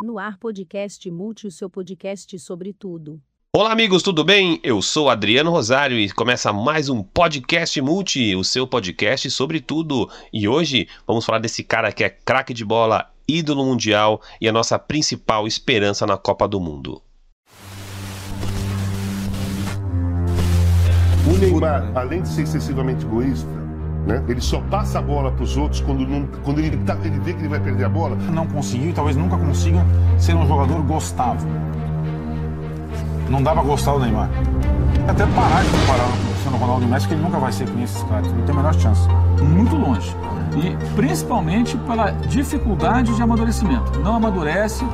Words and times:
No 0.00 0.18
ar 0.18 0.38
podcast 0.38 1.10
Multi, 1.10 1.48
o 1.48 1.50
seu 1.50 1.68
podcast 1.68 2.38
sobre 2.38 2.72
tudo. 2.72 3.20
Olá, 3.52 3.72
amigos, 3.72 4.04
tudo 4.04 4.22
bem? 4.22 4.60
Eu 4.62 4.80
sou 4.80 5.10
Adriano 5.10 5.50
Rosário 5.50 5.98
e 5.98 6.08
começa 6.08 6.52
mais 6.52 6.88
um 6.88 7.02
podcast 7.02 7.82
Multi, 7.82 8.36
o 8.36 8.44
seu 8.44 8.64
podcast 8.64 9.28
sobre 9.28 9.60
tudo. 9.60 10.08
E 10.32 10.46
hoje 10.46 10.86
vamos 11.04 11.26
falar 11.26 11.40
desse 11.40 11.64
cara 11.64 11.90
que 11.90 12.04
é 12.04 12.08
craque 12.08 12.54
de 12.54 12.64
bola, 12.64 13.10
ídolo 13.26 13.64
mundial 13.64 14.20
e 14.40 14.48
a 14.48 14.52
nossa 14.52 14.78
principal 14.78 15.48
esperança 15.48 16.06
na 16.06 16.16
Copa 16.16 16.46
do 16.46 16.60
Mundo. 16.60 17.02
O 21.26 21.36
Neymar, 21.36 21.90
além 21.96 22.22
de 22.22 22.28
ser 22.28 22.42
excessivamente 22.42 23.04
egoísta, 23.04 23.50
né, 24.06 24.24
ele 24.28 24.40
só 24.40 24.60
passa 24.60 25.00
a 25.00 25.02
bola 25.02 25.32
para 25.32 25.42
os 25.42 25.56
outros 25.56 25.80
quando, 25.80 26.06
não, 26.06 26.24
quando 26.44 26.60
ele, 26.60 26.76
tá, 26.84 26.96
ele 27.02 27.18
vê 27.18 27.32
que 27.32 27.40
ele 27.40 27.48
vai 27.48 27.60
perder 27.60 27.86
a 27.86 27.88
bola. 27.88 28.14
Não 28.14 28.46
conseguiu 28.46 28.90
e 28.90 28.92
talvez 28.92 29.16
nunca 29.16 29.36
consiga 29.36 29.84
ser 30.20 30.36
um 30.36 30.46
jogador 30.46 30.80
gostável. 30.82 31.69
Não 33.30 33.40
dá 33.40 33.52
pra 33.52 33.62
gostar 33.62 33.92
do 33.92 34.00
Neymar. 34.00 34.28
Até 35.06 35.24
parar 35.24 35.62
de 35.62 35.70
comparar 35.70 36.08
o 36.08 36.30
Cristiano 36.30 36.56
Ronaldo 36.56 36.82
e 36.82 36.86
o 36.86 36.90
Messi, 36.90 37.06
que 37.06 37.14
ele 37.14 37.22
nunca 37.22 37.38
vai 37.38 37.52
ser 37.52 37.70
com 37.70 37.80
esses 37.80 38.02
caras. 38.02 38.26
Não 38.26 38.42
tem 38.42 38.52
a 38.52 38.58
menor 38.58 38.74
chance. 38.74 39.08
muito 39.40 39.76
longe. 39.76 40.14
E 40.56 40.94
principalmente 40.96 41.76
pela 41.78 42.10
dificuldade 42.10 43.14
de 43.14 43.22
amadurecimento. 43.22 44.00
Não 44.00 44.16
amadurece. 44.16 44.84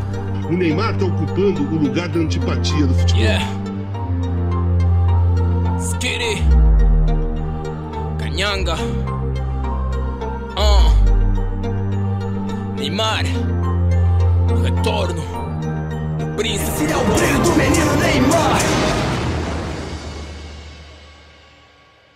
O 0.51 0.53
Neymar 0.53 0.93
está 0.93 1.07
ocupando 1.07 1.63
o 1.63 1.79
lugar 1.79 2.09
da 2.09 2.21
antipatia 2.21 2.87
do 2.87 2.95
futebol. 2.95 3.23
Yeah. 3.23 3.45
Skitty. 5.81 6.43
Cañanga. 8.19 8.77
Ah. 10.59 10.93
Neymar. 12.77 13.25
O 14.51 14.63
retorno. 14.63 15.46
Príncipe. 16.37 16.93
é 16.93 16.97
o 16.97 17.43
do 17.43 17.51
menino 17.57 17.97
Neymar. 17.97 18.59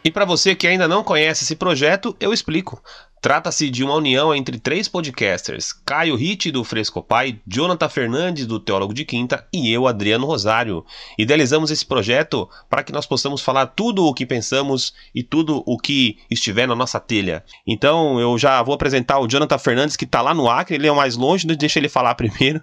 E 0.04 0.10
para 0.10 0.24
você 0.24 0.54
que 0.54 0.66
ainda 0.66 0.86
não 0.86 1.02
conhece 1.02 1.44
esse 1.44 1.56
projeto, 1.56 2.14
eu 2.20 2.32
explico. 2.32 2.82
Trata-se 3.20 3.68
de 3.68 3.84
uma 3.84 3.94
união 3.94 4.34
entre 4.34 4.58
três 4.58 4.88
podcasters: 4.88 5.72
Caio 5.72 6.16
Ritt, 6.16 6.50
do 6.50 6.64
Frescopai, 6.64 7.38
Jonathan 7.46 7.88
Fernandes, 7.88 8.46
do 8.46 8.58
Teólogo 8.58 8.94
de 8.94 9.04
Quinta, 9.04 9.46
e 9.52 9.70
eu, 9.70 9.86
Adriano 9.86 10.26
Rosário. 10.26 10.86
Idealizamos 11.18 11.70
esse 11.70 11.84
projeto 11.84 12.48
para 12.68 12.82
que 12.82 12.92
nós 12.92 13.04
possamos 13.04 13.42
falar 13.42 13.66
tudo 13.66 14.06
o 14.06 14.14
que 14.14 14.24
pensamos 14.24 14.94
e 15.14 15.22
tudo 15.22 15.62
o 15.66 15.76
que 15.76 16.18
estiver 16.30 16.66
na 16.66 16.74
nossa 16.74 16.98
telha. 16.98 17.44
Então 17.66 18.18
eu 18.18 18.38
já 18.38 18.62
vou 18.62 18.74
apresentar 18.74 19.18
o 19.18 19.28
Jonathan 19.28 19.58
Fernandes, 19.58 19.96
que 19.96 20.06
está 20.06 20.22
lá 20.22 20.32
no 20.32 20.48
Acre, 20.48 20.76
ele 20.76 20.86
é 20.86 20.92
o 20.92 20.96
mais 20.96 21.14
longe, 21.14 21.46
deixa 21.46 21.78
ele 21.78 21.90
falar 21.90 22.14
primeiro. 22.16 22.62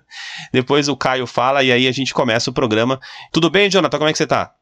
Depois 0.51 0.87
o 0.87 0.97
Caio 0.97 1.27
fala 1.27 1.63
e 1.63 1.71
aí 1.71 1.87
a 1.87 1.91
gente 1.91 2.15
começa 2.15 2.49
o 2.49 2.53
programa. 2.53 2.99
Tudo 3.31 3.51
bem, 3.51 3.69
Jonathan? 3.69 3.99
Como 3.99 4.09
é 4.09 4.11
que 4.11 4.17
você 4.17 4.23
está? 4.23 4.55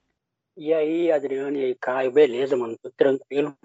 E 0.57 0.73
aí, 0.73 1.11
Adriano 1.11 1.57
e 1.57 1.66
aí, 1.66 1.75
Caio, 1.75 2.11
beleza, 2.11 2.57
mano? 2.57 2.77
Tô 2.81 2.89
tranquilo. 2.89 3.55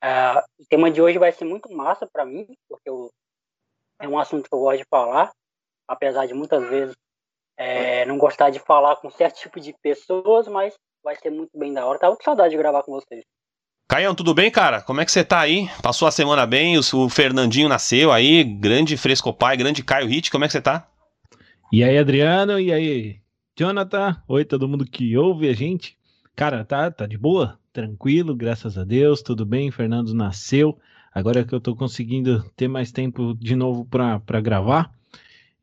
Ah, 0.00 0.44
o 0.58 0.64
tema 0.64 0.90
de 0.90 1.00
hoje 1.02 1.18
vai 1.18 1.30
ser 1.32 1.44
muito 1.44 1.70
massa 1.72 2.06
para 2.10 2.24
mim, 2.24 2.46
porque 2.68 2.88
eu, 2.88 3.10
é 4.00 4.08
um 4.08 4.18
assunto 4.18 4.48
que 4.48 4.54
eu 4.54 4.60
gosto 4.60 4.78
de 4.78 4.86
falar, 4.88 5.30
apesar 5.86 6.26
de 6.26 6.34
muitas 6.34 6.66
vezes 6.68 6.96
é, 7.56 8.06
não 8.06 8.16
gostar 8.16 8.48
de 8.48 8.58
falar 8.58 8.96
com 8.96 9.10
certo 9.10 9.38
tipo 9.38 9.60
de 9.60 9.74
pessoas, 9.82 10.48
mas 10.48 10.74
vai 11.04 11.14
ser 11.16 11.30
muito 11.30 11.56
bem 11.56 11.72
da 11.72 11.84
hora. 11.84 11.98
Tava 11.98 12.16
com 12.16 12.22
saudade 12.22 12.50
de 12.50 12.56
gravar 12.56 12.82
com 12.82 12.92
vocês. 12.92 13.22
Caião, 13.86 14.14
tudo 14.14 14.32
bem, 14.32 14.50
cara? 14.50 14.80
Como 14.80 15.00
é 15.00 15.04
que 15.04 15.12
você 15.12 15.22
tá 15.22 15.40
aí? 15.40 15.68
Passou 15.82 16.08
a 16.08 16.12
semana 16.12 16.46
bem? 16.46 16.78
O, 16.78 16.80
o 16.80 17.08
Fernandinho 17.10 17.68
nasceu 17.68 18.10
aí, 18.10 18.42
grande 18.44 18.96
Frescopai, 18.96 19.56
grande 19.56 19.84
Caio 19.84 20.06
Hit, 20.06 20.30
como 20.30 20.44
é 20.44 20.46
que 20.46 20.52
você 20.52 20.62
tá? 20.62 20.88
E 21.70 21.84
aí, 21.84 21.98
Adriano? 21.98 22.58
E 22.58 22.72
aí, 22.72 23.20
Jonathan? 23.58 24.16
Oi, 24.26 24.44
todo 24.44 24.68
mundo 24.68 24.86
que 24.86 25.18
ouve 25.18 25.48
a 25.48 25.52
gente. 25.52 25.98
Cara, 26.34 26.64
tá, 26.64 26.90
tá 26.90 27.06
de 27.06 27.18
boa, 27.18 27.59
tranquilo, 27.72 28.34
graças 28.34 28.76
a 28.76 28.84
Deus, 28.84 29.22
tudo 29.22 29.44
bem. 29.46 29.70
Fernando 29.70 30.14
nasceu. 30.14 30.78
Agora 31.12 31.44
que 31.44 31.54
eu 31.54 31.60
tô 31.60 31.74
conseguindo 31.74 32.44
ter 32.56 32.68
mais 32.68 32.92
tempo 32.92 33.34
de 33.34 33.56
novo 33.56 33.84
para 33.84 34.40
gravar. 34.40 34.90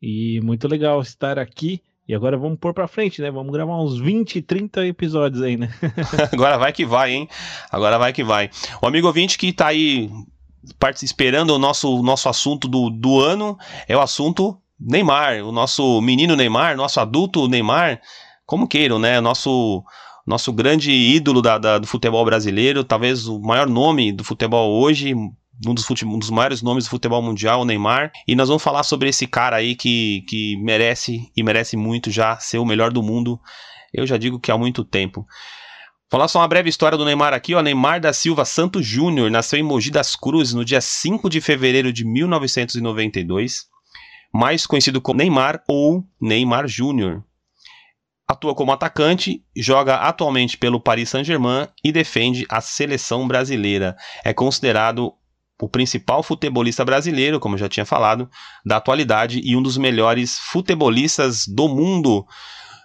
E 0.01 0.39
muito 0.41 0.67
legal 0.67 1.01
estar 1.01 1.39
aqui. 1.39 1.81
E 2.07 2.15
agora 2.15 2.37
vamos 2.37 2.57
pôr 2.59 2.73
pra 2.73 2.87
frente, 2.87 3.21
né? 3.21 3.29
Vamos 3.29 3.51
gravar 3.51 3.81
uns 3.81 3.99
20, 3.99 4.41
30 4.41 4.85
episódios 4.87 5.41
aí, 5.41 5.57
né? 5.57 5.69
Agora 6.31 6.57
vai 6.57 6.71
que 6.71 6.85
vai, 6.85 7.11
hein? 7.11 7.27
Agora 7.69 7.97
vai 7.97 8.13
que 8.13 8.23
vai. 8.23 8.49
O 8.81 8.87
amigo 8.87 9.07
ouvinte 9.07 9.37
que 9.37 9.51
tá 9.51 9.67
aí 9.67 10.09
esperando 11.01 11.51
o 11.51 11.59
nosso, 11.59 12.01
nosso 12.01 12.29
assunto 12.29 12.67
do, 12.67 12.89
do 12.89 13.19
ano 13.19 13.57
é 13.87 13.97
o 13.97 14.01
assunto 14.01 14.57
Neymar. 14.79 15.43
O 15.43 15.51
nosso 15.51 15.99
menino 16.01 16.35
Neymar, 16.35 16.77
nosso 16.77 16.99
adulto 16.99 17.47
Neymar, 17.47 17.99
como 18.45 18.67
queiram, 18.67 18.99
né? 18.99 19.19
Nosso 19.19 19.83
nosso 20.27 20.51
grande 20.51 20.91
ídolo 20.91 21.41
da, 21.41 21.57
da- 21.57 21.79
do 21.79 21.87
futebol 21.87 22.23
brasileiro, 22.25 22.83
talvez 22.83 23.27
o 23.27 23.39
maior 23.39 23.67
nome 23.67 24.11
do 24.11 24.23
futebol 24.23 24.79
hoje, 24.81 25.15
um 25.15 25.73
dos, 25.73 25.85
um 26.03 26.19
dos 26.19 26.29
maiores 26.29 26.61
nomes 26.61 26.83
do 26.83 26.89
futebol 26.89 27.21
mundial, 27.21 27.61
o 27.61 27.65
Neymar. 27.65 28.11
E 28.27 28.35
nós 28.35 28.49
vamos 28.49 28.61
falar 28.61 28.83
sobre 28.83 29.07
esse 29.09 29.25
cara 29.25 29.55
aí 29.55 29.73
que, 29.75 30.23
que 30.27 30.57
merece 30.57 31.31
e 31.35 31.41
merece 31.41 31.77
muito 31.77 32.11
já 32.11 32.37
ser 32.37 32.57
o 32.57 32.65
melhor 32.65 32.91
do 32.91 33.01
mundo. 33.01 33.39
Eu 33.93 34.05
já 34.05 34.17
digo 34.17 34.37
que 34.39 34.51
há 34.51 34.57
muito 34.57 34.83
tempo. 34.83 35.25
Falar 36.11 36.27
só 36.27 36.39
uma 36.39 36.47
breve 36.47 36.69
história 36.69 36.97
do 36.97 37.03
Neymar 37.05 37.33
aqui, 37.33 37.55
ó. 37.55 37.61
Neymar 37.61 37.99
da 37.99 38.13
Silva 38.13 38.45
Santos 38.45 38.85
Júnior 38.85 39.31
nasceu 39.31 39.57
em 39.59 39.63
Mogi 39.63 39.89
das 39.91 40.15
Cruzes 40.15 40.53
no 40.53 40.63
dia 40.63 40.79
5 40.81 41.29
de 41.29 41.41
fevereiro 41.41 41.91
de 41.91 42.05
1992, 42.05 43.65
mais 44.33 44.65
conhecido 44.67 45.01
como 45.01 45.17
Neymar 45.19 45.61
ou 45.67 46.03
Neymar 46.21 46.67
Júnior. 46.67 47.23
Atua 48.27 48.53
como 48.53 48.73
atacante, 48.73 49.41
joga 49.55 49.95
atualmente 49.95 50.57
pelo 50.57 50.81
Paris 50.81 51.09
Saint-Germain 51.09 51.67
e 51.83 51.91
defende 51.93 52.45
a 52.49 52.59
seleção 52.59 53.25
brasileira. 53.27 53.95
É 54.23 54.33
considerado 54.33 55.13
o 55.61 55.69
principal 55.69 56.21
futebolista 56.21 56.83
brasileiro, 56.83 57.39
como 57.39 57.55
eu 57.55 57.59
já 57.59 57.69
tinha 57.69 57.85
falado, 57.85 58.29
da 58.65 58.77
atualidade 58.77 59.39
e 59.43 59.55
um 59.55 59.61
dos 59.61 59.77
melhores 59.77 60.37
futebolistas 60.39 61.47
do 61.47 61.67
mundo. 61.69 62.25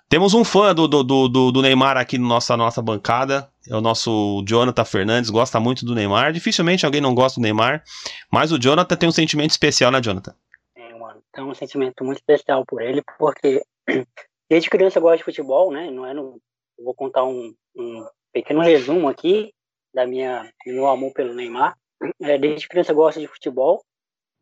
Temos 0.08 0.32
um 0.32 0.44
fã 0.44 0.74
do, 0.74 0.86
do, 0.86 1.02
do, 1.02 1.28
do- 1.50 1.62
Neymar 1.62 1.96
aqui 1.96 2.18
na 2.18 2.26
nossa, 2.28 2.56
nossa 2.56 2.80
bancada, 2.80 3.50
é 3.68 3.74
o 3.74 3.80
nosso 3.80 4.44
Jonathan 4.46 4.84
Fernandes, 4.84 5.28
gosta 5.30 5.58
muito 5.58 5.84
do 5.84 5.94
Neymar. 5.94 6.32
Dificilmente 6.32 6.86
alguém 6.86 7.00
não 7.00 7.14
gosta 7.14 7.40
do 7.40 7.42
Neymar, 7.42 7.82
mas 8.30 8.52
o 8.52 8.58
Jonathan 8.58 8.94
tem 8.96 9.08
um 9.08 9.12
sentimento 9.12 9.50
especial, 9.50 9.90
né, 9.90 10.00
Jonathan? 10.00 10.34
É, 10.76 10.98
mano, 10.98 11.20
tem 11.32 11.42
um 11.44 11.54
sentimento 11.54 12.04
muito 12.04 12.18
especial 12.18 12.64
por 12.66 12.80
ele, 12.80 13.02
porque 13.18 13.62
desde 14.52 14.68
criança 14.68 14.98
eu 14.98 15.02
gosto 15.02 15.16
de 15.16 15.24
futebol, 15.24 15.72
né? 15.72 15.90
Não 15.90 16.04
é 16.04 16.12
no, 16.12 16.38
eu 16.78 16.84
vou 16.84 16.94
contar 16.94 17.24
um, 17.24 17.54
um 17.74 18.06
pequeno 18.30 18.60
resumo 18.60 19.08
aqui 19.08 19.50
da 19.94 20.06
minha 20.06 20.42
do 20.66 20.72
meu 20.74 20.86
amor 20.88 21.10
pelo 21.14 21.32
Neymar. 21.32 21.74
É, 22.20 22.36
desde 22.36 22.68
criança 22.68 22.92
eu 22.92 22.96
gosto 22.96 23.18
de 23.18 23.26
futebol. 23.26 23.82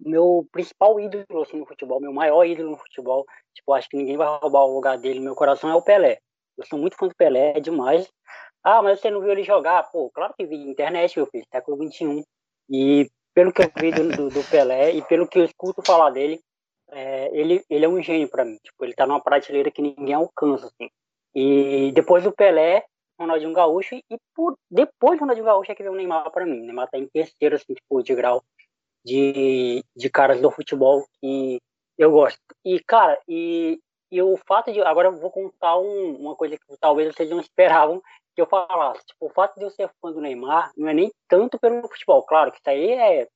Meu 0.00 0.44
principal 0.50 0.99
ídolo 0.99 1.43
assim, 1.43 1.60
no 1.60 1.66
futebol, 1.66 2.00
meu 2.00 2.12
maior 2.12 2.44
ídolo 2.44 2.72
no 2.72 2.76
futebol, 2.76 3.25
tipo, 3.54 3.72
acho 3.72 3.88
que 3.88 3.97
ninguém 3.97 4.16
vai 4.16 4.26
roubar 4.26 4.65
o 4.65 4.75
lugar 4.75 4.99
dele 4.99 5.20
meu 5.20 5.37
coração 5.37 5.70
é 5.70 5.76
o 5.76 5.82
Pelé. 5.82 6.19
Eu 6.59 6.66
sou 6.66 6.76
muito 6.76 6.97
fã 6.97 7.06
do 7.06 7.15
Pelé, 7.15 7.53
é 7.56 7.60
demais. 7.60 8.10
Ah, 8.65 8.82
mas 8.82 8.99
você 8.99 9.11
não 9.11 9.20
viu 9.20 9.31
ele 9.31 9.44
jogar? 9.44 9.84
Pô, 9.93 10.11
claro 10.11 10.34
que 10.37 10.44
vi 10.44 10.56
internet, 10.56 11.17
meu 11.17 11.26
filho, 11.26 11.46
século 11.52 11.88
XXI. 11.88 12.25
E 12.69 13.08
pelo 13.32 13.52
que 13.52 13.62
eu 13.62 13.70
vi 13.79 13.93
do, 13.93 14.08
do, 14.08 14.29
do 14.29 14.50
Pelé 14.50 14.90
e 14.90 15.02
pelo 15.02 15.29
que 15.29 15.38
eu 15.38 15.44
escuto 15.44 15.82
falar 15.87 16.11
dele, 16.11 16.40
é, 16.92 17.31
ele, 17.32 17.64
ele 17.69 17.84
é 17.84 17.88
um 17.88 18.02
gênio 18.02 18.28
para 18.28 18.44
mim. 18.44 18.58
Tipo, 18.62 18.84
ele 18.84 18.94
tá 18.94 19.06
numa 19.06 19.22
prateleira 19.22 19.70
que 19.70 19.82
ninguém 19.82 20.14
alcança, 20.14 20.66
assim. 20.66 20.90
E 21.34 21.92
depois 21.92 22.25
do 22.25 22.32
Pelé, 22.32 22.84
Ronaldinho 23.19 23.52
Gaúcho, 23.52 23.94
e 23.94 24.19
por, 24.34 24.56
depois 24.70 25.19
do 25.19 25.20
Ronaldinho 25.20 25.46
Gaúcho 25.46 25.72
é 25.72 25.75
que 25.75 25.82
veio 25.82 25.94
o 25.94 25.96
Neymar 25.96 26.31
para 26.31 26.46
mim. 26.46 26.60
O 26.60 26.66
Neymar 26.66 26.88
tá 26.88 26.98
em 26.98 27.06
terceiro, 27.06 27.56
assim, 27.56 27.75
tipo, 27.75 28.02
de 28.02 28.14
grau 28.14 28.42
de, 29.04 29.84
de 29.96 30.10
caras 30.10 30.40
do 30.40 30.50
futebol 30.50 31.06
que 31.20 31.60
eu 31.98 32.10
gosto. 32.10 32.38
E, 32.64 32.81
cara, 32.81 33.19
e, 33.28 33.78
e 34.10 34.22
o 34.22 34.36
fato 34.36 34.72
de. 34.72 34.81
Agora 34.81 35.08
eu 35.08 35.16
vou 35.16 35.31
contar 35.31 35.78
um, 35.78 36.16
uma 36.16 36.36
coisa 36.36 36.56
que 36.56 36.76
talvez 36.78 37.14
vocês 37.14 37.28
não 37.31 37.40
esperavam 37.40 38.02
que 38.34 38.40
eu 38.40 38.46
falasse. 38.46 39.04
Tipo, 39.06 39.26
o 39.26 39.31
fato 39.31 39.58
de 39.58 39.64
eu 39.64 39.70
ser 39.70 39.90
fã 40.00 40.12
do 40.12 40.20
Neymar 40.20 40.72
não 40.76 40.88
é 40.88 40.94
nem 40.94 41.10
tanto 41.28 41.58
pelo 41.58 41.86
futebol. 41.88 42.22
Claro 42.25 42.50
que 42.52 42.58
isso 42.58 42.70
aí 42.70 42.90
é, 42.90 43.28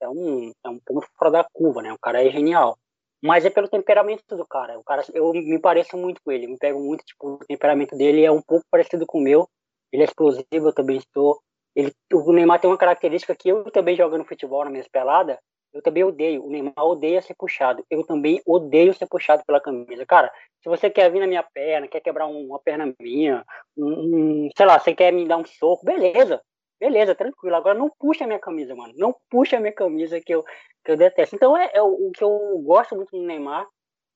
é, 0.00 0.08
um, 0.08 0.52
é 0.64 0.68
um 0.68 0.78
ponto 0.78 1.06
fora 1.16 1.30
da 1.30 1.46
curva, 1.52 1.82
né? 1.82 1.92
O 1.92 1.98
cara 1.98 2.24
é 2.24 2.30
genial. 2.30 2.76
Mas 3.22 3.44
é 3.44 3.50
pelo 3.50 3.68
temperamento 3.68 4.36
do 4.36 4.46
cara. 4.46 4.78
O 4.78 4.82
cara, 4.82 5.04
eu 5.14 5.32
me 5.32 5.58
pareço 5.58 5.96
muito 5.96 6.20
com 6.24 6.32
ele, 6.32 6.48
me 6.48 6.58
pego 6.58 6.80
muito, 6.80 7.04
tipo, 7.04 7.34
o 7.34 7.38
temperamento 7.38 7.96
dele 7.96 8.24
é 8.24 8.32
um 8.32 8.42
pouco 8.42 8.66
parecido 8.70 9.06
com 9.06 9.18
o 9.18 9.22
meu. 9.22 9.48
Ele 9.92 10.02
é 10.02 10.06
explosivo, 10.06 10.68
eu 10.68 10.74
também 10.74 10.96
estou. 10.96 11.40
Ele, 11.74 11.92
o 12.12 12.32
Neymar 12.32 12.60
tem 12.60 12.68
uma 12.68 12.76
característica 12.76 13.34
que 13.34 13.48
eu 13.48 13.70
também 13.70 13.96
jogando 13.96 14.24
futebol 14.24 14.64
na 14.64 14.70
minha 14.70 14.84
pelada, 14.90 15.38
eu 15.72 15.80
também 15.80 16.04
odeio. 16.04 16.44
O 16.44 16.50
Neymar 16.50 16.84
odeia 16.84 17.22
ser 17.22 17.34
puxado. 17.34 17.84
Eu 17.88 18.04
também 18.04 18.42
odeio 18.44 18.92
ser 18.92 19.06
puxado 19.06 19.42
pela 19.46 19.60
camisa. 19.60 20.04
Cara, 20.04 20.30
se 20.60 20.68
você 20.68 20.90
quer 20.90 21.10
vir 21.10 21.20
na 21.20 21.26
minha 21.26 21.42
perna, 21.42 21.88
quer 21.88 22.00
quebrar 22.00 22.26
uma 22.26 22.58
perna 22.58 22.92
minha, 23.00 23.44
um, 23.76 24.46
um, 24.46 24.50
sei 24.56 24.66
lá, 24.66 24.78
você 24.78 24.94
quer 24.94 25.12
me 25.12 25.26
dar 25.26 25.38
um 25.38 25.44
soco, 25.44 25.84
beleza. 25.84 26.42
Beleza, 26.82 27.14
tranquilo. 27.14 27.54
Agora 27.54 27.78
não 27.78 27.88
puxa 27.88 28.24
a 28.24 28.26
minha 28.26 28.40
camisa, 28.40 28.74
mano. 28.74 28.92
Não 28.96 29.14
puxa 29.30 29.56
a 29.56 29.60
minha 29.60 29.72
camisa 29.72 30.20
que 30.20 30.34
eu, 30.34 30.42
que 30.84 30.90
eu 30.90 30.96
detesto. 30.96 31.36
Então 31.36 31.56
é, 31.56 31.70
é 31.72 31.80
o, 31.80 32.08
o, 32.08 32.10
que 32.10 32.24
eu 32.24 32.58
gosto 32.64 32.96
muito 32.96 33.16
do 33.16 33.24
Neymar, 33.24 33.68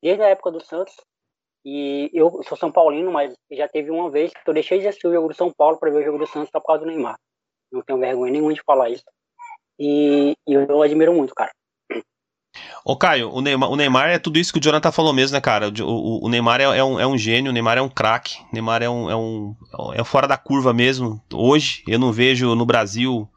desde 0.03 0.25
a 0.25 0.31
época 0.31 0.51
do 0.51 0.59
Santos. 0.59 0.93
E 1.65 2.11
eu 2.13 2.43
sou 2.43 2.59
São 2.59 2.73
Paulino, 2.73 3.13
mas 3.13 3.33
já 3.53 3.69
teve 3.69 3.93
uma 3.93 4.11
vez 4.11 4.33
que 4.33 4.51
eu 4.51 4.53
deixei 4.53 4.81
de 4.81 4.89
assistir 4.89 5.07
o 5.07 5.13
jogo 5.13 5.29
do 5.29 5.35
São 5.35 5.53
Paulo 5.57 5.79
para 5.79 5.93
ver 5.93 5.99
o 5.99 6.05
jogo 6.05 6.19
do 6.19 6.27
Santos 6.27 6.51
por 6.51 6.61
causa 6.65 6.83
do 6.83 6.89
Neymar. 6.89 7.17
Não 7.71 7.83
tenho 7.83 8.01
vergonha 8.01 8.33
nenhuma 8.33 8.53
de 8.53 8.63
falar 8.65 8.91
isso. 8.91 9.05
E, 9.79 10.35
e 10.45 10.53
eu 10.53 10.83
admiro 10.83 11.15
muito, 11.15 11.37
cara. 11.37 11.53
Ô 12.85 12.97
Caio, 12.97 13.31
o 13.31 13.41
Neymar, 13.41 13.71
o 13.71 13.77
Neymar 13.77 14.11
é 14.11 14.19
tudo 14.19 14.39
isso 14.39 14.53
que 14.53 14.59
o 14.59 14.63
Jonathan 14.63 14.93
falou 14.93 15.13
mesmo, 15.13 15.35
né, 15.35 15.41
cara? 15.41 15.69
O, 15.69 15.83
o, 15.83 16.27
o 16.27 16.29
Neymar 16.29 16.61
é, 16.61 16.65
é, 16.65 16.85
um, 16.85 17.01
é 17.01 17.07
um 17.07 17.19
gênio, 17.19 17.51
o 17.51 17.53
Neymar 17.53 17.79
é 17.79 17.83
um 17.83 17.89
craque, 17.89 18.37
o 18.43 18.55
Neymar 18.55 18.83
é 18.83 18.89
um, 18.89 19.11
é 19.11 19.17
um. 19.17 19.57
é 19.95 20.05
fora 20.05 20.29
da 20.29 20.37
curva 20.37 20.73
mesmo. 20.73 21.21
Hoje, 21.33 21.83
eu 21.87 21.99
não 21.99 22.13
vejo 22.13 22.55
no 22.55 22.65
Brasil 22.65 23.29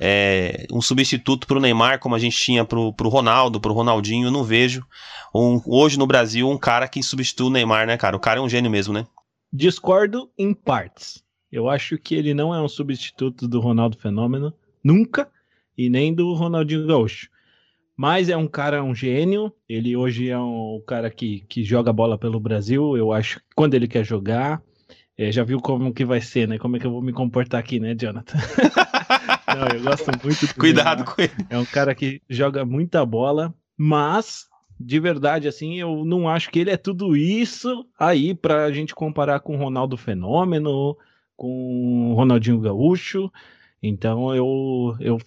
é, 0.00 0.66
um 0.72 0.82
substituto 0.82 1.46
pro 1.46 1.60
Neymar, 1.60 2.00
como 2.00 2.14
a 2.14 2.18
gente 2.18 2.36
tinha 2.36 2.64
pro, 2.64 2.92
pro 2.92 3.08
Ronaldo, 3.08 3.60
pro 3.60 3.72
Ronaldinho, 3.72 4.26
eu 4.26 4.32
não 4.32 4.42
vejo. 4.42 4.84
Um, 5.34 5.60
hoje 5.64 5.98
no 5.98 6.06
Brasil, 6.06 6.48
um 6.48 6.58
cara 6.58 6.88
que 6.88 7.02
substitui 7.02 7.46
o 7.46 7.50
Neymar, 7.50 7.86
né, 7.86 7.96
cara? 7.96 8.16
O 8.16 8.20
cara 8.20 8.40
é 8.40 8.42
um 8.42 8.48
gênio 8.48 8.70
mesmo, 8.70 8.92
né? 8.92 9.06
Discordo 9.52 10.30
em 10.36 10.52
partes. 10.52 11.22
Eu 11.50 11.68
acho 11.68 11.98
que 11.98 12.14
ele 12.14 12.34
não 12.34 12.54
é 12.54 12.60
um 12.60 12.68
substituto 12.68 13.46
do 13.46 13.60
Ronaldo 13.60 13.96
Fenômeno, 13.96 14.52
nunca, 14.82 15.30
e 15.76 15.88
nem 15.88 16.12
do 16.12 16.32
Ronaldinho 16.34 16.86
Gaúcho. 16.86 17.28
Mas 17.96 18.28
é 18.28 18.36
um 18.36 18.48
cara, 18.48 18.82
um 18.82 18.94
gênio. 18.94 19.52
Ele 19.68 19.96
hoje 19.96 20.28
é 20.30 20.38
um 20.38 20.82
cara 20.86 21.10
que, 21.10 21.44
que 21.48 21.62
joga 21.62 21.92
bola 21.92 22.18
pelo 22.18 22.40
Brasil. 22.40 22.96
Eu 22.96 23.12
acho 23.12 23.38
que 23.38 23.46
quando 23.54 23.74
ele 23.74 23.86
quer 23.86 24.04
jogar, 24.04 24.62
é, 25.16 25.30
já 25.30 25.44
viu 25.44 25.60
como 25.60 25.92
que 25.92 26.04
vai 26.04 26.20
ser, 26.20 26.48
né? 26.48 26.58
Como 26.58 26.76
é 26.76 26.80
que 26.80 26.86
eu 26.86 26.90
vou 26.90 27.02
me 27.02 27.12
comportar 27.12 27.60
aqui, 27.60 27.78
né, 27.78 27.94
Jonathan? 27.94 28.38
Não, 29.46 29.68
eu 29.76 29.82
gosto 29.82 30.10
muito 30.24 30.46
do 30.46 30.54
Cuidado 30.54 30.98
Neymar. 30.98 31.14
com 31.14 31.22
ele. 31.22 31.32
É 31.50 31.58
um 31.58 31.64
cara 31.64 31.94
que 31.94 32.22
joga 32.28 32.64
muita 32.64 33.04
bola, 33.04 33.54
mas 33.76 34.46
de 34.80 34.98
verdade, 34.98 35.46
assim, 35.46 35.78
eu 35.78 36.04
não 36.04 36.28
acho 36.28 36.50
que 36.50 36.58
ele 36.58 36.70
é 36.70 36.76
tudo 36.76 37.16
isso 37.16 37.86
aí 37.98 38.34
pra 38.34 38.72
gente 38.72 38.94
comparar 38.94 39.40
com 39.40 39.54
o 39.54 39.58
Ronaldo 39.58 39.96
Fenômeno, 39.96 40.96
com 41.36 42.10
o 42.10 42.14
Ronaldinho 42.14 42.60
Gaúcho. 42.60 43.30
Então 43.82 44.34
eu, 44.34 44.96
eu 45.00 45.18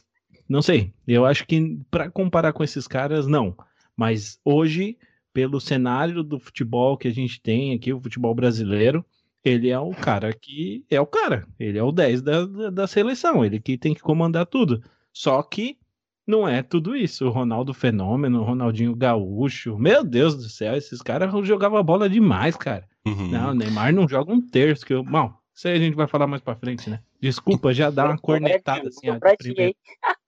não 0.48 0.62
sei. 0.62 0.94
Eu 1.08 1.26
acho 1.26 1.46
que 1.46 1.80
para 1.90 2.10
comparar 2.10 2.54
com 2.54 2.64
esses 2.64 2.88
caras, 2.88 3.28
não. 3.28 3.56
Mas 3.96 4.40
hoje, 4.44 4.98
pelo 5.34 5.60
cenário 5.60 6.24
do 6.24 6.40
futebol 6.40 6.98
que 6.98 7.08
a 7.08 7.14
gente 7.14 7.42
tem 7.42 7.74
aqui, 7.74 7.94
o 7.94 8.02
futebol 8.02 8.34
brasileiro, 8.34 9.06
ele 9.44 9.70
é 9.70 9.80
o 9.80 9.92
cara 9.92 10.34
que 10.34 10.84
é 10.90 11.00
o 11.00 11.06
cara. 11.06 11.48
Ele 11.60 11.78
é 11.78 11.84
o 11.84 11.92
10 11.92 12.22
da, 12.22 12.46
da, 12.46 12.70
da 12.70 12.88
seleção. 12.88 13.46
Ele 13.46 13.60
que 13.60 13.78
tem 13.78 13.94
que 13.94 14.02
comandar 14.02 14.46
tudo. 14.46 14.84
Só 15.14 15.42
que 15.44 15.78
não 16.28 16.48
é 16.48 16.64
tudo 16.64 16.96
isso. 16.96 17.28
O 17.28 17.30
Ronaldo 17.30 17.74
Fenômeno, 17.74 18.42
o 18.42 18.44
Ronaldinho 18.44 18.96
Gaúcho. 18.96 19.78
Meu 19.78 20.04
Deus 20.04 20.36
do 20.36 20.50
céu, 20.50 20.76
esses 20.76 21.02
caras 21.02 21.32
jogavam 21.46 21.84
bola 21.84 22.10
demais, 22.10 22.56
cara. 22.56 22.88
Uhum. 23.06 23.28
Não, 23.28 23.52
o 23.52 23.54
Neymar 23.54 23.94
não 23.94 24.08
joga 24.08 24.34
um 24.34 24.42
terço. 24.42 24.86
Que 24.86 24.94
eu... 24.94 25.04
Bom, 25.04 25.32
isso 25.54 25.68
aí 25.68 25.76
a 25.76 25.80
gente 25.80 25.96
vai 25.96 26.08
falar 26.08 26.28
mais 26.28 26.42
pra 26.42 26.56
frente, 26.56 26.90
né? 26.90 27.00
Desculpa, 27.22 27.74
já 27.74 27.90
dá 27.90 28.06
uma 28.06 28.18
cornetada 28.18 28.90
assim. 28.90 29.08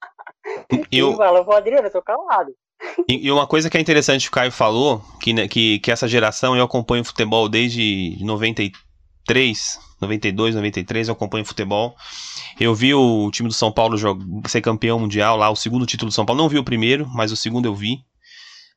Eu 0.91 1.15
falou, 1.17 1.51
Adriano, 1.53 1.87
eu 1.87 1.91
tô 1.91 2.01
calado. 2.01 2.51
E, 3.09 3.31
uma 3.31 3.47
coisa 3.47 3.69
que 3.69 3.77
é 3.77 3.81
interessante 3.81 4.23
que 4.23 4.29
o 4.29 4.31
Caio 4.31 4.51
falou, 4.51 5.01
que, 5.19 5.33
né, 5.33 5.47
que, 5.47 5.79
que 5.79 5.91
essa 5.91 6.07
geração, 6.07 6.55
eu 6.55 6.63
acompanho 6.63 7.03
futebol 7.03 7.49
desde 7.49 8.17
93, 8.21 9.79
92, 9.99 10.55
93, 10.55 11.07
eu 11.07 11.13
acompanho 11.13 11.45
futebol. 11.45 11.95
Eu 12.59 12.73
vi 12.75 12.93
o 12.93 13.29
time 13.31 13.49
do 13.49 13.53
São 13.53 13.71
Paulo 13.71 13.97
ser 14.47 14.61
campeão 14.61 14.99
mundial 14.99 15.37
lá, 15.37 15.49
o 15.49 15.55
segundo 15.55 15.85
título 15.85 16.09
do 16.09 16.13
São 16.13 16.25
Paulo. 16.25 16.41
Não 16.41 16.49
vi 16.49 16.57
o 16.57 16.63
primeiro, 16.63 17.07
mas 17.07 17.31
o 17.31 17.35
segundo 17.35 17.65
eu 17.65 17.75
vi. 17.75 17.99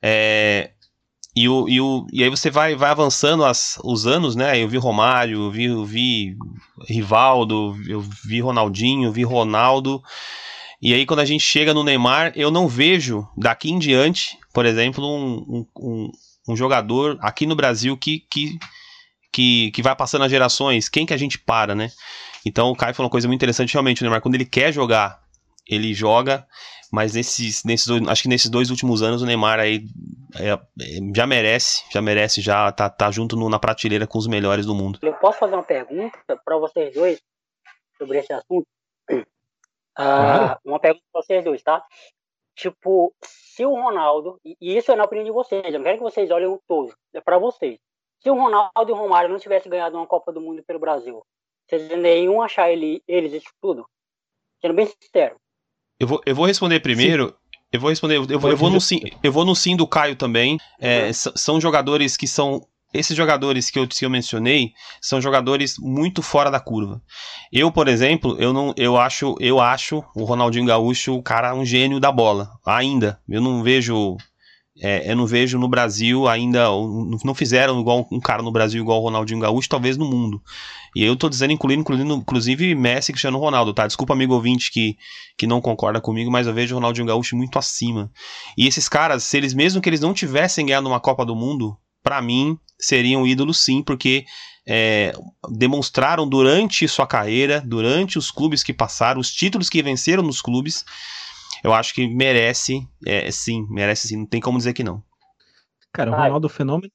É, 0.03 0.71
e, 1.35 1.49
o, 1.49 1.69
e, 1.69 1.81
o, 1.81 2.07
e 2.13 2.25
aí 2.25 2.31
você 2.31 2.51
vai, 2.51 2.75
vai 2.75 2.91
avançando 2.91 3.45
as, 3.45 3.79
os 3.85 4.07
anos, 4.07 4.35
né? 4.35 4.61
Eu 4.61 4.69
vi 4.69 4.79
Romário, 4.79 5.45
eu 5.45 5.51
vi, 5.51 5.65
eu 5.65 5.85
vi 5.85 6.37
Rivaldo, 6.89 7.77
eu 7.89 8.01
vi 8.01 8.41
Ronaldinho, 8.41 9.09
eu 9.09 9.13
vi 9.13 9.23
Ronaldo. 9.23 10.03
E 10.83 10.95
aí, 10.95 11.05
quando 11.05 11.21
a 11.21 11.25
gente 11.25 11.43
chega 11.43 11.75
no 11.75 11.85
Neymar, 11.85 12.33
eu 12.35 12.51
não 12.51 12.67
vejo 12.67 13.29
daqui 13.37 13.71
em 13.71 13.79
diante, 13.79 14.39
por 14.53 14.65
exemplo, 14.65 15.07
um, 15.07 15.67
um, 15.77 16.11
um 16.49 16.57
jogador 16.57 17.19
aqui 17.21 17.45
no 17.47 17.55
Brasil 17.55 17.97
que, 17.99 18.21
que, 18.31 18.59
que, 19.31 19.71
que 19.73 19.83
vai 19.83 19.95
passando 19.95 20.25
as 20.25 20.31
gerações. 20.31 20.89
Quem 20.89 21.05
que 21.05 21.13
a 21.13 21.19
gente 21.19 21.39
para, 21.39 21.75
né? 21.75 21.91
Então 22.47 22.71
o 22.71 22.77
Caio 22.77 22.95
falou 22.95 23.09
uma 23.09 23.13
coisa 23.13 23.29
muito 23.29 23.39
interessante, 23.39 23.75
realmente, 23.75 24.01
o 24.01 24.05
Neymar, 24.05 24.23
quando 24.23 24.37
ele 24.37 24.47
quer 24.47 24.73
jogar, 24.73 25.21
ele 25.69 25.93
joga, 25.93 26.47
mas 26.91 27.13
nesses, 27.13 27.63
nesses 27.63 27.89
acho 28.09 28.23
que 28.23 28.29
nesses 28.29 28.51
dois 28.51 28.71
últimos 28.71 29.03
anos 29.03 29.21
o 29.21 29.27
Neymar 29.27 29.61
aí 29.61 29.85
é, 30.37 30.53
é, 30.53 30.59
já 31.15 31.27
merece, 31.27 31.85
já 31.93 32.01
merece, 32.01 32.41
já 32.41 32.73
tá, 32.73 32.89
tá 32.89 33.11
junto 33.11 33.37
no, 33.37 33.51
na 33.51 33.59
prateleira 33.59 34.07
com 34.07 34.19
os 34.19 34.27
melhores 34.27 34.65
do 34.65 34.75
mundo. 34.75 34.99
Eu 35.03 35.13
posso 35.15 35.39
fazer 35.39 35.55
uma 35.55 35.63
pergunta 35.63 36.19
para 36.43 36.57
vocês 36.57 36.95
dois 36.95 37.21
sobre 37.99 38.19
esse 38.19 38.33
assunto? 38.33 38.67
Uh, 40.01 40.57
uma 40.65 40.81
pergunta 40.81 41.05
para 41.13 41.23
vocês 41.23 41.45
dois, 41.45 41.63
tá? 41.63 41.85
Tipo, 42.57 43.15
se 43.23 43.65
o 43.67 43.75
Ronaldo, 43.75 44.39
e 44.45 44.77
isso 44.77 44.91
é 44.91 44.97
na 44.97 45.05
opinião 45.05 45.25
de 45.25 45.31
vocês, 45.31 45.65
eu 45.67 45.73
não 45.73 45.83
quero 45.83 45.99
que 45.99 46.03
vocês 46.03 46.31
olhem 46.31 46.47
o 46.47 46.61
todo, 46.67 46.95
é 47.13 47.21
para 47.21 47.39
vocês. 47.39 47.79
Se 48.23 48.31
o 48.31 48.35
Ronaldo 48.35 48.89
e 48.89 48.93
o 48.93 48.97
Romário 48.97 49.31
não 49.31 49.39
tivessem 49.39 49.71
ganhado 49.71 49.97
uma 49.97 50.07
Copa 50.07 50.33
do 50.33 50.41
Mundo 50.41 50.63
pelo 50.63 50.79
Brasil, 50.79 51.23
vocês 51.69 51.89
nenhum 51.99 52.43
achar 52.43 52.71
ele, 52.71 53.03
eles 53.07 53.33
isso 53.33 53.51
tudo? 53.61 53.87
Sendo 54.61 54.75
bem 54.75 54.87
sincero. 54.87 55.37
Eu 55.99 56.07
vou, 56.07 56.21
eu 56.25 56.35
vou 56.35 56.47
responder 56.47 56.81
primeiro. 56.81 57.29
Sim. 57.29 57.35
Eu 57.73 57.81
vou 57.81 57.91
responder, 57.91 58.17
eu, 58.17 58.27
eu, 58.29 58.41
vou, 58.41 58.51
eu, 58.51 58.57
vou 58.57 58.69
no 58.69 58.81
sim, 58.81 59.01
eu 59.23 59.31
vou 59.31 59.45
no 59.45 59.55
sim 59.55 59.77
do 59.77 59.87
Caio 59.87 60.17
também. 60.17 60.59
É, 60.81 61.07
uhum. 61.07 61.13
São 61.13 61.61
jogadores 61.61 62.17
que 62.17 62.27
são 62.27 62.67
esses 62.93 63.17
jogadores 63.17 63.71
que 63.71 63.79
eu, 63.79 63.87
que 63.87 64.05
eu 64.05 64.11
mencionei 64.11 64.73
são 65.01 65.21
jogadores 65.21 65.77
muito 65.79 66.23
fora 66.23 66.51
da 66.51 66.59
curva. 66.59 67.01
Eu, 67.53 67.71
por 67.71 67.87
exemplo, 67.87 68.37
eu 68.39 68.53
não, 68.53 68.75
eu 68.77 68.99
acho, 68.99 69.37
eu 69.39 69.61
acho 69.61 70.03
o 70.15 70.25
Ronaldinho 70.25 70.67
Gaúcho 70.67 71.15
o 71.15 71.23
cara 71.23 71.55
um 71.55 71.65
gênio 71.65 72.01
da 72.01 72.11
bola. 72.11 72.51
Ainda, 72.67 73.21
eu 73.29 73.41
não 73.41 73.63
vejo, 73.63 74.17
é, 74.83 75.11
eu 75.11 75.15
não 75.15 75.25
vejo 75.25 75.57
no 75.57 75.69
Brasil 75.69 76.27
ainda, 76.27 76.65
não 77.25 77.35
fizeram 77.35 77.81
igual 77.81 78.09
um 78.11 78.19
cara 78.19 78.43
no 78.43 78.51
Brasil 78.51 78.83
igual 78.83 79.01
o 79.01 79.05
Ronaldinho 79.05 79.41
Gaúcho, 79.41 79.69
talvez 79.69 79.97
no 79.97 80.05
mundo. 80.05 80.43
E 80.97 81.05
eu 81.05 81.15
tô 81.15 81.29
dizendo 81.29 81.53
incluindo, 81.53 81.83
incluindo 81.83 82.15
inclusive 82.15 82.75
Messi 82.75 83.13
Cristiano 83.13 83.39
Ronaldo, 83.39 83.73
tá? 83.73 83.87
Desculpa 83.87 84.15
amigo 84.15 84.35
ouvinte 84.35 84.73
que, 84.73 84.97
que 85.39 85.47
não 85.47 85.61
concorda 85.61 86.01
comigo, 86.01 86.29
mas 86.29 86.49
eu 86.49 86.53
vejo 86.55 86.75
o 86.75 86.79
Ronaldinho 86.79 87.07
Gaúcho 87.07 87.37
muito 87.37 87.57
acima. 87.57 88.11
E 88.59 88.67
esses 88.67 88.89
caras, 88.89 89.23
se 89.23 89.37
eles 89.37 89.55
mesmo 89.55 89.81
que 89.81 89.89
eles 89.89 90.01
não 90.01 90.13
tivessem 90.13 90.67
ganhado 90.67 90.89
uma 90.89 90.99
Copa 90.99 91.25
do 91.25 91.37
Mundo, 91.37 91.77
para 92.03 92.21
mim, 92.21 92.59
seriam 92.81 93.27
ídolos 93.27 93.59
sim, 93.59 93.83
porque 93.83 94.25
é, 94.67 95.13
demonstraram 95.51 96.29
durante 96.29 96.87
sua 96.89 97.07
carreira, 97.07 97.61
durante 97.61 98.19
os 98.19 98.31
clubes 98.31 98.63
que 98.63 98.73
passaram, 98.73 99.21
os 99.21 99.33
títulos 99.33 99.69
que 99.69 99.83
venceram 99.83 100.23
nos 100.23 100.41
clubes, 100.41 100.85
eu 101.63 101.73
acho 101.73 101.95
que 101.95 102.07
merece, 102.09 102.87
é, 103.07 103.31
sim, 103.31 103.67
merece 103.69 104.09
sim, 104.09 104.17
não 104.19 104.27
tem 104.27 104.41
como 104.41 104.59
dizer 104.59 104.73
que 104.73 104.85
não. 104.85 105.03
Cara, 105.93 106.11
o 106.11 106.15
Ronaldo 106.15 106.49
Fenômeno, 106.49 106.93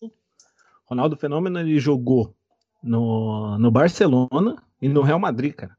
Ronaldo 0.85 1.17
Fenômeno, 1.17 1.59
ele 1.59 1.79
jogou 1.79 2.33
no, 2.81 3.57
no 3.57 3.71
Barcelona 3.71 4.55
e 4.81 4.87
no 4.87 5.01
Real 5.01 5.19
Madrid, 5.19 5.53
cara. 5.53 5.75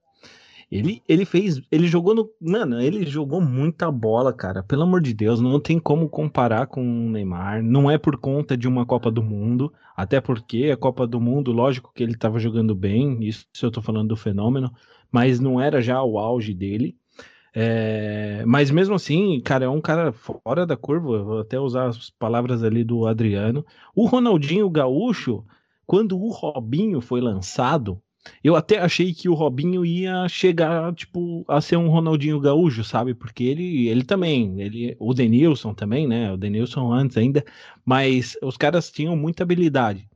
Ele, 0.70 1.00
ele 1.08 1.24
fez. 1.24 1.60
Ele 1.70 1.86
jogou 1.86 2.14
no. 2.14 2.28
Mano, 2.40 2.80
ele 2.80 3.06
jogou 3.06 3.40
muita 3.40 3.90
bola, 3.90 4.32
cara. 4.32 4.62
Pelo 4.64 4.82
amor 4.82 5.00
de 5.00 5.14
Deus, 5.14 5.40
não 5.40 5.60
tem 5.60 5.78
como 5.78 6.08
comparar 6.08 6.66
com 6.66 6.82
o 6.82 7.10
Neymar. 7.10 7.62
Não 7.62 7.90
é 7.90 7.96
por 7.96 8.16
conta 8.18 8.56
de 8.56 8.66
uma 8.66 8.84
Copa 8.84 9.10
do 9.10 9.22
Mundo. 9.22 9.72
Até 9.96 10.20
porque 10.20 10.70
a 10.72 10.76
Copa 10.76 11.06
do 11.06 11.20
Mundo, 11.20 11.52
lógico 11.52 11.92
que 11.94 12.02
ele 12.02 12.16
tava 12.16 12.40
jogando 12.40 12.74
bem. 12.74 13.22
Isso 13.22 13.46
eu 13.62 13.70
tô 13.70 13.80
falando 13.80 14.08
do 14.08 14.16
fenômeno. 14.16 14.72
Mas 15.10 15.38
não 15.38 15.60
era 15.60 15.80
já 15.80 16.02
o 16.02 16.18
auge 16.18 16.52
dele. 16.52 16.96
É, 17.54 18.44
mas 18.44 18.70
mesmo 18.70 18.94
assim, 18.96 19.40
cara, 19.40 19.64
é 19.64 19.68
um 19.68 19.80
cara 19.80 20.12
fora 20.12 20.66
da 20.66 20.76
curva. 20.76 21.22
Vou 21.22 21.40
até 21.40 21.58
usar 21.60 21.86
as 21.86 22.10
palavras 22.10 22.64
ali 22.64 22.82
do 22.82 23.06
Adriano. 23.06 23.64
O 23.94 24.06
Ronaldinho 24.06 24.68
Gaúcho, 24.68 25.44
quando 25.86 26.18
o 26.18 26.28
Robinho 26.30 27.00
foi 27.00 27.20
lançado, 27.20 28.02
Eu 28.42 28.56
até 28.56 28.78
achei 28.78 29.12
que 29.12 29.28
o 29.28 29.34
Robinho 29.34 29.84
ia 29.84 30.28
chegar, 30.28 30.94
tipo, 30.94 31.44
a 31.48 31.60
ser 31.60 31.76
um 31.76 31.88
Ronaldinho 31.88 32.40
Gaúcho, 32.40 32.84
sabe? 32.84 33.14
Porque 33.14 33.44
ele, 33.44 33.88
ele 33.88 34.04
também, 34.04 34.60
ele, 34.60 34.96
o 34.98 35.12
Denilson 35.14 35.74
também, 35.74 36.06
né? 36.06 36.32
O 36.32 36.36
Denilson 36.36 36.92
antes 36.92 37.16
ainda, 37.16 37.44
mas 37.84 38.36
os 38.42 38.56
caras 38.56 38.90
tinham 38.90 39.16
muita 39.16 39.42
habilidade. 39.42 40.08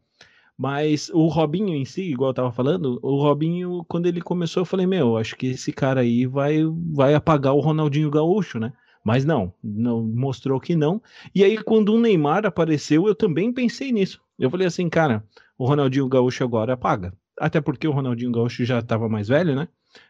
Mas 0.57 1.09
o 1.09 1.27
Robinho 1.29 1.75
em 1.75 1.87
si, 1.87 2.03
igual 2.03 2.31
eu 2.31 2.35
tava 2.35 2.53
falando, 2.53 2.99
o 3.03 3.17
Robinho, 3.17 3.83
quando 3.89 4.05
ele 4.07 4.21
começou, 4.21 4.61
eu 4.61 4.67
falei, 4.67 4.87
meu, 4.87 5.17
acho 5.17 5.35
que 5.35 5.47
esse 5.47 5.73
cara 5.73 6.03
aí 6.03 6.27
vai, 6.27 6.59
vai 6.93 7.15
apagar 7.15 7.55
o 7.55 7.61
Ronaldinho 7.61 8.11
Gaúcho, 8.11 8.59
né? 8.59 8.71
Mas 9.03 9.25
não, 9.25 9.55
não 9.65 10.03
mostrou 10.03 10.61
que 10.61 10.77
não. 10.77 11.01
E 11.35 11.43
aí, 11.43 11.57
quando 11.57 11.95
o 11.95 12.01
Neymar 12.01 12.45
apareceu, 12.45 13.07
eu 13.07 13.15
também 13.15 13.51
pensei 13.53 13.91
nisso. 13.91 14.21
Eu 14.39 14.51
falei 14.51 14.67
assim, 14.67 14.89
cara, 14.91 15.25
o 15.57 15.67
Ronaldinho 15.67 16.09
Gaúcho 16.09 16.45
agora 16.45 16.75
apaga. 16.75 17.15
Até 17.41 17.59
porque 17.59 17.89
o 17.89 17.91
Ronaldinho 17.91 18.31
Gaúcho 18.31 18.67
já 18.67 18.81
estava 18.81 19.09
mais 19.09 19.29
velho, 19.29 19.57
né? 19.57 19.67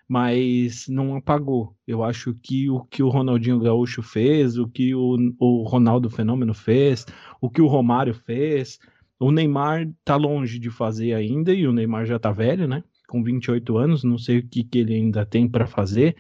Mas 0.08 0.88
não 0.88 1.14
apagou. 1.14 1.76
Eu 1.87 2.02
acho 2.02 2.34
que 2.34 2.68
o 2.68 2.80
que 2.84 3.04
o 3.04 3.08
Ronaldinho 3.08 3.60
Gaúcho 3.60 4.02
fez, 4.02 4.58
o 4.58 4.66
que 4.66 4.96
o, 4.96 5.16
o 5.38 5.62
Ronaldo 5.62 6.10
Fenômeno 6.10 6.52
fez, 6.52 7.06
o 7.40 7.49
que 7.49 7.62
o 7.62 7.68
Romário 7.68 8.12
fez, 8.12 8.80
o 9.20 9.30
Neymar 9.30 9.88
tá 10.04 10.16
longe 10.16 10.58
de 10.58 10.70
fazer 10.70 11.14
ainda, 11.14 11.54
e 11.54 11.68
o 11.68 11.72
Neymar 11.72 12.04
já 12.04 12.18
tá 12.18 12.32
velho, 12.32 12.66
né? 12.66 12.82
Com 13.06 13.22
28 13.22 13.78
anos, 13.78 14.02
não 14.02 14.18
sei 14.18 14.38
o 14.38 14.49
que, 14.49 14.64
que 14.64 14.78
ele 14.78 14.94
ainda 14.94 15.25
tem 15.25 15.49
para 15.49 15.68
fazer, 15.68 16.16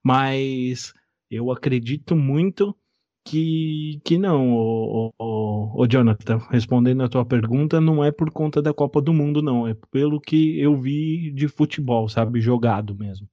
mas 0.00 0.94
eu 1.28 1.50
acredito 1.50 2.14
muito 2.14 2.72
que, 3.24 4.00
que 4.04 4.18
não, 4.18 4.52
o, 4.52 5.12
o, 5.18 5.82
o, 5.82 5.86
Jonathan, 5.86 6.38
respondendo 6.50 7.02
a 7.02 7.08
tua 7.08 7.24
pergunta, 7.24 7.80
não 7.80 8.02
é 8.02 8.10
por 8.10 8.30
conta 8.30 8.60
da 8.60 8.74
Copa 8.74 9.00
do 9.00 9.12
Mundo, 9.12 9.40
não, 9.40 9.66
é 9.66 9.74
pelo 9.90 10.20
que 10.20 10.60
eu 10.60 10.76
vi 10.76 11.30
de 11.32 11.48
futebol, 11.48 12.08
sabe, 12.08 12.40
jogado 12.40 12.94
mesmo. 12.94 13.26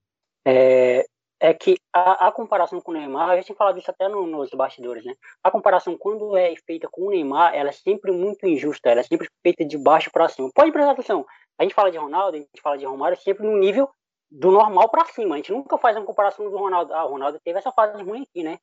É, 0.46 1.04
é 1.40 1.54
que 1.54 1.76
a, 1.92 2.28
a 2.28 2.32
comparação 2.32 2.80
com 2.80 2.92
o 2.92 2.94
Neymar, 2.94 3.30
a 3.30 3.36
gente 3.36 3.54
fala 3.54 3.72
disso 3.72 3.90
até 3.90 4.08
no, 4.08 4.26
nos 4.26 4.50
bastidores, 4.50 5.04
né? 5.04 5.14
A 5.42 5.50
comparação, 5.50 5.96
quando 5.98 6.36
é 6.36 6.54
feita 6.66 6.88
com 6.90 7.06
o 7.06 7.10
Neymar, 7.10 7.54
ela 7.54 7.70
é 7.70 7.72
sempre 7.72 8.12
muito 8.12 8.46
injusta, 8.46 8.90
ela 8.90 9.00
é 9.00 9.04
sempre 9.04 9.28
feita 9.42 9.64
de 9.64 9.76
baixo 9.76 10.10
para 10.12 10.28
cima. 10.28 10.50
Pode 10.54 10.70
prestar 10.70 10.92
atenção, 10.92 11.26
a 11.58 11.62
gente 11.62 11.74
fala 11.74 11.90
de 11.90 11.98
Ronaldo, 11.98 12.36
a 12.36 12.40
gente 12.40 12.62
fala 12.62 12.78
de 12.78 12.86
Romário, 12.86 13.18
sempre 13.20 13.46
no 13.46 13.58
nível 13.58 13.88
do 14.30 14.50
normal 14.50 14.88
para 14.88 15.04
cima. 15.06 15.34
A 15.34 15.38
gente 15.38 15.52
nunca 15.52 15.76
faz 15.76 15.96
uma 15.96 16.06
comparação 16.06 16.48
do 16.48 16.56
Ronaldo. 16.56 16.94
Ah, 16.94 17.04
o 17.04 17.10
Ronaldo 17.10 17.38
teve 17.44 17.58
essa 17.58 17.72
fase 17.72 18.02
ruim 18.02 18.22
aqui, 18.22 18.42
né? 18.42 18.58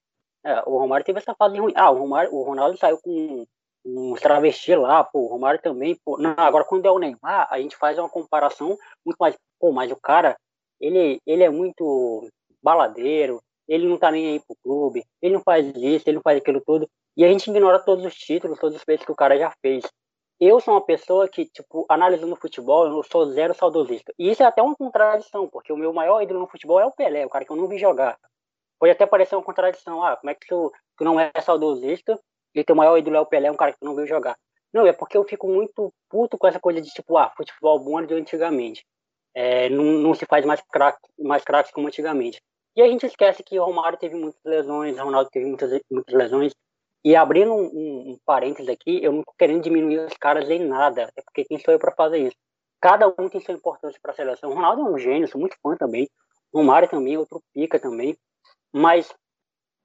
É, 0.46 0.62
o 0.66 0.78
Romário 0.78 1.06
teve 1.06 1.20
essa 1.20 1.36
fase 1.36 1.58
ruim. 1.58 1.74
Ah, 1.76 1.92
o, 1.92 1.98
Romário, 1.98 2.34
o 2.34 2.44
Ronaldo 2.44 2.78
saiu 2.78 2.98
com 3.02 3.46
uns 3.86 4.20
travesti 4.20 4.76
lá, 4.76 5.04
pô, 5.04 5.20
o 5.20 5.28
Romário 5.28 5.62
também, 5.62 5.96
pô. 6.04 6.18
Não, 6.18 6.34
agora 6.38 6.66
quando 6.66 6.86
é 6.86 6.92
o 6.92 7.00
Neymar, 7.00 7.48
a 7.50 7.60
gente 7.60 7.76
faz 7.78 7.98
uma 7.98 8.10
comparação 8.10 8.78
muito 9.06 9.18
mais, 9.20 9.36
pô, 9.60 9.72
mas 9.72 9.92
o 9.92 9.96
cara, 9.96 10.38
ele, 10.80 11.20
ele 11.26 11.44
é 11.44 11.50
muito 11.50 12.28
baladeiro, 12.62 13.42
ele 13.68 13.88
não 13.88 13.98
tá 13.98 14.12
nem 14.12 14.32
aí 14.32 14.40
pro 14.40 14.58
clube, 14.64 15.04
ele 15.22 15.36
não 15.36 15.42
faz 15.42 15.66
isso, 15.76 16.08
ele 16.08 16.16
não 16.16 16.22
faz 16.22 16.38
aquilo 16.38 16.62
tudo, 16.66 16.90
e 17.16 17.24
a 17.24 17.30
gente 17.30 17.50
ignora 17.50 17.80
todos 17.80 18.06
os 18.06 18.16
títulos, 18.16 18.60
todos 18.60 18.78
os 18.78 18.84
feitos 18.84 19.06
que 19.06 19.12
o 19.12 19.16
cara 19.16 19.38
já 19.38 19.52
fez. 19.62 19.86
Eu 20.40 20.60
sou 20.60 20.76
uma 20.76 20.86
pessoa 20.86 21.28
que, 21.28 21.46
tipo, 21.46 21.84
analisando 21.90 22.34
o 22.34 22.40
futebol, 22.40 22.86
eu 22.86 23.04
sou 23.04 23.26
zero 23.32 23.56
saudosista. 23.56 24.14
E 24.20 24.30
isso 24.30 24.44
é 24.44 24.46
até 24.46 24.62
uma 24.62 24.76
contradição, 24.76 25.48
porque 25.48 25.74
o 25.74 25.78
meu 25.78 25.92
maior 25.92 26.22
ídolo 26.22 26.42
no 26.42 26.48
futebol 26.48 26.80
é 26.80 26.86
o 26.86 26.92
Pelé, 26.92 27.26
o 27.26 27.30
cara 27.30 27.44
que 27.44 27.52
eu 27.52 27.56
não 27.56 27.68
vi 27.68 27.80
jogar. 27.80 28.20
Pode 28.80 28.92
até 28.92 29.06
parecer 29.06 29.36
uma 29.36 29.44
contradição. 29.44 30.04
Ah, 30.04 30.16
como 30.16 30.30
é 30.30 30.36
que 30.36 30.48
tu, 30.48 30.72
tu 30.98 31.04
não 31.04 31.20
é 31.20 31.32
saudosista 31.42 32.20
e 32.54 32.64
teu 32.64 32.76
maior 32.76 32.98
ídolo 32.98 33.18
é 33.18 33.20
o 33.20 33.26
Pelé, 33.26 33.52
um 33.52 33.56
cara 33.56 33.74
que 33.74 33.80
tu 33.80 33.86
não 33.86 33.96
viu 33.96 34.06
jogar? 34.06 34.38
Não, 34.74 34.86
é 34.86 34.94
porque 34.94 35.18
eu 35.18 35.24
fico 35.24 35.48
muito 35.48 35.94
puto 36.10 36.38
com 36.38 36.48
essa 36.48 36.60
coisa 36.60 36.82
de 36.82 36.90
tipo, 36.90 37.18
ah, 37.18 37.32
futebol 37.36 37.80
bom 37.80 38.06
de 38.06 38.14
antigamente. 38.14 38.86
É, 39.34 39.70
não, 39.70 39.84
não, 39.84 40.14
se 40.14 40.26
faz 40.26 40.46
mais 40.46 40.62
craque 40.62 41.00
mais 41.20 41.44
craques 41.44 41.72
como 41.72 41.88
antigamente. 41.88 42.42
E 42.76 42.82
a 42.82 42.88
gente 42.88 43.06
esquece 43.06 43.44
que 43.44 43.60
o 43.60 43.64
Romário 43.64 43.98
teve 43.98 44.16
muitas 44.16 44.42
lesões, 44.44 44.98
o 44.98 45.04
Ronaldo 45.04 45.30
teve 45.32 45.46
muitas, 45.46 45.80
muitas 45.90 46.14
lesões. 46.14 46.54
E 47.04 47.16
abrindo 47.16 47.54
um, 47.54 47.66
um, 47.66 48.12
um 48.12 48.20
parênteses 48.26 48.70
aqui, 48.70 49.04
eu 49.04 49.12
não 49.12 49.24
tô 49.24 49.34
querendo 49.38 49.64
diminuir 49.64 50.00
os 50.00 50.14
caras 50.18 50.50
em 50.50 50.60
nada, 50.60 51.12
é 51.16 51.22
porque 51.22 51.46
quem 51.46 51.58
sou 51.60 51.74
eu 51.74 51.80
para 51.80 51.92
fazer 51.96 52.20
isso? 52.20 52.36
Cada 52.80 53.08
um 53.08 53.30
tem 53.30 53.42
sua 53.42 53.54
importância 53.54 54.00
para 54.02 54.12
a 54.12 54.16
seleção. 54.16 54.52
O 54.52 54.54
Ronaldo 54.54 54.82
é 54.82 54.86
um 54.86 54.98
gênio, 54.98 55.28
sou 55.28 55.40
muito 55.40 55.58
fã 55.62 55.76
também. 55.76 56.08
O 56.52 56.60
Romário 56.60 56.88
também, 56.88 57.18
outro 57.18 57.42
pica 57.54 57.80
também. 57.80 58.16
Mas, 58.74 59.14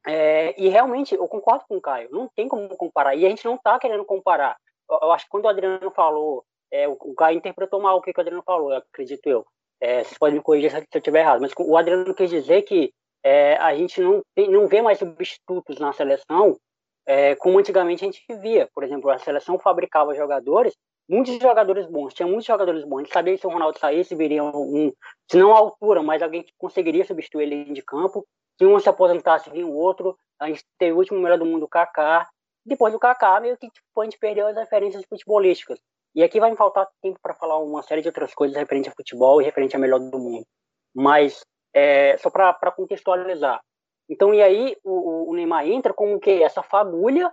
é, 0.07 0.61
e 0.61 0.69
realmente, 0.69 1.15
eu 1.15 1.29
concordo 1.29 1.65
com 1.69 1.77
o 1.77 1.81
Caio, 1.81 2.09
não 2.11 2.29
tem 2.35 2.49
como 2.49 2.69
comparar. 2.77 3.15
E 3.15 3.25
a 3.25 3.29
gente 3.29 3.45
não 3.45 3.55
está 3.55 3.79
querendo 3.79 4.05
comparar. 4.05 4.57
Eu, 4.91 4.99
eu, 5.03 5.13
acho 5.13 5.25
que 5.25 5.31
quando 5.31 5.45
o 5.45 5.49
Adriano 5.49 5.91
falou, 5.91 6.45
é, 6.71 6.89
o, 6.89 6.93
o, 6.93 7.15
Caio 7.15 7.39
interpretou 7.39 7.81
mal 7.81 7.97
o 7.97 8.03
que, 8.03 8.13
o 8.17 8.21
Adriano 8.21 8.43
falou, 8.43 8.73
acredito 8.73 9.27
eu. 9.27 9.47
É, 9.81 10.05
vocês 10.05 10.19
podem 10.19 10.37
me 10.37 10.43
corrigir 10.43 10.71
se 10.71 10.77
eu 10.77 10.99
estiver 10.99 11.21
errado, 11.21 11.41
mas 11.41 11.53
o 11.59 11.77
Adriano 11.77 12.15
quis 12.15 12.31
dizer 12.31 12.63
que 12.63 12.93
é, 13.25 13.57
a 13.57 13.75
gente 13.75 14.01
não, 14.01 14.23
tem, 14.35 14.49
não 14.49 14.67
vê 14.67 14.81
mais 14.81 14.99
substitutos 14.99 15.79
na 15.79 15.93
seleção 15.93 16.57
é, 17.05 17.35
como 17.37 17.59
antigamente 17.59 18.05
a 18.05 18.07
gente 18.07 18.25
via. 18.41 18.69
Por 18.75 18.85
exemplo, 18.85 19.11
a 19.11 19.19
seleção 19.19 19.59
fabricava 19.59 20.15
jogadores 20.15 20.75
muitos 21.09 21.39
jogadores 21.39 21.87
bons, 21.87 22.15
tinha 22.15 22.27
muitos 22.27 22.47
jogadores 22.47 22.85
bons. 22.85 23.01
A 23.01 23.03
gente 23.03 23.13
sabia 23.13 23.35
que 23.35 23.41
se 23.41 23.47
o 23.47 23.51
Ronaldo 23.51 23.79
saísse, 23.79 24.15
viria 24.15 24.43
um, 24.43 24.93
se 25.31 25.37
não 25.37 25.55
a 25.55 25.59
altura, 25.59 26.03
mas 26.03 26.23
alguém 26.23 26.43
que 26.43 26.53
conseguiria 26.59 27.05
substituir 27.05 27.45
ele 27.45 27.73
de 27.73 27.83
campo 27.83 28.27
se 28.59 28.67
um 28.67 28.79
se 28.79 28.89
aposentasse, 28.89 29.51
vinha 29.51 29.67
o 29.67 29.75
outro. 29.75 30.17
A 30.41 30.49
gente 30.49 30.65
teve 30.79 30.93
o 30.93 30.99
último 30.99 31.21
melhor 31.21 31.39
do 31.39 31.47
mundo, 31.47 31.65
o 31.65 31.69
Kaká. 31.69 32.29
Depois 32.65 32.93
do 32.93 32.99
Kaká, 32.99 33.41
meio 33.41 33.57
que 33.57 33.69
tipo, 33.69 34.01
a 34.01 34.05
gente 34.05 34.19
perdeu 34.19 34.47
as 34.47 34.57
referências 34.57 35.05
futebolísticas. 35.09 35.81
E 36.15 36.23
aqui 36.23 36.39
vai 36.39 36.51
me 36.51 36.57
faltar 36.57 36.89
tempo 37.01 37.19
para 37.23 37.35
falar 37.35 37.59
uma 37.59 37.83
série 37.83 38.03
de 38.03 38.09
outras 38.09 38.35
coisas 38.35 38.57
referente 38.57 38.89
a 38.89 38.93
futebol 38.93 39.41
e 39.41 39.45
referente 39.45 39.75
a 39.75 39.79
melhor 39.79 39.99
do 39.99 40.19
mundo. 40.19 40.47
Mas, 40.95 41.45
é, 41.73 42.17
só 42.19 42.31
para 42.31 42.71
contextualizar. 42.71 43.61
Então, 44.09 44.35
e 44.35 44.43
aí 44.43 44.77
o, 44.85 45.31
o, 45.31 45.35
Neymar 45.35 45.67
entra 45.67 45.95
como 45.95 46.21
que 46.21 46.43
essa 46.43 46.63
fagulha 46.63 47.33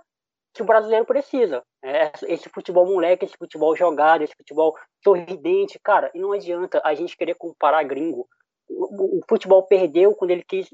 que 0.53 0.61
o 0.61 0.65
brasileiro 0.65 1.05
precisa. 1.05 1.61
É, 1.83 2.11
esse 2.27 2.47
futebol 2.49 2.85
moleque, 2.85 3.25
esse 3.25 3.37
futebol 3.37 3.75
jogado, 3.75 4.23
esse 4.23 4.35
futebol 4.35 4.75
sorridente, 5.03 5.77
cara. 5.83 6.09
E 6.15 6.19
não 6.19 6.31
adianta 6.31 6.81
a 6.83 6.93
gente 6.93 7.17
querer 7.17 7.35
comparar 7.35 7.83
gringo 7.83 8.27
o, 8.69 9.21
futebol 9.27 9.63
perdeu 9.63 10.13
quando 10.13 10.31
ele 10.31 10.43
quis 10.43 10.69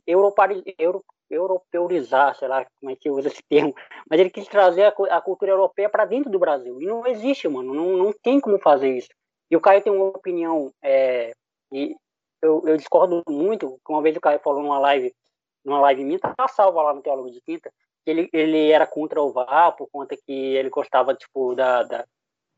europeurizar, 1.30 2.36
sei 2.36 2.48
lá 2.48 2.66
como 2.80 2.92
é 2.92 2.96
que 2.96 3.10
usa 3.10 3.30
esse 3.30 3.42
termo, 3.50 3.74
mas 4.10 4.20
ele 4.20 4.30
quis 4.30 4.48
trazer 4.48 4.84
a, 4.84 4.94
a 5.18 5.22
cultura 5.22 5.52
europeia 5.52 5.90
para 5.90 6.06
dentro 6.06 6.30
do 6.30 6.40
Brasil. 6.40 6.82
E 6.82 6.86
não 6.86 7.08
existe, 7.08 7.48
mano, 7.48 7.74
não, 7.74 7.98
não 7.98 8.14
tem 8.14 8.40
como 8.40 8.60
fazer 8.60 8.98
isso. 8.98 9.10
E 9.50 9.56
o 9.56 9.62
Caio 9.62 9.82
tem 9.82 9.94
uma 9.94 10.06
opinião, 10.06 10.72
é, 10.84 11.32
e 11.72 11.96
eu, 12.42 12.64
eu, 12.66 12.78
discordo 12.78 13.24
muito, 13.30 13.80
que 13.86 13.92
uma 13.92 14.02
vez 14.02 14.16
o 14.16 14.22
Caio 14.22 14.40
falou 14.40 14.62
numa 14.62 14.80
live, 14.80 15.14
numa 15.64 15.80
live 15.82 16.04
minha, 16.04 16.20
tá 16.20 16.48
salva 16.48 16.82
lá 16.82 16.94
no 16.94 17.02
Teólogo 17.02 17.32
de 17.32 17.42
Quinta, 17.42 17.72
que 18.04 18.12
ele, 18.12 18.30
ele 18.34 18.72
era 18.72 18.86
contra 18.86 19.22
o 19.22 19.32
VAR, 19.32 19.76
por 19.76 19.88
conta 19.92 20.16
que 20.16 20.32
ele 20.32 20.70
gostava, 20.70 21.14
tipo, 21.16 21.56
da, 21.56 21.84
da 21.84 22.06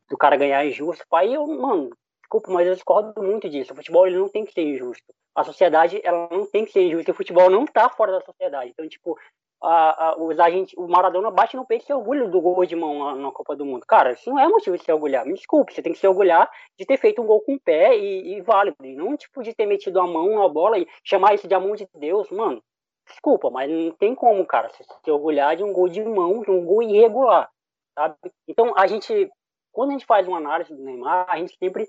do 0.08 0.16
cara 0.16 0.36
ganhar 0.36 0.64
injusto. 0.64 1.04
Aí 1.12 1.34
eu, 1.34 1.46
mano, 1.46 1.90
desculpa, 2.28 2.52
mas 2.52 2.66
eu 2.66 2.74
discordo 2.74 3.22
muito 3.22 3.48
disso. 3.48 3.72
O 3.72 3.76
futebol 3.76 4.06
ele 4.06 4.18
não 4.18 4.28
tem 4.28 4.44
que 4.44 4.52
ser 4.52 4.62
injusto. 4.62 5.14
A 5.34 5.42
sociedade 5.42 6.00
ela 6.04 6.28
não 6.30 6.46
tem 6.46 6.64
que 6.64 6.72
ser 6.72 6.82
injusta. 6.82 7.12
O 7.12 7.14
futebol 7.14 7.48
não 7.48 7.64
está 7.64 7.88
fora 7.88 8.12
da 8.12 8.20
sociedade. 8.20 8.70
Então, 8.70 8.86
tipo, 8.86 9.16
a, 9.62 10.10
a, 10.10 10.16
os 10.18 10.38
agentes, 10.38 10.74
o 10.76 10.86
Maradona 10.86 11.30
bate 11.30 11.56
no 11.56 11.66
peito 11.66 11.82
e 11.82 11.86
se 11.86 11.92
orgulha 11.92 12.28
do 12.28 12.40
gol 12.40 12.64
de 12.66 12.76
mão 12.76 12.98
na, 12.98 13.14
na, 13.14 13.32
Copa 13.32 13.56
do 13.56 13.64
Mundo. 13.64 13.84
Cara, 13.86 14.12
isso 14.12 14.28
não 14.30 14.38
é 14.38 14.46
motivo 14.46 14.76
de 14.76 14.84
se 14.84 14.92
orgulhar. 14.92 15.24
Me 15.24 15.34
desculpe, 15.34 15.72
você 15.72 15.82
tem 15.82 15.92
que 15.92 15.98
se 15.98 16.06
orgulhar 16.06 16.50
de 16.78 16.84
ter 16.84 16.98
feito 16.98 17.22
um 17.22 17.26
gol 17.26 17.40
com 17.40 17.54
o 17.54 17.60
pé 17.60 17.96
e, 17.96 18.36
e 18.36 18.40
válido. 18.42 18.76
E 18.84 18.94
não, 18.94 19.16
tipo, 19.16 19.42
de 19.42 19.54
ter 19.54 19.66
metido 19.66 20.00
a 20.00 20.06
mão 20.06 20.36
na 20.36 20.48
bola 20.48 20.78
e 20.78 20.86
chamar 21.02 21.34
isso 21.34 21.48
de 21.48 21.54
amor 21.54 21.76
de 21.76 21.88
Deus, 21.94 22.30
mano. 22.30 22.62
Desculpa, 23.06 23.50
mas 23.50 23.70
não 23.70 23.90
tem 23.92 24.14
como, 24.14 24.44
cara, 24.46 24.68
se, 24.68 24.84
se 24.84 25.10
orgulhar 25.10 25.56
de 25.56 25.64
um 25.64 25.72
gol 25.72 25.88
de 25.88 26.04
mão, 26.04 26.42
de 26.42 26.50
um 26.50 26.64
gol 26.64 26.82
irregular, 26.82 27.50
sabe? 27.94 28.16
Então, 28.46 28.74
a 28.76 28.86
gente, 28.86 29.30
quando 29.72 29.90
a 29.90 29.92
gente 29.92 30.04
faz 30.04 30.28
uma 30.28 30.36
análise 30.36 30.74
do 30.74 30.82
Neymar, 30.82 31.24
a 31.26 31.38
gente 31.38 31.56
sempre 31.56 31.86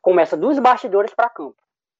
começa 0.00 0.36
dos 0.36 0.58
bastidores 0.58 1.14
para 1.14 1.30
campo. 1.30 1.56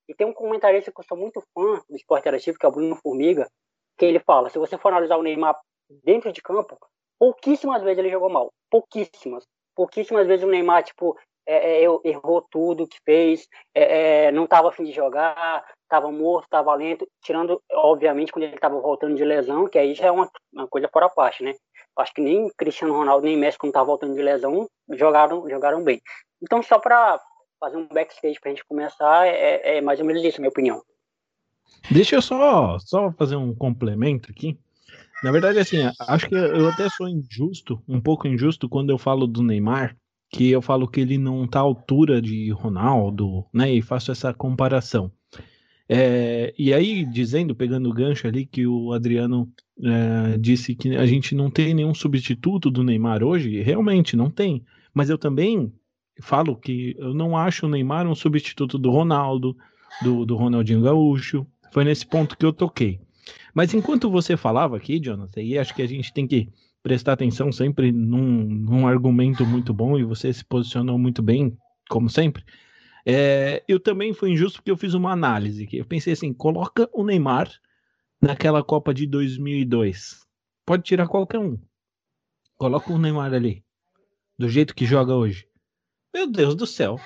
E 0.09 0.15
tem 0.15 0.27
um 0.27 0.33
comentarista 0.33 0.91
que 0.91 1.01
eu 1.01 1.05
sou 1.05 1.17
muito 1.17 1.41
fã 1.55 1.81
do 1.89 1.97
esporte 1.97 2.23
interativo, 2.23 2.59
que 2.59 2.67
é 2.67 2.69
o 2.69 2.73
Bruno 2.73 2.97
Formiga, 2.97 3.49
que 3.97 4.05
ele 4.05 4.19
fala: 4.19 4.51
se 4.51 4.59
você 4.59 4.77
for 4.77 4.89
analisar 4.89 5.17
o 5.17 5.23
Neymar 5.23 5.57
dentro 6.05 6.33
de 6.33 6.43
campo, 6.43 6.77
pouquíssimas 7.19 7.83
vezes 7.83 7.99
ele 7.99 8.11
jogou 8.11 8.29
mal. 8.29 8.53
Pouquíssimas. 8.71 9.47
Pouquíssimas 9.77 10.27
vezes 10.27 10.45
o 10.45 10.49
Neymar, 10.49 10.83
tipo, 10.83 11.17
é, 11.47 11.85
é, 11.85 11.89
errou 12.05 12.43
tudo 12.51 12.87
que 12.87 12.99
fez, 13.05 13.47
é, 13.75 14.27
é 14.27 14.33
não 14.33 14.45
estava 14.45 14.69
afim 14.69 14.85
de 14.85 14.93
jogar, 14.93 15.65
estava 15.83 16.11
morto, 16.11 16.45
estava 16.45 16.75
lento, 16.75 17.07
tirando, 17.23 17.61
obviamente, 17.73 18.33
quando 18.33 18.45
ele 18.45 18.55
estava 18.55 18.81
voltando 18.81 19.15
de 19.17 19.25
lesão, 19.25 19.69
que 19.69 19.79
aí 19.79 19.95
já 19.95 20.07
é 20.07 20.11
uma, 20.11 20.31
uma 20.53 20.69
coisa 20.69 20.89
fora 20.93 21.07
a 21.07 21.11
parte, 21.11 21.43
né? 21.43 21.55
Acho 21.97 22.15
que 22.15 22.21
nem 22.21 22.49
Cristiano 22.57 22.95
Ronaldo 22.95 23.27
nem 23.27 23.37
Messi, 23.37 23.59
quando 23.59 23.71
estava 23.71 23.87
voltando 23.87 24.15
de 24.15 24.23
lesão, 24.23 24.69
jogaram, 24.91 25.49
jogaram 25.49 25.83
bem. 25.83 26.01
Então, 26.43 26.63
só 26.63 26.79
para 26.79 27.21
fazer 27.61 27.77
um 27.77 27.87
backstage 27.87 28.41
pra 28.41 28.51
gente 28.51 28.65
começar, 28.65 29.29
é, 29.29 29.77
é 29.77 29.81
mais 29.81 30.01
ou 30.01 30.07
menos 30.07 30.25
isso, 30.25 30.39
a 30.39 30.41
minha 30.41 30.51
opinião. 30.51 30.83
Deixa 31.91 32.17
eu 32.17 32.23
só, 32.23 32.79
só 32.79 33.13
fazer 33.13 33.37
um 33.37 33.55
complemento 33.55 34.31
aqui. 34.31 34.59
Na 35.23 35.31
verdade, 35.31 35.59
assim, 35.59 35.77
acho 36.01 36.29
que 36.29 36.35
eu 36.35 36.69
até 36.69 36.89
sou 36.89 37.07
injusto, 37.07 37.81
um 37.87 38.01
pouco 38.01 38.27
injusto, 38.27 38.69
quando 38.69 38.91
eu 38.91 38.99
falo 38.99 39.27
do 39.27 39.43
Neymar, 39.43 39.95
que 40.31 40.51
eu 40.51 40.63
falo 40.63 40.89
que 40.89 41.01
ele 41.01 41.19
não 41.19 41.47
tá 41.47 41.59
à 41.59 41.63
altura 41.63 42.23
de 42.23 42.51
Ronaldo, 42.51 43.45
né? 43.53 43.73
E 43.73 43.83
faço 43.83 44.11
essa 44.11 44.33
comparação. 44.33 45.13
É, 45.89 46.55
e 46.57 46.73
aí, 46.73 47.05
dizendo, 47.05 47.55
pegando 47.55 47.91
o 47.91 47.93
gancho 47.93 48.27
ali, 48.27 48.47
que 48.47 48.67
o 48.67 48.93
Adriano 48.93 49.53
é, 49.83 50.39
disse 50.39 50.75
que 50.75 50.97
a 50.97 51.05
gente 51.05 51.35
não 51.35 51.51
tem 51.51 51.75
nenhum 51.75 51.93
substituto 51.93 52.71
do 52.71 52.85
Neymar 52.85 53.23
hoje, 53.23 53.61
realmente 53.61 54.17
não 54.17 54.31
tem. 54.31 54.65
Mas 54.95 55.11
eu 55.11 55.19
também 55.19 55.73
falo 56.21 56.57
que 56.57 56.95
eu 56.99 57.15
não 57.15 57.37
acho 57.37 57.67
o 57.67 57.69
Neymar 57.69 58.07
um 58.07 58.15
substituto 58.15 58.79
do 58.79 58.91
Ronaldo, 58.91 59.57
do, 60.03 60.25
do 60.25 60.37
Ronaldinho 60.37 60.83
Gaúcho. 60.83 61.47
Foi 61.73 61.85
nesse 61.85 62.07
ponto 62.07 62.37
que 62.37 62.45
eu 62.45 62.53
toquei. 62.53 63.01
Mas 63.55 63.75
enquanto 63.75 64.11
você 64.11 64.37
falava 64.37 64.77
aqui, 64.77 64.99
Jonathan, 64.99 65.43
e 65.43 65.59
acho 65.59 65.75
que 65.75 65.83
a 65.83 65.87
gente 65.87 66.13
tem 66.13 66.27
que 66.27 66.49
prestar 66.83 67.13
atenção 67.13 67.53
sempre 67.53 67.93
num, 67.93 68.45
num 68.45 68.87
argumento 68.87 69.45
muito 69.45 69.73
bom, 69.75 69.99
e 69.99 70.05
você 70.05 70.33
se 70.33 70.45
posicionou 70.45 70.99
muito 70.99 71.23
bem, 71.23 71.57
como 71.89 72.09
sempre. 72.09 72.45
É, 73.05 73.63
eu 73.67 73.81
também 73.81 74.13
fui 74.13 74.31
injusto 74.31 74.59
porque 74.59 74.71
eu 74.71 74.77
fiz 74.77 74.95
uma 74.95 75.13
análise. 75.13 75.67
Que 75.67 75.79
eu 75.79 75.85
pensei 75.85 76.13
assim: 76.13 76.33
coloca 76.33 76.89
o 76.93 77.05
Neymar 77.05 77.51
naquela 78.21 78.63
Copa 78.63 78.93
de 78.93 79.07
2002. 79.07 80.27
Pode 80.65 80.83
tirar 80.83 81.09
qualquer 81.09 81.39
um. 81.39 81.59
Coloca 82.57 82.93
o 82.93 82.99
Neymar 82.99 83.33
ali. 83.33 83.65
Do 84.39 84.49
jeito 84.49 84.75
que 84.75 84.87
joga 84.87 85.15
hoje. 85.15 85.47
Meu 86.13 86.31
Deus 86.31 86.55
do 86.55 86.67
céu, 86.67 86.99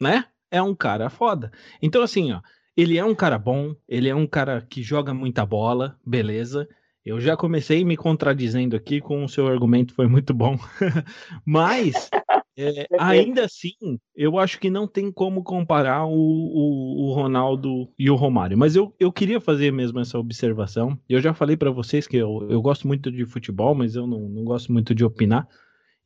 né? 0.00 0.24
É 0.50 0.60
um 0.60 0.74
cara 0.74 1.08
foda. 1.08 1.50
Então, 1.80 2.02
assim, 2.02 2.32
ó, 2.32 2.40
ele 2.76 2.98
é 2.98 3.04
um 3.04 3.14
cara 3.14 3.38
bom, 3.38 3.74
ele 3.88 4.08
é 4.08 4.14
um 4.14 4.26
cara 4.26 4.60
que 4.60 4.82
joga 4.82 5.14
muita 5.14 5.46
bola, 5.46 5.98
beleza. 6.04 6.68
Eu 7.04 7.18
já 7.18 7.36
comecei 7.36 7.84
me 7.84 7.96
contradizendo 7.96 8.76
aqui 8.76 9.00
com 9.00 9.24
o 9.24 9.28
seu 9.28 9.46
argumento, 9.48 9.94
foi 9.94 10.06
muito 10.06 10.34
bom. 10.34 10.58
Mas, 11.44 12.10
é, 12.56 12.86
ainda 13.00 13.46
assim, 13.46 13.72
eu 14.14 14.38
acho 14.38 14.60
que 14.60 14.68
não 14.68 14.86
tem 14.86 15.10
como 15.10 15.42
comparar 15.42 16.04
o, 16.04 16.12
o, 16.12 17.06
o, 17.06 17.14
Ronaldo 17.14 17.90
e 17.98 18.10
o 18.10 18.14
Romário. 18.14 18.58
Mas 18.58 18.76
eu, 18.76 18.94
eu 19.00 19.10
queria 19.10 19.40
fazer 19.40 19.72
mesmo 19.72 19.98
essa 20.00 20.18
observação. 20.18 20.98
Eu 21.08 21.20
já 21.20 21.32
falei 21.32 21.56
para 21.56 21.70
vocês 21.70 22.06
que 22.06 22.18
eu, 22.18 22.46
eu 22.50 22.60
gosto 22.60 22.86
muito 22.86 23.10
de 23.10 23.24
futebol, 23.24 23.74
mas 23.74 23.96
eu 23.96 24.06
não, 24.06 24.20
não 24.28 24.44
gosto 24.44 24.70
muito 24.70 24.94
de 24.94 25.04
opinar. 25.04 25.48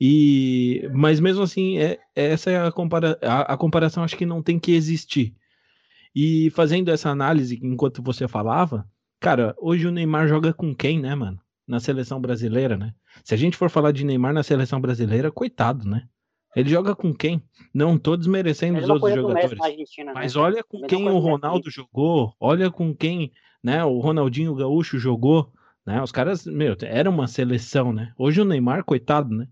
E, 0.00 0.88
mas 0.92 1.20
mesmo 1.20 1.42
assim, 1.42 1.78
é, 1.78 1.98
essa 2.14 2.50
é 2.50 2.66
a, 2.66 2.72
compara 2.72 3.18
a, 3.22 3.54
a 3.54 3.56
comparação, 3.56 4.02
acho 4.02 4.16
que 4.16 4.26
não 4.26 4.42
tem 4.42 4.58
que 4.58 4.72
existir. 4.72 5.34
E 6.14 6.50
fazendo 6.50 6.90
essa 6.90 7.10
análise 7.10 7.58
enquanto 7.62 8.02
você 8.02 8.28
falava, 8.28 8.88
Cara, 9.24 9.54
hoje 9.58 9.86
o 9.86 9.90
Neymar 9.90 10.28
joga 10.28 10.52
com 10.52 10.74
quem, 10.74 11.00
né, 11.00 11.14
mano? 11.14 11.40
Na 11.66 11.80
seleção 11.80 12.20
brasileira, 12.20 12.76
né? 12.76 12.92
Se 13.24 13.32
a 13.32 13.38
gente 13.38 13.56
for 13.56 13.70
falar 13.70 13.90
de 13.90 14.04
Neymar 14.04 14.34
na 14.34 14.42
seleção 14.42 14.78
brasileira, 14.78 15.32
coitado, 15.32 15.88
né? 15.88 16.02
Ele 16.54 16.68
joga 16.68 16.94
com 16.94 17.10
quem? 17.10 17.42
Não 17.72 17.96
tô 17.96 18.18
desmerecendo 18.18 18.78
os 18.78 18.86
outros 18.86 19.14
jogadores. 19.14 19.58
Né? 19.58 20.12
Mas 20.14 20.36
olha 20.36 20.62
com 20.62 20.82
quem 20.82 21.08
o 21.08 21.18
Ronaldo 21.18 21.70
jogou, 21.70 22.34
olha 22.38 22.70
com 22.70 22.94
quem, 22.94 23.32
né, 23.62 23.82
o 23.82 23.98
Ronaldinho 23.98 24.54
Gaúcho 24.54 24.98
jogou, 24.98 25.50
né? 25.86 26.02
Os 26.02 26.12
caras, 26.12 26.44
meu, 26.44 26.76
era 26.82 27.08
uma 27.08 27.26
seleção, 27.26 27.94
né? 27.94 28.12
Hoje 28.18 28.42
o 28.42 28.44
Neymar, 28.44 28.84
coitado, 28.84 29.34
né? 29.34 29.48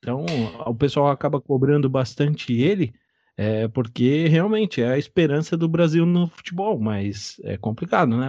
Então, 0.00 0.24
o 0.66 0.74
pessoal 0.74 1.08
acaba 1.08 1.40
cobrando 1.40 1.88
bastante 1.88 2.54
ele, 2.54 2.94
é, 3.36 3.68
porque 3.68 4.26
realmente 4.28 4.80
é 4.82 4.88
a 4.88 4.98
esperança 4.98 5.56
do 5.56 5.68
Brasil 5.68 6.06
no 6.06 6.26
futebol, 6.26 6.80
mas 6.80 7.38
é 7.44 7.56
complicado, 7.58 8.16
né? 8.16 8.28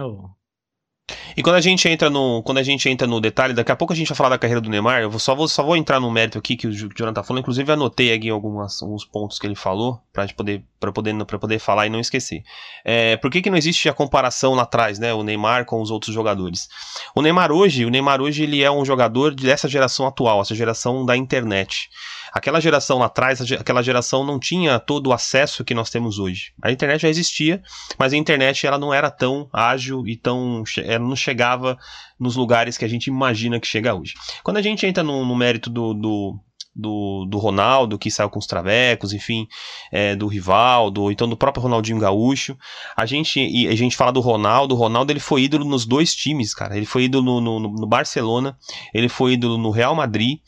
E 1.36 1.42
quando 1.42 1.56
a 1.56 1.60
gente 1.60 1.88
entra 1.88 2.10
no, 2.10 2.42
quando 2.42 2.58
a 2.58 2.62
gente 2.62 2.88
entra 2.88 3.06
no 3.06 3.20
detalhe, 3.20 3.54
daqui 3.54 3.72
a 3.72 3.76
pouco 3.76 3.92
a 3.92 3.96
gente 3.96 4.08
vai 4.08 4.16
falar 4.16 4.30
da 4.30 4.38
carreira 4.38 4.60
do 4.60 4.68
Neymar. 4.68 5.02
Eu 5.02 5.18
só 5.18 5.34
vou, 5.34 5.48
só 5.48 5.62
vou 5.62 5.76
entrar 5.76 5.98
no 5.98 6.10
mérito 6.10 6.38
aqui 6.38 6.56
que 6.56 6.66
o 6.66 6.72
Jonathan 6.72 7.22
falando. 7.22 7.40
Inclusive 7.40 7.72
anotei 7.72 8.12
aqui 8.12 8.28
algumas, 8.28 8.82
alguns 8.82 9.04
pontos 9.04 9.38
que 9.38 9.46
ele 9.46 9.54
falou 9.54 10.00
para 10.12 10.26
poder 10.28 10.62
poder 10.78 11.14
poder 11.24 11.58
falar 11.58 11.86
e 11.86 11.90
não 11.90 12.00
esquecer. 12.00 12.42
É, 12.84 13.16
por 13.16 13.30
que, 13.30 13.40
que 13.40 13.50
não 13.50 13.56
existe 13.56 13.88
a 13.88 13.94
comparação 13.94 14.54
lá 14.54 14.62
atrás, 14.62 14.98
né? 14.98 15.14
O 15.14 15.22
Neymar 15.22 15.64
com 15.64 15.80
os 15.80 15.90
outros 15.90 16.14
jogadores. 16.14 16.68
O 17.14 17.22
Neymar 17.22 17.50
hoje, 17.50 17.84
o 17.84 17.90
Neymar 17.90 18.20
hoje 18.20 18.42
ele 18.42 18.62
é 18.62 18.70
um 18.70 18.84
jogador 18.84 19.34
dessa 19.34 19.68
geração 19.68 20.06
atual, 20.06 20.40
essa 20.40 20.54
geração 20.54 21.04
da 21.04 21.16
internet. 21.16 21.88
Aquela 22.32 22.60
geração 22.60 22.98
lá 22.98 23.06
atrás, 23.06 23.40
aquela 23.52 23.82
geração 23.82 24.24
não 24.24 24.38
tinha 24.38 24.78
todo 24.78 25.08
o 25.08 25.12
acesso 25.12 25.64
que 25.64 25.74
nós 25.74 25.90
temos 25.90 26.18
hoje. 26.18 26.52
A 26.62 26.72
internet 26.72 27.02
já 27.02 27.08
existia, 27.08 27.62
mas 27.98 28.12
a 28.12 28.16
internet 28.16 28.66
ela 28.66 28.78
não 28.78 28.92
era 28.92 29.10
tão 29.10 29.48
ágil 29.52 30.06
e 30.06 30.16
tão. 30.16 30.64
Ela 30.78 31.04
não 31.04 31.14
chegava 31.14 31.76
nos 32.18 32.34
lugares 32.34 32.78
que 32.78 32.84
a 32.84 32.88
gente 32.88 33.08
imagina 33.08 33.60
que 33.60 33.66
chega 33.66 33.94
hoje. 33.94 34.14
Quando 34.42 34.56
a 34.56 34.62
gente 34.62 34.86
entra 34.86 35.02
no, 35.02 35.24
no 35.24 35.36
mérito 35.36 35.68
do, 35.68 35.92
do 35.92 36.40
do, 36.74 37.26
do 37.28 37.38
Ronaldo, 37.38 37.98
que 37.98 38.10
saiu 38.10 38.30
com 38.30 38.38
os 38.38 38.46
travecos, 38.46 39.12
enfim, 39.12 39.46
é, 39.90 40.16
do 40.16 40.26
Rivaldo, 40.26 41.10
então 41.10 41.28
do 41.28 41.36
próprio 41.36 41.62
Ronaldinho 41.62 41.98
Gaúcho. 41.98 42.56
A 42.96 43.04
gente, 43.06 43.68
a 43.68 43.74
gente 43.74 43.96
fala 43.96 44.12
do 44.12 44.20
Ronaldo, 44.20 44.74
o 44.74 44.78
Ronaldo 44.78 45.12
ele 45.12 45.20
foi 45.20 45.42
ídolo 45.42 45.64
nos 45.64 45.84
dois 45.84 46.14
times, 46.14 46.54
cara. 46.54 46.76
Ele 46.76 46.86
foi 46.86 47.04
ídolo 47.04 47.40
no, 47.40 47.60
no, 47.60 47.68
no 47.68 47.86
Barcelona, 47.86 48.56
ele 48.92 49.08
foi 49.08 49.34
ídolo 49.34 49.58
no 49.58 49.70
Real 49.70 49.94
Madrid, 49.94 50.38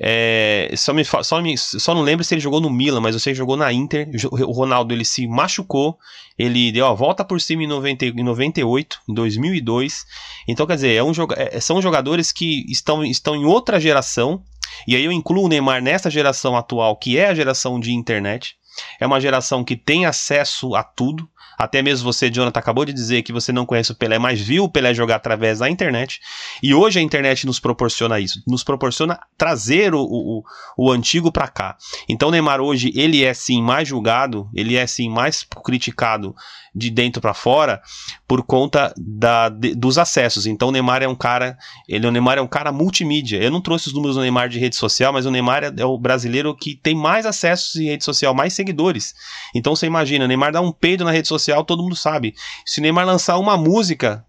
é, 0.00 0.72
só, 0.76 0.92
me, 0.92 1.04
só, 1.04 1.42
me, 1.42 1.58
só 1.58 1.92
não 1.92 2.02
lembro 2.02 2.24
se 2.24 2.32
ele 2.34 2.40
jogou 2.40 2.60
no 2.60 2.70
Milan, 2.70 3.00
mas 3.00 3.14
eu 3.14 3.20
sei 3.20 3.32
que 3.32 3.38
jogou 3.38 3.56
na 3.56 3.72
Inter. 3.72 4.08
O 4.30 4.52
Ronaldo 4.52 4.94
ele 4.94 5.04
se 5.04 5.26
machucou, 5.26 5.98
ele 6.38 6.70
deu 6.70 6.86
a 6.86 6.94
volta 6.94 7.24
por 7.24 7.40
cima 7.40 7.64
em, 7.64 7.66
90, 7.66 8.06
em 8.06 8.22
98, 8.22 9.00
em 9.08 9.14
2002. 9.14 10.06
Então, 10.46 10.66
quer 10.66 10.76
dizer, 10.76 10.94
é 10.94 11.02
um, 11.02 11.10
é, 11.36 11.60
são 11.60 11.82
jogadores 11.82 12.30
que 12.30 12.64
estão, 12.70 13.04
estão 13.04 13.34
em 13.34 13.44
outra 13.44 13.80
geração. 13.80 14.42
E 14.86 14.96
aí 14.96 15.04
eu 15.04 15.12
incluo 15.12 15.44
o 15.44 15.48
Neymar 15.48 15.82
nessa 15.82 16.10
geração 16.10 16.56
atual, 16.56 16.96
que 16.96 17.18
é 17.18 17.28
a 17.28 17.34
geração 17.34 17.78
de 17.78 17.92
internet. 17.92 18.56
É 19.00 19.06
uma 19.06 19.20
geração 19.20 19.64
que 19.64 19.76
tem 19.76 20.06
acesso 20.06 20.74
a 20.74 20.82
tudo. 20.82 21.28
Até 21.58 21.82
mesmo 21.82 22.04
você, 22.04 22.30
Jonathan, 22.30 22.60
acabou 22.60 22.84
de 22.84 22.92
dizer 22.92 23.22
que 23.22 23.32
você 23.32 23.50
não 23.50 23.66
conhece 23.66 23.90
o 23.90 23.94
Pelé, 23.94 24.18
mas 24.18 24.40
viu 24.40 24.64
o 24.64 24.68
Pelé 24.70 24.94
jogar 24.94 25.16
através 25.16 25.58
da 25.58 25.68
internet. 25.68 26.20
E 26.62 26.72
hoje 26.72 27.00
a 27.00 27.02
internet 27.02 27.44
nos 27.46 27.58
proporciona 27.58 28.20
isso, 28.20 28.40
nos 28.46 28.62
proporciona 28.62 29.18
trazer 29.36 29.94
o, 29.94 30.00
o, 30.00 30.44
o 30.76 30.92
antigo 30.92 31.32
para 31.32 31.48
cá. 31.48 31.76
Então 32.08 32.30
Neymar 32.30 32.60
hoje, 32.60 32.92
ele 32.94 33.24
é 33.24 33.34
sim 33.34 33.60
mais 33.60 33.88
julgado, 33.88 34.48
ele 34.54 34.76
é 34.76 34.86
sim 34.86 35.10
mais 35.10 35.44
criticado 35.64 36.34
de 36.74 36.90
dentro 36.90 37.20
para 37.20 37.34
fora 37.34 37.80
por 38.26 38.42
conta 38.42 38.94
da, 38.96 39.48
de, 39.48 39.74
dos 39.74 39.98
acessos. 39.98 40.46
Então 40.46 40.68
o 40.68 40.72
Neymar 40.72 41.02
é 41.02 41.08
um 41.08 41.14
cara, 41.14 41.56
ele 41.88 42.06
o 42.06 42.10
Neymar 42.10 42.38
é 42.38 42.40
um 42.40 42.46
cara 42.46 42.70
multimídia. 42.70 43.38
Eu 43.42 43.50
não 43.50 43.60
trouxe 43.60 43.88
os 43.88 43.94
números 43.94 44.16
do 44.16 44.22
Neymar 44.22 44.48
de 44.48 44.58
rede 44.58 44.76
social, 44.76 45.12
mas 45.12 45.26
o 45.26 45.30
Neymar 45.30 45.64
é, 45.64 45.72
é 45.78 45.84
o 45.84 45.98
brasileiro 45.98 46.54
que 46.54 46.76
tem 46.76 46.94
mais 46.94 47.26
acessos 47.26 47.76
em 47.76 47.86
rede 47.86 48.04
social, 48.04 48.34
mais 48.34 48.52
seguidores. 48.52 49.14
Então 49.54 49.74
você 49.74 49.86
imagina, 49.86 50.24
o 50.24 50.28
Neymar 50.28 50.52
dá 50.52 50.60
um 50.60 50.70
peido 50.70 51.04
na 51.04 51.10
rede 51.10 51.26
social, 51.26 51.47
todo 51.64 51.82
mundo 51.82 51.96
sabe. 51.96 52.34
Se 52.64 52.80
o 52.80 52.82
Neymar 52.82 53.06
lançar 53.06 53.38
uma 53.38 53.56
música, 53.56 54.24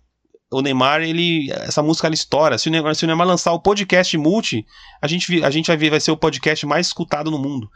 o 0.51 0.61
Neymar, 0.61 1.01
ele. 1.01 1.51
Essa 1.51 1.81
música 1.81 2.07
ela 2.07 2.15
estoura. 2.15 2.57
Se 2.57 2.67
o 2.67 2.71
Neymar, 2.71 2.95
se 2.95 3.03
o 3.03 3.07
Neymar 3.07 3.27
lançar 3.27 3.53
o 3.53 3.59
podcast 3.59 4.17
multi, 4.17 4.65
a 5.01 5.07
gente, 5.07 5.43
a 5.43 5.49
gente 5.49 5.67
vai 5.67 5.77
ver, 5.77 5.89
vai 5.89 5.99
ser 5.99 6.11
o 6.11 6.17
podcast 6.17 6.65
mais 6.65 6.87
escutado 6.87 7.29
no 7.29 7.37
mundo 7.37 7.69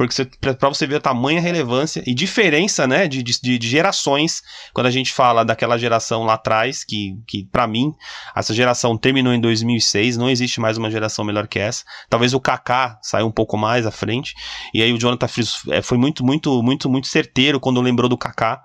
porque 0.00 0.24
para 0.40 0.70
você 0.70 0.86
ver 0.86 0.96
a 0.96 1.00
tamanha 1.00 1.42
relevância 1.42 2.02
e 2.06 2.14
diferença, 2.14 2.86
né, 2.86 3.06
de, 3.06 3.22
de, 3.22 3.58
de, 3.58 3.68
gerações, 3.68 4.42
quando 4.72 4.86
a 4.86 4.90
gente 4.90 5.12
fala 5.12 5.44
daquela 5.44 5.76
geração 5.76 6.24
lá 6.24 6.34
atrás, 6.34 6.82
que, 6.82 7.18
que 7.26 7.44
para 7.44 7.66
mim, 7.66 7.94
essa 8.34 8.54
geração 8.54 8.96
terminou 8.96 9.34
em 9.34 9.40
2006, 9.40 10.16
não 10.16 10.30
existe 10.30 10.58
mais 10.58 10.78
uma 10.78 10.90
geração 10.90 11.22
melhor 11.22 11.46
que 11.46 11.58
essa. 11.58 11.84
Talvez 12.08 12.32
o 12.32 12.40
Kaká 12.40 12.98
saiu 13.02 13.26
um 13.26 13.30
pouco 13.30 13.58
mais 13.58 13.84
à 13.84 13.90
frente, 13.90 14.34
e 14.72 14.82
aí 14.82 14.90
o 14.90 14.98
Jonathan 14.98 15.28
Fries 15.28 15.56
é, 15.68 15.82
foi 15.82 15.98
muito, 15.98 16.24
muito, 16.24 16.62
muito, 16.62 16.88
muito 16.88 17.06
certeiro 17.06 17.60
quando 17.60 17.78
lembrou 17.82 18.08
do 18.08 18.16
Kaká, 18.16 18.64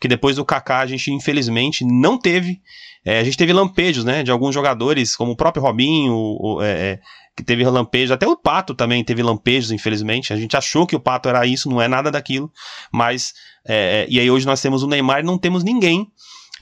que 0.00 0.06
depois 0.06 0.36
do 0.36 0.44
Kaká 0.44 0.78
a 0.78 0.86
gente 0.86 1.10
infelizmente 1.10 1.84
não 1.84 2.16
teve 2.16 2.60
é, 3.04 3.20
a 3.20 3.24
gente 3.24 3.36
teve 3.36 3.52
lampejos, 3.52 4.04
né, 4.04 4.24
de 4.24 4.32
alguns 4.32 4.52
jogadores, 4.52 5.14
como 5.14 5.30
o 5.30 5.36
próprio 5.36 5.62
Robinho, 5.62 6.12
o, 6.12 6.60
é, 6.60 6.70
é 6.70 7.00
que 7.36 7.44
teve 7.44 7.64
lampejos, 7.64 8.12
até 8.12 8.26
o 8.26 8.36
Pato 8.36 8.74
também 8.74 9.04
teve 9.04 9.22
lampejos, 9.22 9.70
infelizmente. 9.70 10.32
A 10.32 10.36
gente 10.36 10.56
achou 10.56 10.86
que 10.86 10.96
o 10.96 11.00
Pato 11.00 11.28
era 11.28 11.46
isso, 11.46 11.68
não 11.68 11.80
é 11.80 11.86
nada 11.86 12.10
daquilo, 12.10 12.50
mas. 12.90 13.34
É, 13.68 14.02
é, 14.02 14.06
e 14.08 14.18
aí 14.18 14.30
hoje 14.30 14.46
nós 14.46 14.62
temos 14.62 14.82
o 14.82 14.86
Neymar 14.86 15.20
e 15.20 15.22
não 15.24 15.36
temos 15.36 15.64
ninguém 15.64 16.10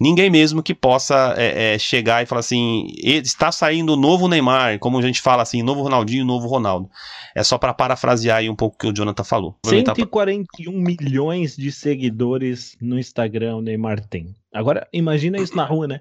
ninguém 0.00 0.30
mesmo 0.30 0.62
que 0.62 0.74
possa 0.74 1.34
é, 1.36 1.74
é, 1.74 1.78
chegar 1.78 2.22
e 2.22 2.26
falar 2.26 2.40
assim, 2.40 2.86
está 2.98 3.52
saindo 3.52 3.92
o 3.92 3.96
novo 3.96 4.28
Neymar, 4.28 4.78
como 4.78 4.98
a 4.98 5.02
gente 5.02 5.20
fala 5.20 5.42
assim, 5.42 5.62
novo 5.62 5.82
Ronaldinho, 5.82 6.24
novo 6.24 6.48
Ronaldo. 6.48 6.88
É 7.34 7.42
só 7.42 7.58
para 7.58 7.74
parafrasear 7.74 8.38
aí 8.38 8.48
um 8.48 8.56
pouco 8.56 8.76
o 8.76 8.78
que 8.78 8.86
o 8.86 8.92
Jonathan 8.92 9.24
falou. 9.24 9.56
141 9.66 10.72
milhões 10.72 11.56
de 11.56 11.70
seguidores 11.70 12.76
no 12.80 12.98
Instagram 12.98 13.56
o 13.56 13.62
Neymar 13.62 14.00
tem. 14.00 14.34
Agora, 14.54 14.86
imagina 14.92 15.36
isso 15.38 15.56
na 15.56 15.64
rua, 15.64 15.88
né? 15.88 16.00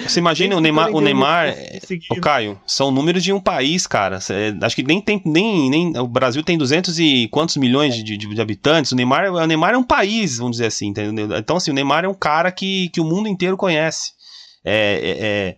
Você 0.00 0.18
imagina 0.18 0.56
o 0.56 0.60
Neymar, 0.60 0.90
o 0.90 1.00
Neymar, 1.00 1.54
o 2.10 2.20
Caio, 2.20 2.60
são 2.66 2.90
números 2.90 3.22
de 3.22 3.32
um 3.32 3.38
país, 3.38 3.86
cara. 3.86 4.18
Acho 4.62 4.74
que 4.74 4.82
nem 4.82 5.00
tem, 5.00 5.22
nem, 5.24 5.70
nem 5.70 5.96
o 5.96 6.08
Brasil 6.08 6.42
tem 6.42 6.58
200 6.58 6.98
e 6.98 7.28
quantos 7.28 7.56
milhões 7.56 7.94
de, 7.94 8.02
de, 8.02 8.16
de, 8.16 8.40
habitantes. 8.40 8.90
O 8.90 8.96
Neymar, 8.96 9.32
o 9.32 9.46
Neymar 9.46 9.74
é 9.74 9.78
um 9.78 9.84
país, 9.84 10.38
vamos 10.38 10.56
dizer 10.56 10.66
assim, 10.66 10.88
entendeu? 10.88 11.38
Então, 11.38 11.56
assim, 11.56 11.70
o 11.70 11.74
Neymar 11.74 12.04
é 12.04 12.08
um 12.08 12.14
cara 12.14 12.50
que, 12.50 12.88
que 12.88 13.00
o 13.00 13.04
mundo 13.04 13.28
inteiro 13.28 13.56
conhece. 13.56 14.10
É, 14.64 14.74
é, 14.74 15.16
é 15.20 15.56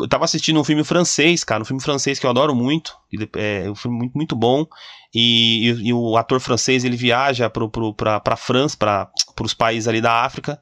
eu 0.00 0.08
tava 0.08 0.24
assistindo 0.24 0.58
um 0.58 0.64
filme 0.64 0.82
francês, 0.82 1.44
cara, 1.44 1.62
um 1.62 1.66
filme 1.66 1.82
francês 1.82 2.18
que 2.18 2.24
eu 2.24 2.30
adoro 2.30 2.54
muito, 2.54 2.96
é 3.36 3.70
um 3.70 3.74
filme 3.74 3.98
muito, 3.98 4.12
muito 4.14 4.34
bom, 4.34 4.66
e, 5.14 5.68
e, 5.68 5.88
e 5.88 5.92
o 5.92 6.16
ator 6.16 6.40
francês, 6.40 6.82
ele 6.82 6.96
viaja 6.96 7.48
pro, 7.50 7.68
pro, 7.68 7.94
pra, 7.94 8.18
pra 8.18 8.36
França, 8.36 8.76
para 8.76 9.10
os 9.40 9.54
países 9.54 9.86
ali 9.86 10.00
da 10.00 10.24
África, 10.24 10.58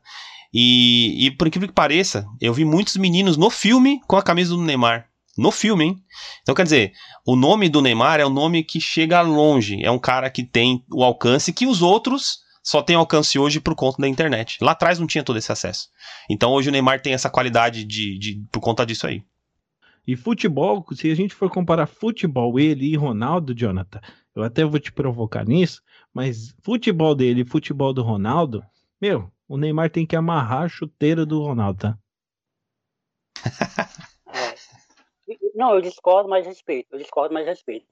e, 0.52 1.26
e 1.26 1.30
por 1.30 1.46
incrível 1.46 1.68
que 1.68 1.74
pareça, 1.74 2.26
eu 2.40 2.52
vi 2.52 2.64
muitos 2.64 2.96
meninos 2.96 3.36
no 3.36 3.50
filme 3.50 4.00
com 4.06 4.16
a 4.16 4.22
camisa 4.22 4.54
do 4.54 4.62
Neymar. 4.62 5.08
No 5.38 5.50
filme, 5.50 5.84
hein? 5.84 5.96
Então, 6.42 6.54
quer 6.54 6.64
dizer, 6.64 6.92
o 7.24 7.36
nome 7.36 7.68
do 7.68 7.80
Neymar 7.80 8.20
é 8.20 8.26
um 8.26 8.30
nome 8.30 8.64
que 8.64 8.80
chega 8.80 9.20
longe. 9.22 9.82
É 9.82 9.90
um 9.90 9.98
cara 9.98 10.28
que 10.28 10.42
tem 10.42 10.84
o 10.92 11.04
alcance 11.04 11.52
que 11.52 11.66
os 11.66 11.80
outros 11.80 12.40
só 12.62 12.82
têm 12.82 12.96
alcance 12.96 13.38
hoje 13.38 13.60
por 13.60 13.74
conta 13.74 14.02
da 14.02 14.08
internet. 14.08 14.58
Lá 14.60 14.72
atrás 14.72 14.98
não 14.98 15.06
tinha 15.06 15.24
todo 15.24 15.38
esse 15.38 15.50
acesso. 15.50 15.88
Então 16.28 16.52
hoje 16.52 16.68
o 16.68 16.72
Neymar 16.72 17.00
tem 17.00 17.14
essa 17.14 17.30
qualidade 17.30 17.84
de, 17.84 18.18
de 18.18 18.44
por 18.50 18.60
conta 18.60 18.84
disso 18.84 19.06
aí. 19.06 19.22
E 20.06 20.16
futebol, 20.16 20.84
se 20.92 21.10
a 21.10 21.14
gente 21.14 21.34
for 21.34 21.48
comparar 21.48 21.86
futebol, 21.86 22.58
ele 22.58 22.86
e 22.86 22.96
Ronaldo, 22.96 23.54
Jonathan, 23.54 24.00
eu 24.34 24.42
até 24.42 24.64
vou 24.64 24.80
te 24.80 24.90
provocar 24.90 25.46
nisso, 25.46 25.82
mas 26.12 26.54
futebol 26.62 27.14
dele 27.14 27.42
e 27.42 27.44
futebol 27.44 27.92
do 27.92 28.02
Ronaldo, 28.02 28.62
meu, 29.00 29.30
o 29.50 29.56
Neymar 29.56 29.90
tem 29.90 30.06
que 30.06 30.14
amarrar 30.14 30.62
a 30.62 30.68
chuteira 30.68 31.26
do 31.26 31.42
Ronaldo, 31.42 31.80
tá? 31.80 31.98
Não, 35.54 35.74
eu 35.74 35.80
discordo, 35.80 36.28
mas 36.28 36.46
respeito. 36.46 36.88
Eu 36.92 36.98
discordo, 36.98 37.34
mas 37.34 37.46
respeito. 37.46 37.86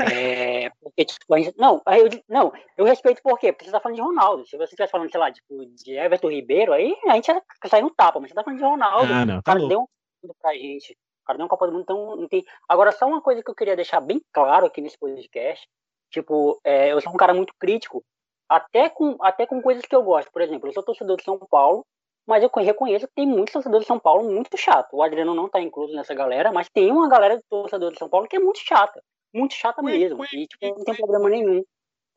É, 0.00 0.70
porque, 0.80 1.04
tipo, 1.04 1.34
não, 1.56 1.82
eu, 1.86 2.22
não, 2.28 2.52
eu 2.76 2.84
respeito 2.84 3.20
por 3.22 3.38
quê? 3.38 3.52
Porque 3.52 3.64
você 3.64 3.72
tá 3.72 3.80
falando 3.80 3.96
de 3.96 4.02
Ronaldo. 4.02 4.46
Se 4.46 4.56
você 4.56 4.64
estivesse 4.64 4.92
falando, 4.92 5.10
sei 5.10 5.18
lá, 5.18 5.32
tipo, 5.32 5.66
de 5.66 5.96
Everton 5.96 6.30
Ribeiro, 6.30 6.72
aí 6.72 6.94
a 7.06 7.14
gente 7.14 7.28
ia 7.28 7.42
sair 7.66 7.82
no 7.82 7.90
tapa, 7.90 8.20
mas 8.20 8.30
você 8.30 8.34
tá 8.34 8.44
falando 8.44 8.58
de 8.58 8.64
Ronaldo. 8.64 9.12
Ah, 9.12 9.24
não, 9.24 9.38
o 9.38 9.42
cara 9.42 9.60
tá 9.60 9.66
deu 9.66 9.80
um 9.80 9.86
tudo 10.20 10.36
pra 10.40 10.54
gente. 10.54 10.92
O 10.92 11.26
cara 11.26 11.38
deu 11.38 11.46
um 11.46 11.48
Copa 11.48 11.66
do 11.66 11.72
Mundo, 11.72 11.82
então 11.82 12.16
não 12.16 12.28
tem. 12.28 12.44
Agora, 12.68 12.92
só 12.92 13.06
uma 13.06 13.22
coisa 13.22 13.42
que 13.42 13.50
eu 13.50 13.54
queria 13.54 13.74
deixar 13.74 14.00
bem 14.00 14.20
claro 14.32 14.66
aqui 14.66 14.80
nesse 14.80 14.98
podcast. 14.98 15.66
Tipo, 16.10 16.60
é, 16.62 16.92
eu 16.92 17.00
sou 17.00 17.12
um 17.12 17.16
cara 17.16 17.34
muito 17.34 17.54
crítico, 17.58 18.04
até 18.48 18.88
com, 18.88 19.16
até 19.20 19.46
com 19.46 19.62
coisas 19.62 19.84
que 19.84 19.94
eu 19.94 20.02
gosto. 20.02 20.30
Por 20.32 20.42
exemplo, 20.42 20.68
eu 20.68 20.72
sou 20.72 20.82
torcedor 20.82 21.16
de 21.16 21.24
São 21.24 21.38
Paulo, 21.38 21.84
mas 22.26 22.42
eu 22.42 22.50
reconheço 22.54 23.06
que 23.06 23.14
tem 23.14 23.26
muitos 23.26 23.52
torcedores 23.52 23.84
de 23.84 23.88
São 23.88 23.98
Paulo 23.98 24.30
muito 24.30 24.56
chato. 24.56 24.94
O 24.94 25.02
Adriano 25.02 25.34
não 25.34 25.48
tá 25.48 25.60
incluso 25.60 25.94
nessa 25.94 26.14
galera, 26.14 26.52
mas 26.52 26.68
tem 26.68 26.90
uma 26.90 27.08
galera 27.08 27.36
de 27.36 27.42
torcedor 27.48 27.92
de 27.92 27.98
São 27.98 28.08
Paulo 28.08 28.26
que 28.26 28.36
é 28.36 28.40
muito 28.40 28.60
chata. 28.60 29.02
Muito 29.32 29.54
chata 29.54 29.82
mesmo. 29.82 30.24
E, 30.32 30.46
tipo, 30.46 30.78
não 30.78 30.84
tem 30.84 30.94
problema 30.94 31.28
nenhum. 31.28 31.62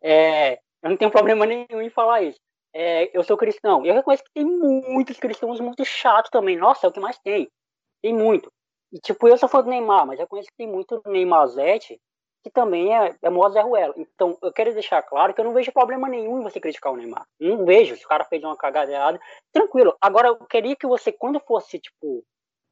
É, 0.02 0.54
eu 0.84 0.90
não 0.90 0.98
tenho 0.98 1.12
problema 1.36 1.46
nenhum 1.46 1.82
em 1.82 1.90
falar 1.90 2.22
isso. 2.22 2.40
É, 2.74 3.10
eu 3.18 3.24
sou 3.24 3.36
cristão. 3.36 3.86
Eu 3.86 3.96
reconheço 3.96 4.24
que 4.24 4.32
tem 4.34 4.46
muitos 4.46 5.18
cristãos 5.18 5.60
muito 5.60 5.84
chatos 5.84 6.30
também. 6.30 6.56
Nossa, 6.56 6.86
é 6.86 6.90
o 6.90 6.94
que 6.94 7.00
mais 7.00 7.18
tem. 7.20 7.50
Tem 8.02 8.14
muito. 8.14 8.52
E, 8.92 9.00
tipo, 9.00 9.28
eu 9.28 9.38
sou 9.38 9.50
fã 9.50 9.62
do 9.62 9.70
Neymar, 9.70 10.06
mas 10.06 10.20
eu 10.20 10.26
reconheço 10.26 10.50
que 10.50 10.58
tem 10.58 10.68
muito 10.68 11.02
Neymar 11.08 11.48
Zete 11.48 12.00
que 12.48 12.54
também 12.54 12.96
é, 12.96 13.14
é 13.22 13.30
modo 13.30 13.54
Zé 13.54 13.62
Ruelo. 13.62 13.94
Então, 13.98 14.38
eu 14.42 14.52
quero 14.52 14.74
deixar 14.74 15.02
claro 15.02 15.34
que 15.34 15.42
eu 15.42 15.46
não 15.46 15.54
vejo 15.54 15.72
problema 15.72 16.08
nenhum 16.08 16.40
em 16.40 16.44
você 16.44 16.60
criticar 16.60 16.94
o 16.94 16.96
Neymar. 16.96 17.26
Não 17.40 17.66
vejo. 17.66 17.96
Se 17.96 18.06
o 18.06 18.08
cara 18.08 18.24
fez 18.24 18.44
uma 18.44 18.56
cagada 18.56 18.92
errada, 18.92 19.20
tranquilo. 19.52 19.96
Agora, 20.02 20.30
eu 20.30 20.36
queria 20.38 20.76
que 20.76 20.88
você, 20.88 21.12
quando 21.12 21.40
fosse, 21.42 21.80
tipo, 21.80 22.24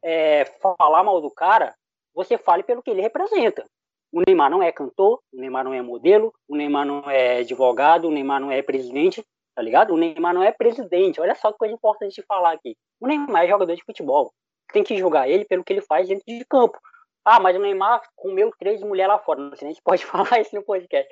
é, 0.04 0.46
falar 0.80 1.04
mal 1.04 1.20
do 1.20 1.30
cara, 1.30 1.76
você 2.14 2.38
fale 2.38 2.64
pelo 2.64 2.82
que 2.82 2.90
ele 2.90 3.02
representa. 3.02 3.66
O 4.12 4.22
Neymar 4.26 4.50
não 4.50 4.64
é 4.64 4.72
cantor, 4.72 5.20
o 5.34 5.38
Neymar 5.38 5.66
não 5.66 5.74
é 5.74 5.82
modelo, 5.82 6.34
o 6.48 6.56
Neymar 6.56 6.86
não 6.86 7.10
é 7.10 7.40
advogado, 7.40 8.08
o 8.08 8.12
Neymar 8.12 8.40
não 8.40 8.50
é 8.50 8.62
presidente, 8.62 9.26
tá 9.54 9.62
ligado? 9.62 9.94
O 9.94 9.98
Neymar 9.98 10.34
não 10.34 10.42
é 10.42 10.52
presidente. 10.52 11.20
Olha 11.20 11.36
só 11.36 11.52
que 11.52 11.58
coisa 11.58 11.74
importante 11.74 12.16
de 12.16 12.24
falar 12.24 12.54
aqui. 12.54 12.78
O 13.00 13.08
Neymar 13.08 13.44
é 13.44 13.50
jogador 13.50 13.76
de 13.76 13.84
futebol. 13.84 14.32
Tem 14.72 14.84
que 14.84 14.98
julgar 14.98 15.30
ele 15.30 15.44
pelo 15.44 15.64
que 15.64 15.74
ele 15.74 15.82
faz 15.82 16.08
dentro 16.08 16.24
de 16.26 16.46
campo. 16.46 16.80
Ah, 17.26 17.40
mas 17.40 17.56
o 17.56 17.60
Neymar 17.60 18.02
comeu 18.16 18.52
três 18.60 18.82
mulheres 18.84 19.12
lá 19.12 19.20
fora. 19.20 19.40
Não 19.40 19.56
sei 19.56 19.66
nem 19.66 19.76
se 19.76 19.82
pode 19.82 20.06
falar 20.06 20.40
isso 20.40 20.56
no 20.56 20.64
podcast. 20.64 21.12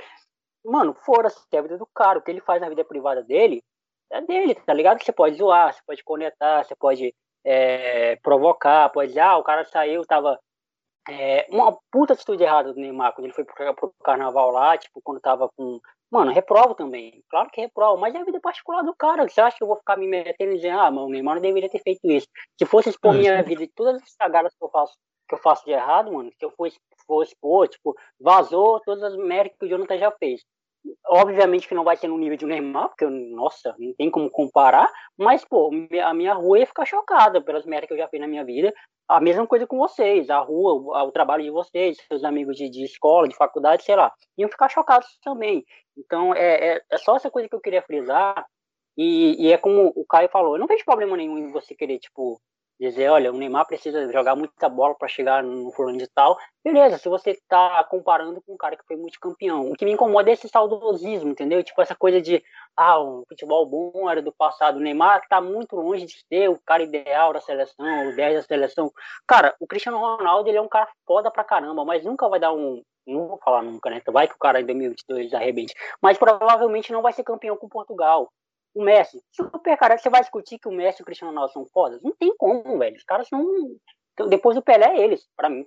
Mano, 0.64 0.94
fora-se 0.94 1.44
é 1.52 1.58
a 1.58 1.62
vida 1.62 1.78
do 1.78 1.88
cara. 1.88 2.20
O 2.20 2.22
que 2.22 2.30
ele 2.30 2.40
faz 2.40 2.62
na 2.62 2.70
vida 2.70 2.86
privada 2.86 3.24
dele 3.24 3.64
é 4.12 4.22
dele, 4.22 4.56
tá 4.56 4.74
ligado? 4.74 5.04
Você 5.04 5.12
pode 5.12 5.36
zoar, 5.36 5.74
você 5.74 5.82
pode 5.86 6.04
conectar, 6.04 6.64
você 6.64 6.76
pode 6.76 7.14
é, 7.44 8.16
provocar, 8.18 8.90
pode 8.90 9.10
dizer, 9.10 9.22
ah, 9.22 9.38
o 9.38 9.44
cara 9.44 9.66
saiu, 9.66 10.06
tava. 10.06 10.40
É, 11.10 11.46
uma 11.50 11.78
puta 11.92 12.14
atitude 12.14 12.44
errada 12.44 12.72
do 12.72 12.80
Neymar 12.80 13.14
quando 13.14 13.26
ele 13.26 13.34
foi 13.34 13.44
pro, 13.44 13.76
pro 13.76 13.94
carnaval 14.06 14.52
lá, 14.52 14.78
tipo, 14.78 15.02
quando 15.04 15.20
tava 15.20 15.50
com. 15.58 15.80
Mano, 16.10 16.32
reprovo 16.32 16.76
também. 16.76 17.24
Claro 17.28 17.50
que 17.50 17.60
reprovo, 17.60 18.00
mas 18.00 18.14
é 18.14 18.20
a 18.20 18.24
vida 18.24 18.40
particular 18.40 18.84
do 18.84 18.96
cara. 18.96 19.28
Você 19.28 19.42
acha 19.42 19.58
que 19.58 19.64
eu 19.64 19.68
vou 19.68 19.78
ficar 19.78 19.98
me 19.98 20.08
metendo 20.08 20.52
e 20.52 20.56
dizer, 20.58 20.70
ah, 20.70 20.92
mano, 20.92 21.08
o 21.08 21.10
Neymar 21.10 21.36
não 21.36 21.42
deveria 21.42 21.70
ter 21.70 21.80
feito 21.80 22.00
isso? 22.06 22.28
Se 22.58 22.66
fosse 22.68 22.90
expor 22.90 23.14
minha 23.16 23.42
vida 23.44 23.64
e 23.64 23.68
todas 23.68 24.02
as 24.02 24.16
cagadas 24.16 24.54
que 24.54 24.64
eu 24.64 24.70
faço 24.70 24.94
que 25.28 25.36
eu 25.36 25.40
faço 25.40 25.66
de 25.66 25.72
errado, 25.72 26.12
mano, 26.12 26.32
se 26.32 26.44
eu 26.44 26.52
for, 26.52 26.70
for 27.40 27.68
tipo, 27.68 27.96
vazou 28.20 28.80
todas 28.82 29.04
as 29.04 29.16
merdas 29.16 29.56
que 29.58 29.66
o 29.66 29.70
Jonathan 29.70 29.98
já 29.98 30.12
fez. 30.12 30.42
Obviamente 31.08 31.68
que 31.68 31.76
não 31.76 31.84
vai 31.84 31.96
ser 31.96 32.10
no 32.10 32.18
nível 32.18 32.38
de 32.38 32.46
Neymar, 32.46 32.90
porque, 32.90 33.06
nossa, 33.06 33.74
não 33.80 33.94
tem 33.94 34.12
como 34.12 34.30
comparar, 34.30 34.92
mas, 35.18 35.46
pô, 35.46 35.72
a 36.04 36.14
minha 36.14 36.34
rua 36.34 36.60
ia 36.60 36.68
ficar 36.68 36.86
chocada 36.86 37.42
pelas 37.42 37.66
merdas 37.66 37.88
que 37.88 37.94
eu 37.94 37.98
já 37.98 38.08
fiz 38.10 38.20
na 38.20 38.28
minha 38.28 38.44
vida. 38.44 38.74
A 39.08 39.22
mesma 39.22 39.48
coisa 39.48 39.66
com 39.66 39.78
vocês, 39.78 40.30
a 40.30 40.40
rua, 40.40 40.74
o, 40.74 41.08
o 41.08 41.12
trabalho 41.12 41.44
de 41.44 41.50
vocês, 41.50 41.98
seus 42.08 42.24
amigos 42.24 42.58
de, 42.58 42.70
de, 42.70 42.84
escola, 42.84 43.28
de 43.28 43.36
faculdade, 43.36 43.84
sei 43.84 43.96
lá, 43.96 44.12
iam 44.38 44.50
ficar 44.50 44.70
chocados 44.70 45.08
também. 45.24 45.64
Então, 45.98 46.34
é, 46.34 46.76
é, 46.76 46.82
é 46.90 46.98
só 46.98 47.16
essa 47.16 47.32
coisa 47.32 47.48
que 47.48 47.56
eu 47.56 47.62
queria 47.62 47.82
frisar, 47.82 48.46
e, 48.98 49.48
e, 49.48 49.52
é 49.52 49.58
como 49.58 49.92
o 49.96 50.06
Caio 50.06 50.30
falou, 50.30 50.56
eu 50.56 50.60
não 50.60 50.68
vejo 50.68 50.86
problema 50.86 51.18
nenhum 51.18 51.38
em 51.38 51.52
você 51.52 51.74
querer, 51.74 51.98
tipo, 52.00 52.40
dizer, 52.84 53.10
olha, 53.10 53.32
o 53.32 53.38
Neymar 53.38 53.66
precisa 53.66 54.12
jogar 54.12 54.36
muita 54.36 54.70
bola 54.70 54.96
para 54.96 55.08
chegar 55.08 55.44
no 55.44 55.72
fulano 55.72 55.98
de 55.98 56.08
tal. 56.08 56.38
Beleza, 56.64 56.98
se 56.98 57.10
você 57.10 57.32
está 57.32 57.84
comparando 57.86 58.42
com 58.42 58.54
um 58.54 58.58
cara 58.58 58.76
que 58.76 58.86
foi 58.86 58.96
multicampeão. 58.96 59.70
O 59.70 59.74
que 59.74 59.86
me 59.86 59.92
incomoda 59.92 60.30
é 60.30 60.34
esse 60.34 60.48
saudosismo, 60.48 61.32
entendeu? 61.32 61.64
Tipo, 61.64 61.82
essa 61.82 61.96
coisa 61.96 62.22
de, 62.22 62.44
ah, 62.78 63.00
o 63.00 63.24
futebol 63.28 63.66
bom 63.66 64.10
era 64.10 64.22
do 64.22 64.32
passado. 64.32 64.78
O 64.78 64.80
Neymar 64.80 65.22
está 65.24 65.42
muito 65.42 65.76
longe 65.76 66.06
de 66.06 66.24
ser 66.28 66.50
o 66.50 66.60
cara 66.66 66.84
ideal 66.84 67.34
da 67.34 67.42
seleção, 67.42 68.10
o 68.10 68.16
10 68.16 68.36
da 68.36 68.44
seleção. 68.44 68.92
Cara, 69.28 69.56
o 69.60 69.68
Cristiano 69.68 70.00
Ronaldo, 70.00 70.50
ele 70.50 70.58
é 70.58 70.62
um 70.62 70.70
cara 70.70 70.88
foda 71.06 71.32
pra 71.32 71.44
caramba, 71.44 71.84
mas 71.86 72.04
nunca 72.04 72.28
vai 72.30 72.40
dar 72.40 72.54
um, 72.54 72.82
não 73.08 73.28
vou 73.28 73.40
falar 73.44 73.62
nunca, 73.62 73.90
né? 73.90 74.02
Vai 74.08 74.28
que 74.28 74.36
o 74.36 74.40
cara 74.40 74.62
em 74.62 74.66
2022 74.66 75.34
arrebente. 75.34 75.74
Mas 76.02 76.18
provavelmente 76.18 76.92
não 76.92 77.02
vai 77.02 77.14
ser 77.14 77.24
campeão 77.24 77.58
com 77.58 77.68
Portugal 77.68 78.30
o 78.74 78.84
Messi. 78.84 79.22
Super, 79.32 79.78
cara, 79.78 79.98
você 79.98 80.10
vai 80.10 80.22
discutir 80.22 80.58
que 80.60 80.68
o 80.68 80.72
Messi 80.72 81.02
e 81.02 81.04
o 81.04 81.06
Cristiano 81.06 81.32
Ronaldo 81.32 81.54
são 81.54 81.66
fodas? 81.66 82.02
Não 82.02 82.12
tem 82.12 82.36
como, 82.38 82.78
velho. 82.78 82.96
Os 82.96 83.04
caras 83.04 83.28
são. 83.28 83.42
Então, 84.14 84.28
depois 84.28 84.56
do 84.56 84.62
Pelé, 84.62 84.98
é 84.98 85.04
eles, 85.04 85.28
para 85.36 85.50
mim. 85.50 85.66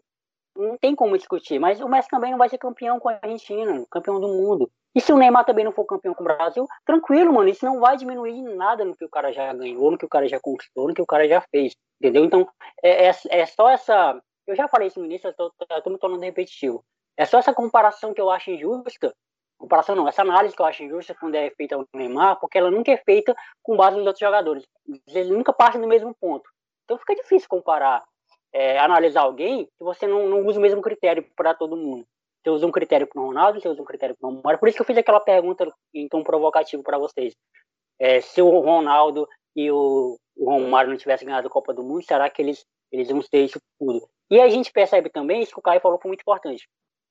Não 0.57 0.77
tem 0.79 0.95
como 0.95 1.17
discutir. 1.17 1.59
Mas 1.59 1.81
o 1.81 1.89
Messi 1.89 2.09
também 2.09 2.31
não 2.31 2.39
vai 2.39 2.49
ser 2.49 2.59
campeão 2.59 2.99
com 2.99 3.09
a 3.09 3.19
Argentina, 3.23 3.85
campeão 3.91 4.21
do 4.21 4.29
mundo. 4.29 4.71
E 4.95 5.01
se 5.01 5.13
o 5.13 5.19
Neymar 5.19 5.45
também 5.45 5.65
não 5.65 5.73
for 5.73 5.85
campeão 5.85 6.15
com 6.15 6.23
o 6.23 6.27
Brasil, 6.27 6.67
tranquilo, 6.85 7.33
mano. 7.33 7.49
Isso 7.49 7.65
não 7.65 7.81
vai 7.81 7.97
diminuir 7.97 8.43
nada 8.43 8.85
no 8.85 8.97
que 8.97 9.05
o 9.05 9.11
cara 9.11 9.33
já 9.33 9.53
ganhou, 9.53 9.91
no 9.91 9.99
que 9.99 10.07
o 10.07 10.09
cara 10.09 10.27
já 10.27 10.41
conquistou, 10.41 10.89
no 10.89 10.95
que 10.95 11.03
o 11.03 11.07
cara 11.07 11.29
já 11.29 11.43
fez. 11.51 11.75
Entendeu? 12.01 12.25
Então, 12.25 12.49
é, 12.83 13.09
é, 13.09 13.13
é 13.29 13.47
só 13.47 13.69
essa. 13.69 14.21
Eu 14.47 14.57
já 14.57 14.69
falei 14.69 14.89
isso 14.89 14.99
no 14.99 15.07
início, 15.07 15.29
eu 15.29 15.35
tô, 15.35 15.53
eu 15.71 15.83
tô 15.83 15.91
me 15.91 15.99
tornando 15.99 16.23
repetitivo. 16.23 16.85
É 17.17 17.25
só 17.25 17.39
essa 17.39 17.53
comparação 17.53 18.15
que 18.15 18.21
eu 18.21 18.31
acho 18.31 18.51
injusta 18.51 19.15
comparação 19.59 19.95
não, 19.95 20.09
essa 20.09 20.23
análise 20.23 20.55
que 20.55 20.61
eu 20.61 20.67
acho 20.67 20.83
injusta 20.83 21.15
quando 21.15 21.35
é 21.35 21.51
feita 21.51 21.75
ao 21.75 21.85
Neymar, 21.95 22.39
porque 22.39 22.59
ela 22.59 22.71
nunca 22.71 22.93
é 22.93 22.97
feita 22.97 23.35
com 23.63 23.77
base 23.77 23.97
nos 23.97 24.07
outros 24.07 24.21
jogadores. 24.21 24.65
Eles 25.09 25.29
nunca 25.29 25.53
partem 25.53 25.81
do 25.81 25.89
mesmo 25.89 26.15
ponto. 26.21 26.49
Então 26.85 26.99
fica 26.99 27.15
difícil 27.15 27.49
comparar, 27.49 28.05
é, 28.53 28.79
analisar 28.79 29.23
alguém 29.23 29.65
que 29.65 29.85
você 29.85 30.07
não, 30.07 30.29
não 30.29 30.47
usa 30.47 30.59
o 30.59 30.63
mesmo 30.63 30.81
critério 30.81 31.27
para 31.35 31.55
todo 31.55 31.77
mundo. 31.77 32.07
Você 32.43 32.51
usa 32.51 32.67
um 32.67 32.71
critério 32.71 33.07
para 33.07 33.21
o 33.21 33.27
Ronaldo, 33.27 33.61
você 33.61 33.69
usa 33.69 33.83
um 33.83 33.85
critério 33.85 34.15
para 34.17 34.29
o 34.29 34.35
Romário. 34.35 34.61
Por 34.61 34.69
isso 34.69 34.77
que 34.77 34.83
eu 34.83 34.87
fiz 34.87 34.99
aquela 34.99 35.19
pergunta 35.19 35.69
tom 36.11 36.23
provocativo 36.23 36.83
para 36.83 36.99
vocês. 36.99 37.35
É, 37.99 38.21
se 38.21 38.41
o 38.41 38.61
Ronaldo 38.61 39.27
e 39.57 39.71
o, 39.71 40.17
o 40.37 40.51
Romário 40.51 40.91
não 40.91 40.99
tivessem 40.99 41.27
ganhado 41.27 41.49
a 41.49 41.51
Copa 41.51 41.75
do 41.75 41.83
Mundo, 41.83 42.05
será 42.05 42.31
que 42.31 42.41
eles, 42.41 42.65
eles 42.93 43.09
iam 43.09 43.21
ter 43.23 43.45
isso 43.45 43.59
tudo? 43.81 44.07
E 44.31 44.41
a 44.41 44.49
gente 44.49 44.71
percebe 44.71 45.09
também, 45.09 45.43
isso 45.43 45.53
que 45.53 45.59
o 45.59 45.63
Caio 45.63 45.81
falou 45.81 45.99
foi 46.01 46.09
muito 46.09 46.21
importante 46.21 46.69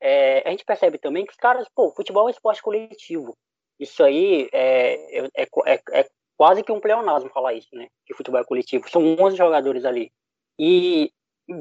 é, 0.08 0.48
a 0.48 0.52
gente 0.52 0.63
percebe 0.63 1.00
também 1.00 1.26
que 1.26 1.32
os 1.32 1.38
caras, 1.38 1.68
pô, 1.74 1.89
futebol 1.89 2.26
é 2.26 2.28
um 2.28 2.30
esporte 2.30 2.62
coletivo. 2.62 3.36
Isso 3.80 4.04
aí 4.04 4.48
é, 4.54 5.20
é, 5.20 5.48
é, 5.65 5.82
é 5.94 6.08
quase 6.38 6.62
que 6.62 6.72
um 6.72 6.80
pleonasmo 6.80 7.32
falar 7.32 7.56
isso, 7.56 7.70
né? 7.74 7.88
Que 8.06 8.13
futebol 8.13 8.39
é 8.39 8.46
coletivo. 8.46 8.88
São 8.88 9.02
11 9.20 9.36
jogadores 9.36 9.84
ali. 9.84 10.12
E 10.60 11.12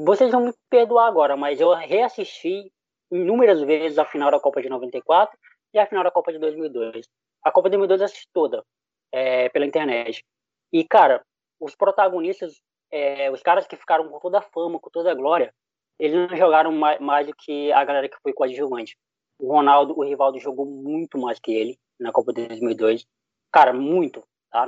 vocês 0.04 0.30
vão 0.30 0.44
me 0.44 0.52
perdoar 0.68 1.06
agora, 1.08 1.38
mas 1.38 1.58
eu 1.58 1.72
reassisti 1.72 2.70
inúmeras 3.10 3.62
vezes 3.62 3.98
a 3.98 4.04
final 4.04 4.30
da 4.30 4.38
Copa 4.38 4.60
de 4.60 4.68
94 4.68 5.38
e 5.72 5.78
a 5.78 5.86
final 5.86 6.04
da 6.04 6.10
Copa 6.10 6.30
de 6.30 6.38
2002. 6.38 7.06
A 7.42 7.50
Copa 7.50 7.70
de 7.70 7.78
2002 7.78 8.00
eu 8.02 8.04
assisti 8.04 8.28
toda 8.30 8.62
é, 9.10 9.48
pela 9.48 9.64
internet. 9.64 10.22
E, 10.70 10.84
cara, 10.84 11.24
os 11.58 11.74
protagonistas, 11.74 12.60
é, 12.90 13.30
os 13.30 13.40
caras 13.40 13.66
que 13.66 13.74
ficaram 13.74 14.06
com 14.10 14.18
toda 14.20 14.40
a 14.40 14.42
fama, 14.42 14.78
com 14.78 14.90
toda 14.90 15.10
a 15.10 15.14
glória, 15.14 15.50
eles 15.98 16.30
não 16.30 16.36
jogaram 16.36 16.72
mais, 16.72 17.00
mais, 17.00 17.26
do 17.26 17.34
que 17.34 17.72
a 17.72 17.84
galera 17.84 18.08
que 18.08 18.18
foi 18.22 18.32
coadjuvante. 18.32 18.96
O 19.38 19.52
Ronaldo, 19.52 19.98
o 19.98 20.04
Rivaldo 20.04 20.38
jogou 20.38 20.66
muito 20.66 21.18
mais 21.18 21.38
que 21.38 21.52
ele 21.52 21.78
na 21.98 22.12
Copa 22.12 22.32
de 22.32 22.46
2002. 22.46 23.06
Cara, 23.52 23.72
muito, 23.72 24.22
tá? 24.50 24.66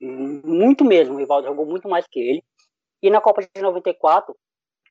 Muito 0.00 0.84
mesmo. 0.84 1.14
O 1.14 1.18
Rivaldo 1.18 1.48
jogou 1.48 1.66
muito 1.66 1.88
mais 1.88 2.06
que 2.06 2.20
ele. 2.20 2.44
E 3.02 3.10
na 3.10 3.20
Copa 3.20 3.42
de 3.42 3.60
94, 3.60 4.34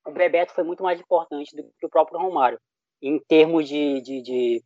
o 0.06 0.12
Bebeto 0.12 0.54
foi 0.54 0.63
muito 0.63 0.84
mais 0.84 1.00
importante 1.00 1.56
do 1.56 1.63
que 1.80 1.86
o 1.86 1.89
próprio 1.89 2.19
Romário, 2.19 2.60
em 3.02 3.19
termos 3.19 3.67
de, 3.67 4.02
de, 4.02 4.22
de, 4.22 4.63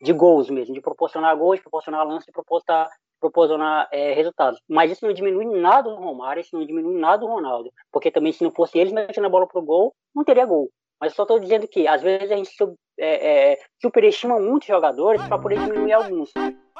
de 0.00 0.12
gols 0.12 0.48
mesmo, 0.48 0.74
de 0.74 0.80
proporcionar 0.80 1.36
gols, 1.36 1.56
de 1.56 1.62
proporcionar 1.62 2.06
lance, 2.06 2.26
de 2.26 2.32
proporcionar, 2.32 2.88
proporcionar 3.20 3.88
é, 3.92 4.12
resultados. 4.12 4.60
Mas 4.68 4.90
isso 4.90 5.06
não 5.06 5.12
diminui 5.12 5.46
nada 5.60 5.90
do 5.90 5.96
Romário, 5.96 6.40
isso 6.40 6.56
não 6.56 6.64
diminui 6.64 6.98
nada 6.98 7.18
do 7.18 7.26
Ronaldo, 7.26 7.72
porque 7.92 8.10
também 8.10 8.32
se 8.32 8.44
não 8.44 8.50
fosse 8.50 8.78
eles 8.78 8.92
metendo 8.92 9.26
a 9.26 9.30
bola 9.30 9.46
pro 9.46 9.62
gol, 9.62 9.94
não 10.14 10.24
teria 10.24 10.46
gol. 10.46 10.70
Mas 11.00 11.14
só 11.14 11.22
estou 11.22 11.38
dizendo 11.38 11.68
que 11.68 11.86
às 11.86 12.02
vezes 12.02 12.30
a 12.30 12.36
gente 12.36 12.50
é, 12.98 13.52
é, 13.52 13.58
superestima 13.80 14.40
muitos 14.40 14.68
jogadores 14.68 15.22
para 15.26 15.38
poder 15.38 15.58
diminuir 15.58 15.92
alguns. 15.92 16.32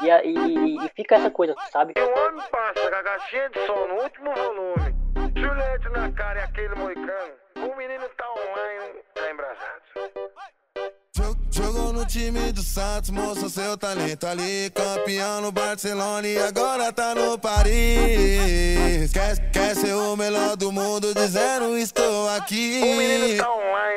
E, 0.03 0.07
e, 0.07 0.85
e, 0.85 0.89
fica 0.95 1.17
essa 1.17 1.31
coisa, 1.31 1.55
sabe? 1.71 1.95
O 1.99 2.27
homem 2.27 2.43
passa 2.51 2.91
gagatinha 2.91 3.49
de 3.51 3.67
som 3.67 3.87
no 3.87 4.03
último 4.03 4.35
volume, 4.35 4.95
Juliette 5.35 5.89
na 5.91 6.13
cara 6.13 6.41
e 6.41 6.43
aquele 6.43 6.75
moicano. 6.75 7.35
O 7.57 7.77
menino 7.77 8.09
tá 8.17 8.31
online, 8.31 9.01
no 11.97 12.05
time 12.05 12.53
do 12.53 12.63
Santos, 12.63 13.09
mostrou 13.09 13.49
seu 13.49 13.77
talento 13.77 14.27
ali. 14.27 14.71
Campeão 14.71 15.41
no 15.41 15.51
Barcelona 15.51 16.29
e 16.29 16.37
agora 16.37 16.93
tá 16.93 17.15
no 17.15 17.39
Paris. 17.39 19.11
Quer, 19.13 19.51
quer 19.51 19.75
ser 19.75 19.95
o 19.95 20.15
melhor 20.15 20.57
do 20.57 20.71
mundo, 20.71 21.15
dizendo 21.15 21.77
estou 21.79 22.29
aqui. 22.37 22.83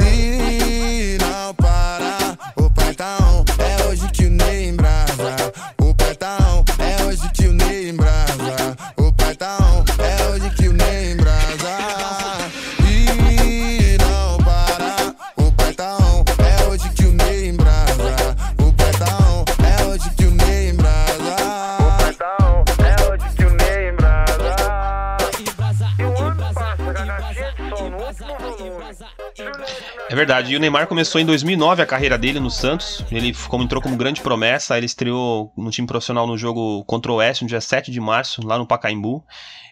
E 0.01 1.17
não 1.19 1.53
para, 1.55 2.37
o 2.55 2.71
pai 2.71 2.93
tá 2.93 3.17
on. 3.21 3.43
É 3.61 3.87
hoje 3.87 4.09
que 4.13 4.25
o 4.25 4.29
Ney 4.29 4.69
embrasa. 4.69 5.35
O 5.81 5.93
pai 5.93 6.15
tá 6.15 6.37
on, 6.39 6.63
é 6.81 7.03
hoje 7.03 7.29
que 7.33 7.47
o 7.47 7.53
Ney 7.53 7.89
embrasa. 7.89 8.77
O 8.95 9.11
pai 9.11 9.35
tá 9.35 9.57
on, 9.59 9.83
é 10.01 10.29
hoje 10.29 10.49
que 10.51 10.69
o 10.69 10.73
Ney 10.73 11.11
embrasa. 11.11 11.18
É 30.09 30.15
verdade. 30.15 30.51
E 30.51 30.57
o 30.57 30.59
Neymar 30.59 30.87
começou 30.87 31.21
em 31.21 31.25
2009 31.25 31.83
a 31.83 31.85
carreira 31.85 32.17
dele 32.17 32.39
no 32.39 32.49
Santos. 32.49 33.05
Ele 33.11 33.31
como 33.47 33.63
entrou 33.63 33.79
como 33.79 33.95
grande 33.95 34.21
promessa. 34.21 34.75
Ele 34.75 34.87
estreou 34.87 35.53
no 35.55 35.69
time 35.69 35.87
profissional 35.87 36.25
no 36.25 36.35
jogo 36.35 36.83
contra 36.85 37.11
o 37.11 37.15
Oeste 37.15 37.43
no 37.43 37.47
dia 37.47 37.61
7 37.61 37.91
de 37.91 37.99
março, 38.01 38.41
lá 38.43 38.57
no 38.57 38.65
Pacaembu. 38.65 39.23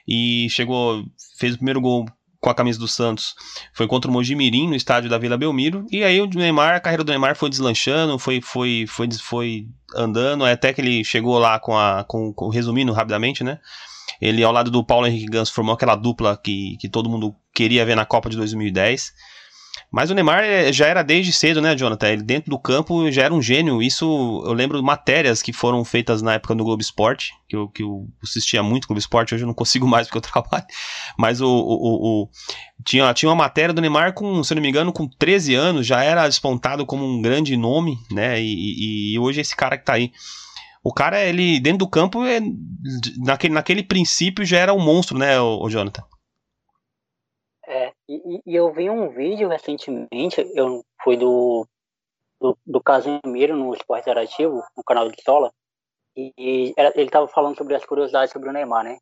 E 0.07 0.47
chegou, 0.51 1.03
fez 1.39 1.55
o 1.55 1.57
primeiro 1.57 1.81
gol 1.81 2.05
com 2.39 2.51
a 2.51 2.53
camisa 2.53 2.77
do 2.77 2.87
Santos. 2.87 3.33
Foi 3.73 3.87
contra 3.87 4.11
o 4.11 4.13
Mojimirim 4.13 4.67
no 4.67 4.75
estádio 4.75 5.09
da 5.09 5.17
Vila 5.17 5.37
Belmiro. 5.37 5.87
E 5.89 6.03
aí 6.03 6.21
o 6.21 6.27
Neymar, 6.27 6.75
a 6.75 6.79
carreira 6.79 7.03
do 7.03 7.09
Neymar 7.09 7.35
foi 7.35 7.49
deslanchando, 7.49 8.19
foi 8.19 8.39
foi 8.39 8.85
foi 8.87 9.09
foi 9.13 9.67
andando, 9.95 10.45
até 10.45 10.71
que 10.71 10.81
ele 10.81 11.03
chegou 11.03 11.39
lá 11.39 11.59
com 11.59 11.75
a 11.75 12.03
com, 12.07 12.31
com 12.31 12.49
resumindo 12.49 12.93
rapidamente, 12.93 13.43
né? 13.43 13.57
Ele 14.21 14.43
ao 14.43 14.51
lado 14.51 14.69
do 14.69 14.85
Paulo 14.85 15.07
Henrique 15.07 15.25
Ganso 15.25 15.51
formou 15.51 15.73
aquela 15.73 15.95
dupla 15.95 16.37
que, 16.37 16.77
que 16.79 16.87
todo 16.87 17.09
mundo 17.09 17.35
queria 17.55 17.83
ver 17.83 17.95
na 17.95 18.05
Copa 18.05 18.29
de 18.29 18.37
2010. 18.37 19.13
Mas 19.89 20.11
o 20.11 20.13
Neymar 20.13 20.43
eh, 20.43 20.71
já 20.73 20.85
era 20.85 21.01
desde 21.01 21.31
cedo, 21.31 21.61
né, 21.61 21.75
Jonathan? 21.75 22.09
Ele 22.09 22.21
dentro 22.21 22.49
do 22.51 22.59
campo 22.59 23.09
já 23.09 23.23
era 23.23 23.33
um 23.33 23.41
gênio. 23.41 23.81
Isso 23.81 24.43
eu 24.45 24.51
lembro 24.51 24.83
matérias 24.83 25.41
que 25.41 25.53
foram 25.53 25.83
feitas 25.85 26.21
na 26.21 26.33
época 26.33 26.53
no 26.53 26.63
Globo 26.65 26.81
Esporte, 26.81 27.31
que 27.47 27.55
eu, 27.55 27.69
que 27.69 27.83
eu 27.83 28.05
assistia 28.21 28.61
muito 28.61 28.87
Globo 28.87 28.99
Esporte, 28.99 29.33
hoje 29.33 29.43
eu 29.43 29.47
não 29.47 29.53
consigo 29.53 29.87
mais 29.87 30.07
porque 30.07 30.17
eu 30.17 30.21
trabalho. 30.21 30.65
Mas 31.17 31.39
o, 31.39 31.47
o, 31.47 32.23
o- 32.23 32.29
tinha, 32.85 33.13
tinha 33.13 33.29
uma 33.29 33.35
matéria 33.35 33.73
do 33.73 33.81
Neymar 33.81 34.13
com, 34.13 34.43
se 34.43 34.51
eu 34.53 34.55
não 34.55 34.61
me 34.61 34.69
engano, 34.69 34.91
com 34.91 35.07
13 35.07 35.55
anos, 35.55 35.87
já 35.87 36.03
era 36.03 36.27
despontado 36.27 36.85
como 36.85 37.05
um 37.05 37.21
grande 37.21 37.55
nome, 37.55 37.97
né? 38.11 38.41
E, 38.41 38.45
e- 38.45 39.13
e 39.13 39.19
hoje 39.19 39.39
esse 39.41 39.55
cara 39.55 39.77
que 39.77 39.85
tá 39.85 39.93
aí. 39.93 40.11
O 40.83 40.93
cara, 40.93 41.19
ele, 41.23 41.59
dentro 41.59 41.79
do 41.79 41.87
campo, 41.87 42.23
é, 42.25 42.39
naquele, 43.17 43.53
naquele 43.53 43.83
princípio 43.83 44.45
já 44.45 44.57
era 44.57 44.73
um 44.73 44.79
monstro, 44.79 45.17
né, 45.17 45.39
o, 45.39 45.63
o 45.63 45.69
Jonathan? 45.69 46.03
E, 48.07 48.41
e- 48.45 48.55
eu 48.55 48.71
vi 48.71 48.89
um 48.89 49.09
vídeo 49.09 49.49
recentemente, 49.49 50.49
eu 50.55 50.83
fui 51.03 51.17
do, 51.17 51.67
do, 52.39 52.57
do 52.65 52.81
Casemiro 52.81 53.55
no 53.55 53.73
Esporte 53.73 54.03
Interativo, 54.03 54.63
no 54.75 54.83
canal 54.83 55.09
de 55.09 55.21
Sola, 55.21 55.51
e, 56.15 56.33
e 56.37 56.73
ele 56.95 57.09
tava 57.09 57.27
falando 57.27 57.57
sobre 57.57 57.75
as 57.75 57.85
curiosidades 57.85 58.31
sobre 58.31 58.49
o 58.49 58.51
Neymar, 58.51 58.83
né? 58.83 58.97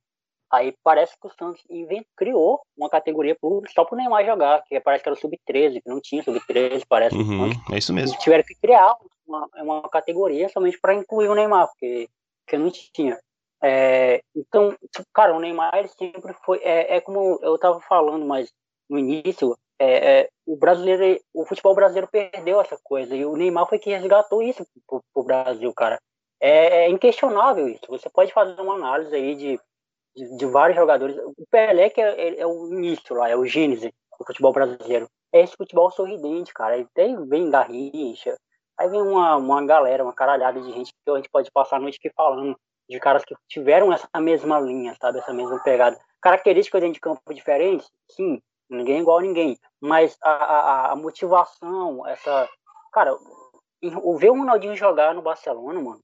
Aí 0.51 0.75
parece 0.83 1.19
que 1.19 1.27
o 1.27 1.31
Santos 1.31 1.63
invent, 1.69 2.05
criou 2.15 2.61
uma 2.77 2.89
categoria 2.89 3.35
pro, 3.35 3.61
só 3.73 3.83
pro 3.83 3.97
Neymar 3.97 4.25
jogar, 4.25 4.63
que 4.63 4.79
parece 4.79 5.03
que 5.03 5.09
era 5.09 5.17
o 5.17 5.19
Sub-13, 5.19 5.81
que 5.81 5.89
não 5.89 5.99
tinha 5.99 6.23
Sub-13, 6.23 6.83
parece. 6.87 7.15
Uhum, 7.15 7.49
é 7.71 7.77
isso 7.77 7.93
mesmo. 7.93 8.17
Tiveram 8.19 8.43
que 8.43 8.55
criar 8.55 8.95
uma, 9.27 9.47
uma 9.55 9.89
categoria 9.89 10.47
somente 10.49 10.79
para 10.79 10.93
incluir 10.93 11.29
o 11.29 11.35
Neymar, 11.35 11.67
porque, 11.67 12.09
porque 12.45 12.57
não 12.57 12.71
tinha. 12.71 13.19
É, 13.61 14.21
então, 14.35 14.75
cara, 15.13 15.35
o 15.35 15.39
Neymar 15.39 15.75
ele 15.75 15.87
sempre 15.87 16.33
foi. 16.45 16.59
É, 16.59 16.97
é 16.97 17.01
como 17.01 17.39
eu 17.41 17.57
tava 17.57 17.79
falando, 17.81 18.25
mas 18.25 18.53
no 18.89 18.97
início, 18.97 19.57
é, 19.79 20.21
é, 20.21 20.29
o 20.45 20.55
brasileiro, 20.55 21.21
o 21.33 21.45
futebol 21.45 21.75
brasileiro 21.75 22.07
perdeu 22.07 22.61
essa 22.61 22.77
coisa 22.83 23.15
e 23.15 23.25
o 23.25 23.35
Neymar 23.35 23.67
foi 23.67 23.79
que 23.79 23.89
resgatou 23.89 24.41
isso 24.41 24.65
pro, 24.87 25.03
pro 25.13 25.23
Brasil, 25.23 25.73
cara. 25.73 25.99
É, 26.39 26.85
é 26.85 26.89
inquestionável 26.89 27.67
isso. 27.67 27.85
Você 27.89 28.09
pode 28.09 28.31
fazer 28.33 28.59
uma 28.61 28.75
análise 28.75 29.15
aí 29.15 29.35
de, 29.35 29.59
de, 30.15 30.37
de 30.37 30.45
vários 30.45 30.77
jogadores. 30.77 31.17
O 31.17 31.45
Pelé 31.49 31.89
que 31.89 32.01
é, 32.01 32.39
é- 32.39 32.45
o 32.45 32.73
início 32.73 33.15
lá, 33.15 33.29
é 33.29 33.35
o 33.35 33.45
gênese 33.45 33.93
do 34.19 34.25
futebol 34.25 34.53
brasileiro. 34.53 35.09
É 35.33 35.41
esse 35.41 35.55
futebol 35.55 35.91
sorridente, 35.91 36.53
cara. 36.53 36.75
Aí 36.75 36.87
tem, 36.93 37.25
vem 37.27 37.49
Garrincha, 37.49 38.37
aí 38.77 38.89
vem 38.89 39.01
uma, 39.01 39.35
uma 39.35 39.65
galera, 39.65 40.03
uma 40.03 40.13
caralhada 40.13 40.61
de 40.61 40.71
gente 40.71 40.93
que 40.93 41.11
a 41.11 41.15
gente 41.15 41.29
pode 41.29 41.51
passar 41.51 41.77
a 41.77 41.79
noite 41.79 41.97
aqui 41.97 42.09
falando 42.15 42.57
de 42.89 42.99
caras 42.99 43.25
que 43.25 43.35
tiveram 43.47 43.91
essa 43.91 44.07
mesma 44.19 44.59
linha, 44.59 44.95
sabe? 45.01 45.19
Essa 45.19 45.33
mesma 45.33 45.61
pegada. 45.63 45.99
Características 46.21 46.81
dentro 46.81 46.93
de 46.93 46.99
campo 46.99 47.33
diferentes, 47.33 47.89
sim. 48.09 48.41
Ninguém 48.69 48.97
é 48.97 48.99
igual 49.01 49.19
a 49.19 49.21
ninguém. 49.21 49.57
Mas 49.81 50.17
a, 50.23 50.31
a, 50.31 50.91
a 50.91 50.95
motivação, 50.95 52.05
essa. 52.07 52.49
Cara, 52.91 53.15
o 54.03 54.17
ver 54.17 54.31
o 54.31 54.37
Ronaldinho 54.37 54.75
jogar 54.75 55.13
no 55.13 55.21
Barcelona, 55.21 55.79
mano, 55.81 55.99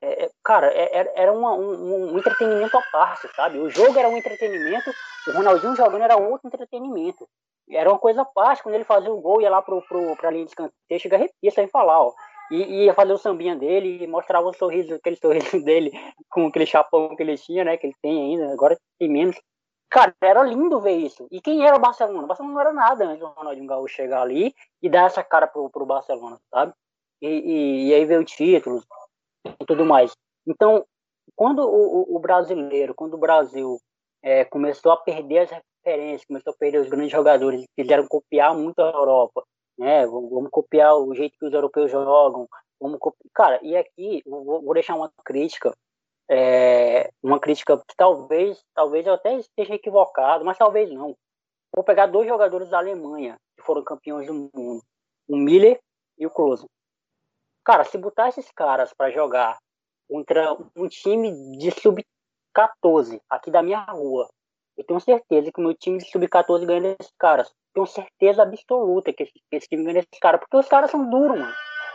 é- 0.00 0.24
é- 0.24 0.30
cara, 0.42 0.68
é- 0.72 0.96
era, 0.96 1.12
era 1.14 1.32
uma- 1.32 1.54
um, 1.54 2.14
um 2.14 2.18
entretenimento 2.18 2.76
à 2.76 2.82
parte, 2.92 3.28
sabe? 3.34 3.58
O 3.58 3.70
jogo 3.70 3.98
era 3.98 4.08
um 4.08 4.16
entretenimento, 4.16 4.90
o 5.28 5.32
Ronaldinho 5.32 5.76
jogando 5.76 6.02
era 6.02 6.16
outro 6.16 6.46
entretenimento. 6.48 7.26
Era 7.70 7.90
uma 7.90 7.98
coisa 7.98 8.22
à 8.22 8.24
parte, 8.24 8.62
quando 8.62 8.74
ele 8.74 8.84
fazia 8.84 9.10
o 9.12 9.20
gol, 9.20 9.40
ia 9.40 9.50
lá 9.50 9.62
pro, 9.62 9.80
pro, 9.82 10.16
pra 10.16 10.30
linha 10.30 10.44
de 10.44 10.50
escanteio, 10.50 11.00
chega 11.00 11.16
arrepia 11.16 11.50
sem 11.50 11.66
falar, 11.68 12.00
ó. 12.00 12.12
E 12.50 12.84
ia 12.84 12.92
fazer 12.94 13.12
o 13.14 13.18
sambinha 13.18 13.56
dele 13.56 14.04
e 14.04 14.06
mostrava 14.06 14.46
o 14.48 14.52
sorriso, 14.52 14.94
aquele 14.94 15.16
sorriso 15.16 15.62
dele 15.64 15.90
com 16.30 16.46
aquele 16.46 16.66
chapão 16.66 17.16
que 17.16 17.22
ele 17.22 17.38
tinha, 17.38 17.64
né? 17.64 17.76
Que 17.78 17.86
ele 17.86 17.96
tem 18.02 18.20
ainda, 18.34 18.52
agora 18.52 18.76
tem 18.98 19.08
menos. 19.08 19.36
Cara, 19.90 20.14
era 20.20 20.42
lindo 20.42 20.80
ver 20.80 20.96
isso. 20.96 21.26
E 21.30 21.40
quem 21.40 21.64
era 21.66 21.76
o 21.76 21.80
Barcelona? 21.80 22.24
O 22.24 22.26
Barcelona 22.26 22.54
não 22.54 22.60
era 22.60 22.72
nada 22.72 23.04
antes 23.06 23.20
do 23.20 23.26
Ronaldinho 23.28 23.66
Gaúcho 23.66 23.94
chegar 23.94 24.22
ali 24.22 24.52
e 24.82 24.88
dar 24.88 25.06
essa 25.06 25.22
cara 25.22 25.46
pro, 25.46 25.70
pro 25.70 25.86
Barcelona, 25.86 26.38
sabe? 26.52 26.72
E, 27.22 27.28
e, 27.28 27.88
e 27.88 27.94
aí 27.94 28.04
veio 28.04 28.24
títulos 28.24 28.84
e 29.60 29.64
tudo 29.66 29.84
mais. 29.84 30.12
Então, 30.46 30.84
quando 31.36 31.60
o, 31.60 32.16
o- 32.16 32.20
brasileiro, 32.20 32.94
quando 32.94 33.14
o 33.14 33.18
Brasil 33.18 33.78
é, 34.22 34.44
começou 34.44 34.92
a 34.92 34.96
perder 34.96 35.40
as 35.40 35.50
referências, 35.50 36.26
começou 36.26 36.52
a 36.52 36.56
perder 36.56 36.78
os 36.80 36.88
grandes 36.88 37.12
jogadores, 37.12 37.64
quiseram 37.76 38.06
copiar 38.08 38.54
muito 38.56 38.80
a 38.80 38.90
Europa, 38.90 39.44
né? 39.78 40.06
Vamos, 40.06 40.30
vamos 40.30 40.50
copiar 40.50 40.96
o 40.96 41.14
jeito 41.14 41.36
que 41.38 41.46
os 41.46 41.52
europeus 41.54 41.90
jogam, 41.90 42.48
vamos 42.80 42.98
copiar. 42.98 43.30
Cara, 43.34 43.60
e 43.62 43.76
aqui 43.76 44.22
vou, 44.26 44.62
vou 44.62 44.74
deixar 44.74 44.96
uma 44.96 45.10
crítica, 45.24 45.72
é, 46.28 47.10
uma 47.22 47.38
crítica 47.38 47.76
que 47.76 47.96
talvez, 47.96 48.62
talvez 48.74 49.06
eu 49.06 49.14
até 49.14 49.34
esteja 49.34 49.74
equivocado, 49.74 50.44
mas 50.44 50.58
talvez 50.58 50.90
não. 50.90 51.16
Vou 51.74 51.84
pegar 51.84 52.06
dois 52.06 52.28
jogadores 52.28 52.68
da 52.68 52.78
Alemanha 52.78 53.36
que 53.56 53.64
foram 53.64 53.82
campeões 53.82 54.26
do 54.26 54.34
mundo, 54.34 54.82
o 55.28 55.36
Miller 55.36 55.80
e 56.18 56.26
o 56.26 56.30
Klose. 56.30 56.66
Cara, 57.64 57.84
se 57.84 57.98
botar 57.98 58.28
esses 58.28 58.50
caras 58.50 58.92
para 58.92 59.10
jogar 59.10 59.58
contra 60.08 60.56
um 60.76 60.86
time 60.86 61.58
de 61.58 61.70
sub-14 61.70 63.20
aqui 63.28 63.50
da 63.50 63.62
minha 63.62 63.80
rua, 63.84 64.28
eu 64.76 64.84
tenho 64.84 65.00
certeza 65.00 65.50
que 65.52 65.60
o 65.60 65.64
meu 65.64 65.74
time 65.74 65.98
de 65.98 66.10
sub-14 66.10 66.66
ganha 66.66 66.80
desses 66.80 67.12
caras. 67.18 67.52
Tenho 67.72 67.86
certeza 67.86 68.42
absoluta 68.42 69.12
que 69.12 69.22
esse, 69.22 69.32
que 69.32 69.56
esse 69.56 69.68
time 69.68 69.82
ganha 69.82 69.94
desses 69.94 70.18
caras, 70.20 70.40
porque 70.40 70.56
os 70.56 70.68
caras 70.68 70.90
são 70.90 71.08
duros, 71.08 71.38
mano. 71.38 71.52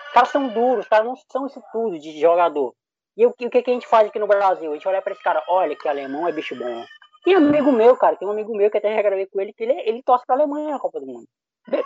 Os 0.07 0.13
caras 0.13 0.29
são 0.29 0.47
duros, 0.49 0.79
os 0.85 0.87
caras 0.87 1.05
não 1.05 1.15
são 1.31 1.45
isso 1.45 1.61
tudo 1.71 1.99
de 1.99 2.19
jogador. 2.19 2.73
E 3.19 3.25
o, 3.25 3.31
o 3.31 3.33
que, 3.33 3.49
que 3.49 3.69
a 3.69 3.73
gente 3.73 3.85
faz 3.85 4.07
aqui 4.07 4.17
no 4.17 4.25
Brasil? 4.25 4.71
A 4.71 4.73
gente 4.75 4.87
olha 4.87 5.01
pra 5.01 5.11
esse 5.11 5.21
cara, 5.21 5.43
olha 5.49 5.75
que 5.75 5.89
alemão 5.89 6.25
é 6.25 6.31
bicho 6.31 6.55
bom. 6.55 6.85
Tem 7.25 7.35
amigo 7.35 7.69
meu, 7.69 7.97
cara, 7.97 8.15
tem 8.15 8.25
um 8.25 8.31
amigo 8.31 8.55
meu 8.55 8.71
que 8.71 8.77
até 8.77 8.95
já 8.95 9.01
gravei 9.01 9.25
com 9.25 9.41
ele, 9.41 9.51
que 9.51 9.61
ele, 9.61 9.73
ele 9.81 10.01
torce 10.01 10.25
pra 10.25 10.37
Alemanha 10.37 10.71
na 10.71 10.79
Copa 10.79 11.01
do 11.01 11.05
Mundo. 11.05 11.25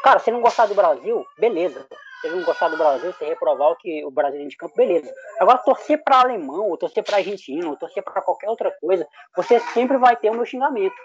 Cara, 0.04 0.20
se 0.20 0.30
não 0.30 0.42
gostar 0.42 0.68
do 0.68 0.76
Brasil, 0.76 1.26
beleza. 1.40 1.88
Se 2.22 2.30
não 2.30 2.44
gostar 2.44 2.70
do 2.70 2.78
Brasil, 2.78 3.12
se 3.14 3.26
reprovar 3.26 3.72
o 3.72 3.76
que 3.76 4.06
o 4.06 4.12
Brasil 4.12 4.38
tem 4.38 4.48
de 4.48 4.56
campo, 4.56 4.76
beleza. 4.76 5.12
Agora, 5.40 5.58
torcer 5.58 6.04
pra 6.04 6.22
alemão, 6.22 6.70
ou 6.70 6.78
torcer 6.78 7.04
pra 7.04 7.18
argentino, 7.18 7.72
ou 7.72 7.78
torcer 7.78 8.04
pra 8.04 8.22
qualquer 8.22 8.50
outra 8.52 8.72
coisa, 8.80 9.08
você 9.36 9.60
sempre 9.60 9.98
vai 9.98 10.16
ter 10.16 10.30
o 10.30 10.36
meu 10.36 10.46
xingamento. 10.46 10.96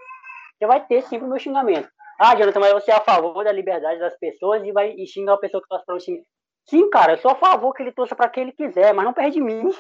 Você 0.59 0.67
vai 0.67 0.87
ter 0.87 1.03
sempre 1.05 1.27
o 1.27 1.31
meu 1.31 1.39
xingamento. 1.39 1.89
Ah, 2.21 2.37
Jonathan, 2.37 2.61
mas 2.61 2.73
você 2.75 2.91
é 2.91 2.95
a 2.95 3.01
favor 3.01 3.45
da 3.45 3.51
liberdade 3.51 3.99
das 3.99 4.17
pessoas 4.19 4.63
e 4.63 4.73
vai 4.73 4.91
e 4.91 5.07
xingar 5.07 5.35
a 5.35 5.39
pessoa 5.39 5.63
que 5.63 5.69
torce 5.69 5.87
para 5.87 5.95
o 5.95 5.99
time. 5.99 6.23
Sim, 6.69 6.91
cara, 6.91 7.15
eu 7.15 7.19
sou 7.19 7.31
a 7.31 7.35
favor 7.35 7.73
que 7.73 7.83
ele 7.83 7.93
torça 7.93 8.15
para 8.15 8.29
quem 8.29 8.43
ele 8.43 8.53
quiser, 8.53 8.93
mas 8.93 9.05
não 9.05 9.15
perde 9.15 9.41
mim. 9.41 9.71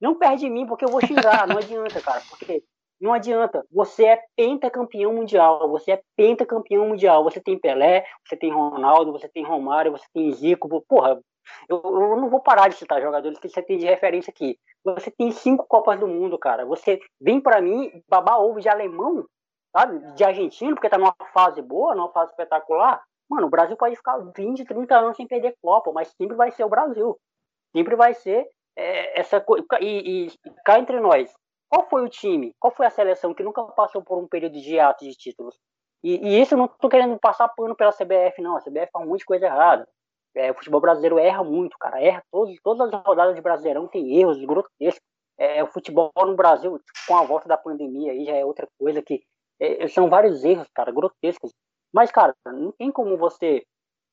Não 0.00 0.14
perde 0.14 0.48
mim, 0.48 0.64
porque 0.64 0.84
eu 0.84 0.88
vou 0.88 1.00
xingar. 1.00 1.46
Não 1.48 1.58
adianta, 1.58 2.00
cara. 2.00 2.22
Porque 2.30 2.62
não 3.00 3.12
adianta. 3.12 3.66
Você 3.72 4.04
é 4.04 4.22
pentacampeão 4.36 5.12
mundial. 5.12 5.68
Você 5.70 5.92
é 5.92 6.02
pentacampeão 6.16 6.86
mundial. 6.88 7.24
Você 7.24 7.40
tem 7.40 7.58
Pelé, 7.58 8.04
você 8.24 8.36
tem 8.36 8.52
Ronaldo, 8.52 9.10
você 9.10 9.28
tem 9.28 9.44
Romário, 9.44 9.90
você 9.90 10.06
tem 10.14 10.30
Zico. 10.32 10.84
Porra, 10.88 11.20
eu, 11.68 11.82
eu 11.82 12.16
não 12.16 12.30
vou 12.30 12.40
parar 12.40 12.68
de 12.68 12.76
citar 12.76 13.02
jogadores 13.02 13.40
que 13.40 13.48
você 13.48 13.60
tem 13.60 13.78
de 13.78 13.86
referência 13.86 14.30
aqui. 14.30 14.56
Você 14.84 15.10
tem 15.10 15.32
cinco 15.32 15.66
Copas 15.66 15.98
do 15.98 16.06
Mundo, 16.06 16.38
cara. 16.38 16.64
Você 16.64 17.00
vem 17.20 17.40
para 17.40 17.60
mim 17.60 17.90
babar 18.08 18.40
ovo 18.40 18.60
de 18.60 18.68
alemão 18.68 19.26
sabe? 19.76 19.98
De 20.14 20.24
argentino, 20.24 20.74
porque 20.74 20.88
tá 20.88 20.96
numa 20.96 21.14
fase 21.34 21.60
boa, 21.60 21.94
numa 21.94 22.10
fase 22.10 22.30
espetacular. 22.30 23.02
Mano, 23.28 23.46
o 23.46 23.50
Brasil 23.50 23.76
pode 23.76 23.96
ficar 23.96 24.18
20, 24.18 24.64
30 24.64 24.98
anos 24.98 25.16
sem 25.16 25.26
perder 25.26 25.56
Copa, 25.62 25.92
mas 25.92 26.12
sempre 26.20 26.36
vai 26.36 26.50
ser 26.50 26.64
o 26.64 26.68
Brasil. 26.68 27.18
Sempre 27.74 27.96
vai 27.96 28.14
ser 28.14 28.48
é, 28.76 29.20
essa 29.20 29.40
coisa. 29.40 29.64
E, 29.80 30.26
e 30.26 30.32
cá 30.64 30.78
entre 30.78 31.00
nós, 31.00 31.32
qual 31.68 31.88
foi 31.88 32.04
o 32.04 32.08
time, 32.08 32.54
qual 32.60 32.72
foi 32.72 32.86
a 32.86 32.90
seleção 32.90 33.34
que 33.34 33.42
nunca 33.42 33.62
passou 33.64 34.02
por 34.02 34.18
um 34.18 34.28
período 34.28 34.60
de 34.60 34.78
ato 34.78 35.04
de 35.04 35.12
títulos? 35.12 35.56
E, 36.02 36.16
e 36.28 36.40
isso 36.40 36.54
eu 36.54 36.58
não 36.58 36.68
tô 36.68 36.88
querendo 36.88 37.18
passar 37.18 37.48
pano 37.48 37.74
pela 37.74 37.92
CBF, 37.92 38.40
não. 38.40 38.56
A 38.56 38.60
CBF 38.60 38.90
faz 38.92 39.04
um 39.04 39.08
monte 39.08 39.20
de 39.20 39.26
coisa 39.26 39.46
errada. 39.46 39.88
É, 40.36 40.50
o 40.50 40.54
futebol 40.54 40.80
brasileiro 40.80 41.18
erra 41.18 41.42
muito, 41.42 41.76
cara. 41.78 42.00
Erra 42.00 42.22
todos, 42.30 42.54
todas 42.62 42.92
as 42.92 43.02
rodadas 43.02 43.34
de 43.34 43.40
Brasileirão 43.40 43.88
tem 43.88 44.18
erros 44.18 44.38
grotescos. 44.44 45.02
É, 45.38 45.62
o 45.62 45.66
futebol 45.66 46.12
no 46.18 46.36
Brasil, 46.36 46.78
com 47.08 47.16
a 47.16 47.22
volta 47.24 47.48
da 47.48 47.58
pandemia, 47.58 48.12
aí 48.12 48.24
já 48.24 48.34
é 48.36 48.44
outra 48.44 48.66
coisa 48.78 49.02
que 49.02 49.22
é, 49.60 49.88
são 49.88 50.08
vários 50.08 50.44
erros, 50.44 50.68
cara, 50.74 50.92
grotescos. 50.92 51.50
Mas, 51.96 52.10
cara, 52.10 52.34
não 52.44 52.70
tem 52.72 52.92
como 52.92 53.16
você 53.16 53.64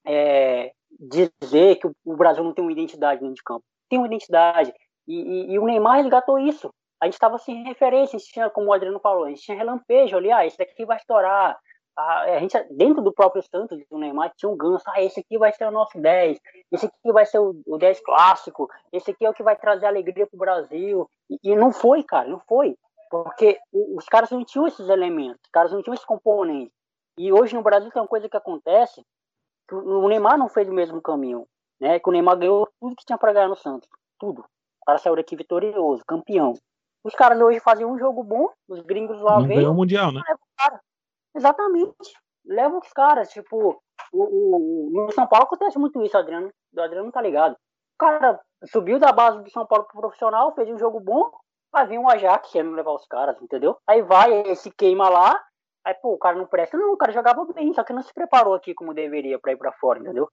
é, 0.07 0.71
dizer 0.97 1.75
que 1.75 1.87
o 2.05 2.15
Brasil 2.15 2.41
não 2.41 2.53
tem 2.53 2.63
uma 2.63 2.71
identidade 2.71 3.19
dentro 3.19 3.35
de 3.35 3.43
campo. 3.43 3.61
Tem 3.89 3.99
uma 3.99 4.07
identidade. 4.07 4.73
E, 5.05 5.19
e, 5.19 5.51
e 5.51 5.59
o 5.59 5.65
Neymar 5.65 5.97
resgatou 5.97 6.39
isso. 6.39 6.73
A 7.01 7.05
gente 7.07 7.15
estava 7.15 7.37
sem 7.37 7.61
referência, 7.65 8.15
a 8.15 8.19
gente 8.19 8.31
tinha, 8.31 8.49
como 8.49 8.67
o 8.67 8.73
Adriano 8.73 9.01
falou, 9.01 9.25
a 9.25 9.27
gente 9.27 9.41
tinha 9.41 9.57
relampejo 9.57 10.15
ali, 10.15 10.31
ah, 10.31 10.45
esse 10.45 10.57
daqui 10.57 10.85
vai 10.85 10.95
estourar. 10.95 11.59
A, 11.93 12.39
gente, 12.39 12.57
dentro 12.71 13.01
do 13.01 13.11
próprio 13.11 13.43
Santos, 13.43 13.77
do 13.91 13.97
Neymar, 13.97 14.31
tinha 14.37 14.49
um 14.49 14.55
ganso, 14.55 14.85
ah, 14.87 15.01
esse 15.01 15.19
aqui 15.19 15.37
vai 15.37 15.51
ser 15.51 15.65
o 15.65 15.71
nosso 15.71 15.99
10, 15.99 16.39
esse 16.71 16.85
aqui 16.85 17.11
vai 17.11 17.25
ser 17.25 17.39
o, 17.39 17.53
o 17.67 17.77
10 17.77 17.99
clássico, 17.99 18.69
esse 18.93 19.11
aqui 19.11 19.25
é 19.25 19.29
o 19.29 19.33
que 19.33 19.43
vai 19.43 19.57
trazer 19.57 19.87
alegria 19.87 20.25
pro 20.25 20.39
Brasil. 20.39 21.05
E, 21.29 21.37
e 21.51 21.53
não 21.53 21.73
foi, 21.73 22.01
cara, 22.01 22.29
não 22.29 22.39
foi. 22.47 22.77
Porque 23.11 23.59
os 23.73 24.05
caras 24.05 24.31
não 24.31 24.45
tinham 24.45 24.67
esses 24.67 24.87
elementos, 24.87 25.41
os 25.43 25.51
caras 25.51 25.73
não 25.73 25.83
tinham 25.83 25.93
esses 25.93 26.05
componentes. 26.05 26.71
E 27.17 27.31
hoje 27.31 27.53
no 27.53 27.61
Brasil 27.61 27.91
tem 27.91 28.01
uma 28.01 28.07
coisa 28.07 28.27
que 28.27 28.37
acontece, 28.37 29.05
que 29.67 29.75
o 29.75 30.07
Neymar 30.07 30.37
não 30.37 30.49
fez 30.49 30.67
o 30.67 30.73
mesmo 30.73 31.01
caminho, 31.01 31.47
né? 31.79 31.99
Que 31.99 32.09
o 32.09 32.11
Neymar 32.11 32.37
ganhou 32.37 32.67
tudo 32.79 32.95
que 32.95 33.05
tinha 33.05 33.17
para 33.17 33.33
ganhar 33.33 33.47
no 33.47 33.55
Santos, 33.55 33.87
tudo. 34.19 34.41
O 34.41 34.85
cara 34.85 34.97
saiu 34.97 35.15
daqui 35.15 35.35
vitorioso, 35.35 36.03
campeão. 36.07 36.53
Os 37.03 37.13
caras 37.15 37.39
hoje 37.39 37.59
fazem 37.59 37.85
um 37.85 37.97
jogo 37.97 38.23
bom, 38.23 38.49
os 38.67 38.81
gringos 38.81 39.19
lá 39.21 39.39
Não 39.39 39.47
ganhou 39.47 39.71
o 39.71 39.75
Mundial, 39.75 40.11
né? 40.11 40.21
Exatamente. 41.35 42.13
Levam 42.45 42.79
os 42.79 42.91
caras, 42.91 43.29
tipo, 43.29 43.81
o, 44.11 44.23
o, 44.23 44.89
no 44.91 45.11
São 45.11 45.27
Paulo 45.27 45.45
acontece 45.45 45.77
muito 45.77 46.01
isso, 46.01 46.17
Adriano. 46.17 46.49
O 46.75 46.81
Adriano 46.81 47.05
não 47.05 47.11
tá 47.11 47.21
ligado. 47.21 47.53
O 47.53 47.97
cara 47.99 48.39
subiu 48.65 48.99
da 48.99 49.11
base 49.11 49.41
do 49.41 49.49
São 49.49 49.65
Paulo 49.65 49.85
pro 49.85 50.01
profissional, 50.01 50.53
fez 50.53 50.69
um 50.69 50.77
jogo 50.77 50.99
bom, 50.99 51.31
Vai 51.73 51.87
vir 51.87 51.97
um 51.97 52.07
Ajax 52.07 52.51
querendo 52.51 52.75
levar 52.75 52.91
os 52.91 53.07
caras, 53.07 53.41
entendeu? 53.41 53.75
Aí 53.87 54.03
vai, 54.03 54.31
esse 54.41 54.69
queima 54.69 55.09
lá, 55.09 55.43
aí, 55.85 55.93
pô, 55.95 56.13
o 56.13 56.17
cara 56.17 56.37
não 56.37 56.45
presta. 56.47 56.77
Não, 56.77 56.93
o 56.93 56.97
cara 56.97 57.11
jogava 57.11 57.45
bem, 57.53 57.73
só 57.73 57.83
que 57.83 57.93
não 57.93 58.01
se 58.01 58.13
preparou 58.13 58.53
aqui 58.53 58.73
como 58.73 58.93
deveria 58.93 59.39
pra 59.39 59.51
ir 59.51 59.57
pra 59.57 59.71
fora, 59.73 59.99
entendeu? 59.99 60.29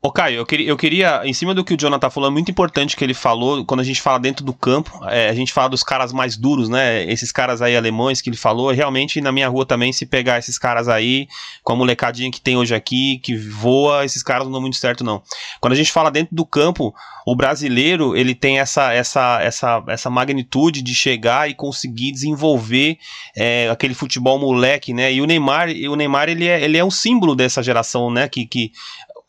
Ô 0.00 0.12
Caio, 0.12 0.36
eu 0.36 0.44
queria, 0.44 0.68
eu 0.68 0.76
queria, 0.76 1.22
em 1.24 1.32
cima 1.32 1.54
do 1.54 1.64
que 1.64 1.72
o 1.72 1.76
Jonathan 1.78 2.10
falou, 2.10 2.28
é 2.28 2.32
muito 2.32 2.50
importante 2.50 2.94
que 2.94 3.02
ele 3.02 3.14
falou, 3.14 3.64
quando 3.64 3.80
a 3.80 3.84
gente 3.84 4.02
fala 4.02 4.18
dentro 4.18 4.44
do 4.44 4.52
campo, 4.52 5.00
é, 5.06 5.30
a 5.30 5.34
gente 5.34 5.50
fala 5.50 5.70
dos 5.70 5.82
caras 5.82 6.12
mais 6.12 6.36
duros, 6.36 6.68
né? 6.68 7.10
Esses 7.10 7.32
caras 7.32 7.62
aí 7.62 7.74
alemães 7.74 8.20
que 8.20 8.28
ele 8.28 8.36
falou, 8.36 8.70
realmente 8.70 9.20
na 9.22 9.32
minha 9.32 9.48
rua 9.48 9.64
também, 9.64 9.94
se 9.94 10.04
pegar 10.04 10.38
esses 10.38 10.58
caras 10.58 10.88
aí, 10.88 11.26
com 11.62 11.72
a 11.72 11.76
molecadinha 11.76 12.30
que 12.30 12.38
tem 12.38 12.54
hoje 12.54 12.74
aqui, 12.74 13.18
que 13.22 13.34
voa, 13.34 14.04
esses 14.04 14.22
caras 14.22 14.44
não 14.44 14.52
dão 14.52 14.60
muito 14.60 14.76
certo, 14.76 15.02
não. 15.02 15.22
Quando 15.58 15.72
a 15.72 15.76
gente 15.76 15.90
fala 15.90 16.10
dentro 16.10 16.36
do 16.36 16.44
campo, 16.44 16.94
o 17.26 17.34
brasileiro, 17.34 18.14
ele 18.14 18.34
tem 18.34 18.60
essa, 18.60 18.92
essa, 18.92 19.40
essa, 19.40 19.82
essa 19.88 20.10
magnitude 20.10 20.82
de 20.82 20.94
chegar 20.94 21.48
e 21.48 21.54
conseguir 21.54 22.12
desenvolver 22.12 22.98
é, 23.34 23.70
aquele 23.70 23.94
futebol 23.94 24.38
moleque, 24.38 24.92
né? 24.92 25.10
E 25.10 25.22
o 25.22 25.26
Neymar, 25.26 25.68
o 25.70 25.96
Neymar 25.96 26.28
ele, 26.28 26.46
é, 26.46 26.62
ele 26.62 26.76
é 26.76 26.84
um 26.84 26.90
símbolo 26.90 27.34
dessa 27.34 27.62
geração, 27.62 28.10
né? 28.10 28.28
Que, 28.28 28.44
que 28.44 28.70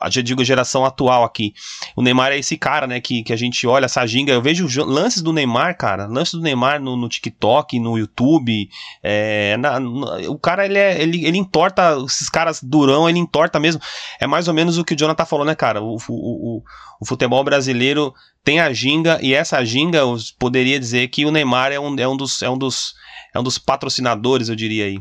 já 0.09 0.21
digo 0.21 0.43
geração 0.43 0.85
atual 0.85 1.23
aqui. 1.23 1.53
O 1.95 2.01
Neymar 2.01 2.31
é 2.31 2.37
esse 2.37 2.57
cara, 2.57 2.85
né, 2.85 2.99
que, 2.99 3.23
que 3.23 3.33
a 3.33 3.35
gente 3.35 3.65
olha, 3.65 3.85
essa 3.85 4.05
ginga. 4.05 4.33
Eu 4.33 4.41
vejo 4.41 4.67
lances 4.85 5.21
do 5.21 5.33
Neymar, 5.33 5.77
cara, 5.77 6.05
lances 6.05 6.33
do 6.33 6.41
Neymar 6.41 6.81
no, 6.81 6.97
no 6.97 7.09
TikTok, 7.09 7.79
no 7.79 7.97
YouTube. 7.97 8.69
É, 9.01 9.57
na, 9.57 9.79
no, 9.79 10.31
o 10.31 10.37
cara, 10.37 10.65
ele, 10.65 10.77
é, 10.77 11.01
ele, 11.01 11.25
ele 11.25 11.37
entorta, 11.37 11.97
esses 12.05 12.29
caras 12.29 12.61
durão, 12.61 13.09
ele 13.09 13.19
entorta 13.19 13.59
mesmo. 13.59 13.81
É 14.19 14.27
mais 14.27 14.47
ou 14.47 14.53
menos 14.53 14.77
o 14.77 14.83
que 14.83 14.93
o 14.93 14.97
Jonathan 14.97 15.25
falou, 15.25 15.45
né, 15.45 15.55
cara? 15.55 15.81
O, 15.81 15.95
o, 15.95 16.57
o, 16.57 16.63
o 16.99 17.05
futebol 17.05 17.43
brasileiro 17.43 18.13
tem 18.43 18.59
a 18.59 18.71
ginga, 18.71 19.17
e 19.21 19.33
essa 19.33 19.63
ginga, 19.65 19.97
eu 19.99 20.15
poderia 20.37 20.79
dizer 20.79 21.07
que 21.07 21.25
o 21.25 21.31
Neymar 21.31 21.71
é 21.71 21.79
um, 21.79 21.95
é 21.97 22.07
um, 22.07 22.15
dos, 22.15 22.43
é 22.43 22.49
um, 22.49 22.57
dos, 22.57 22.93
é 23.33 23.39
um 23.39 23.43
dos 23.43 23.57
patrocinadores, 23.57 24.49
eu 24.49 24.55
diria 24.55 24.85
aí. 24.85 24.99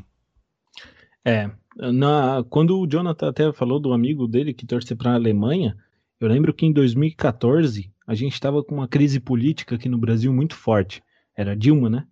É, 1.26 1.50
na, 1.76 2.44
quando 2.48 2.78
o 2.78 2.86
Jonathan 2.86 3.28
até 3.28 3.52
falou 3.52 3.80
do 3.80 3.92
amigo 3.92 4.26
dele 4.26 4.54
que 4.54 4.66
torce 4.66 4.94
para 4.94 5.12
a 5.12 5.14
Alemanha, 5.14 5.76
eu 6.20 6.28
lembro 6.28 6.54
que 6.54 6.66
em 6.66 6.72
2014 6.72 7.92
a 8.06 8.14
gente 8.14 8.34
estava 8.34 8.62
com 8.62 8.74
uma 8.74 8.88
crise 8.88 9.18
política 9.18 9.74
aqui 9.74 9.88
no 9.88 9.98
Brasil 9.98 10.32
muito 10.32 10.54
forte. 10.54 11.02
Era 11.36 11.56
Dilma, 11.56 11.90
né? 11.90 12.06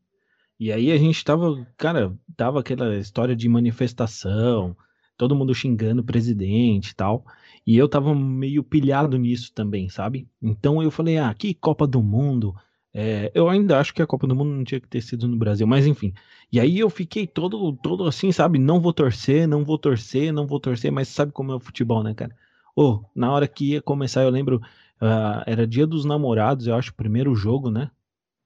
E 0.59 0.72
aí 0.72 0.92
a 0.92 0.96
gente 0.96 1.16
estava, 1.16 1.66
cara, 1.77 2.16
tava 2.37 2.61
aquela 2.61 2.96
história 2.96 3.35
de 3.35 3.48
manifestação, 3.48 4.77
todo 5.16 5.35
mundo 5.35 5.55
xingando 5.55 6.03
o 6.03 6.05
presidente 6.05 6.90
e 6.90 6.94
tal. 6.94 7.25
E 7.66 7.77
eu 7.77 7.88
tava 7.88 8.14
meio 8.14 8.62
pilhado 8.62 9.16
nisso 9.18 9.53
também, 9.53 9.88
sabe? 9.88 10.29
Então 10.40 10.83
eu 10.83 10.90
falei, 10.90 11.18
ah, 11.18 11.33
que 11.35 11.55
Copa 11.55 11.87
do 11.87 12.03
Mundo, 12.03 12.55
é, 12.94 13.33
eu 13.35 13.48
ainda 13.48 13.78
acho 13.78 13.94
que 13.94 14.02
a 14.02 14.07
Copa 14.07 14.26
do 14.26 14.37
Mundo 14.37 14.50
não 14.50 14.64
tinha 14.64 14.81
que 14.81 14.88
ter 14.88 15.00
sido 15.00 15.26
no 15.26 15.37
Brasil, 15.37 15.66
mas 15.66 15.87
enfim. 15.87 16.12
E 16.52 16.61
aí 16.61 16.78
eu 16.78 16.90
fiquei 16.90 17.26
todo, 17.26 17.72
todo 17.74 18.07
assim, 18.07 18.31
sabe? 18.31 18.59
Não 18.59 18.81
vou 18.81 18.92
torcer, 18.92 19.48
não 19.48 19.64
vou 19.64 19.78
torcer, 19.78 20.33
não 20.33 20.46
vou 20.46 20.61
torcer, 20.61 20.92
mas 20.92 21.09
sabe 21.09 21.33
como 21.33 21.52
é 21.52 21.55
o 21.55 21.61
futebol, 21.61 22.02
né, 22.02 22.12
cara? 22.12 22.37
Ô, 22.76 22.83
oh, 22.83 23.05
na 23.14 23.33
hora 23.33 23.48
que 23.48 23.72
ia 23.72 23.83
começar, 23.83 24.22
eu 24.22 24.31
lembro, 24.31 24.57
uh, 25.00 25.42
era 25.46 25.66
dia 25.66 25.87
dos 25.87 26.05
namorados, 26.05 26.66
eu 26.66 26.74
acho, 26.74 26.90
o 26.90 26.94
primeiro 26.94 27.35
jogo, 27.35 27.70
né? 27.70 27.90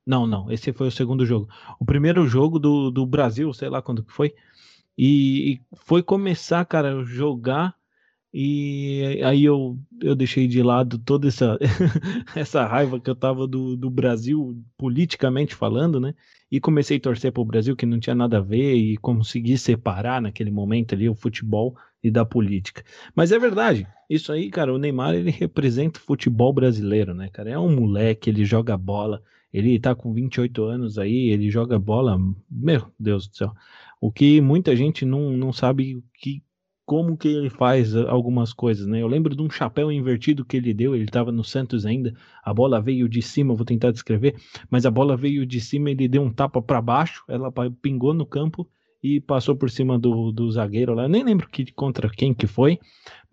Não, 0.07 0.27
não, 0.27 0.51
esse 0.53 0.73
foi 0.73 0.87
o 0.87 0.93
segundo 0.93 1.27
jogo. 1.27 1.49
O 1.81 1.85
primeiro 1.85 2.29
jogo 2.29 2.61
do, 2.61 2.91
do 2.93 3.05
Brasil, 3.05 3.53
sei 3.53 3.69
lá 3.69 3.83
quando 3.83 4.05
que 4.05 4.13
foi. 4.13 4.33
E, 4.97 5.55
e 5.55 5.61
foi 5.75 6.03
começar, 6.03 6.65
cara, 6.65 7.03
jogar 7.05 7.75
e 8.39 9.23
aí 9.25 9.47
eu, 9.47 9.79
eu 9.99 10.15
deixei 10.15 10.47
de 10.47 10.63
lado 10.63 10.99
toda 10.99 11.27
essa, 11.27 11.59
essa 12.37 12.67
raiva 12.67 13.01
que 13.01 13.09
eu 13.09 13.17
tava 13.17 13.47
do, 13.47 13.75
do 13.79 13.89
Brasil, 13.89 14.63
politicamente 14.77 15.55
falando, 15.55 15.99
né? 15.99 16.15
E 16.53 16.61
comecei 16.61 16.99
a 16.99 17.01
torcer 17.01 17.33
para 17.33 17.41
o 17.41 17.47
Brasil, 17.47 17.75
que 17.75 17.87
não 17.87 17.99
tinha 17.99 18.15
nada 18.15 18.37
a 18.37 18.43
ver, 18.43 18.75
e 18.75 18.99
consegui 18.99 19.57
separar 19.57 20.21
naquele 20.21 20.51
momento 20.51 20.95
ali 20.95 21.09
o 21.09 21.15
futebol 21.15 21.75
e 22.05 22.11
da 22.11 22.27
política. 22.27 22.85
Mas 23.15 23.33
é 23.33 23.39
verdade, 23.39 23.87
isso 24.09 24.31
aí, 24.31 24.51
cara, 24.51 24.75
o 24.75 24.77
Neymar 24.77 25.15
ele 25.15 25.31
representa 25.31 25.99
o 25.99 26.03
futebol 26.03 26.53
brasileiro, 26.53 27.15
né, 27.15 27.31
cara? 27.33 27.49
É 27.49 27.59
um 27.59 27.75
moleque, 27.75 28.29
ele 28.29 28.45
joga 28.45 28.77
bola, 28.77 29.23
ele 29.51 29.81
tá 29.81 29.95
com 29.95 30.13
28 30.13 30.63
anos 30.63 30.99
aí, 30.99 31.31
ele 31.31 31.49
joga 31.49 31.79
bola, 31.79 32.21
meu 32.51 32.93
Deus 33.01 33.27
do 33.29 33.35
céu. 33.35 33.55
O 33.99 34.13
que 34.13 34.43
muita 34.43 34.77
gente 34.77 35.07
não, 35.07 35.31
não 35.31 35.55
sabe 35.55 36.05
que 36.21 36.43
como 36.87 37.17
que 37.17 37.27
ele 37.27 37.51
faz 37.51 37.97
algumas 37.97 38.53
coisas, 38.53 38.87
né? 38.87 39.03
Eu 39.03 39.09
lembro 39.09 39.35
de 39.35 39.43
um 39.43 39.51
chapéu 39.51 39.91
invertido 39.91 40.45
que 40.45 40.57
ele 40.57 40.73
deu, 40.73 40.95
ele 40.95 41.05
estava 41.05 41.33
no 41.33 41.43
Santos 41.43 41.85
ainda, 41.85 42.15
a 42.45 42.55
bola 42.55 42.81
veio 42.81 43.09
de 43.09 43.21
cima, 43.21 43.57
vou 43.57 43.67
tentar 43.67 43.91
descrever, 43.91 44.37
mas 44.71 44.87
a 44.87 44.91
bola 44.91 45.17
veio 45.17 45.45
de 45.45 45.61
cima, 45.61 45.91
ele 45.91 46.07
deu 46.07 46.23
um 46.23 46.33
tapa 46.33 46.63
para 46.63 46.81
baixo, 46.81 47.25
ela 47.29 47.53
pingou 47.83 48.15
no 48.15 48.25
campo 48.25 48.67
e 49.03 49.21
passou 49.21 49.57
por 49.57 49.69
cima 49.69 49.99
do, 49.99 50.31
do 50.31 50.51
zagueiro 50.51 50.95
lá. 50.95 51.03
Eu 51.03 51.09
nem 51.09 51.25
lembro 51.25 51.49
que 51.49 51.71
contra 51.73 52.09
quem 52.09 52.33
que 52.33 52.47
foi, 52.47 52.79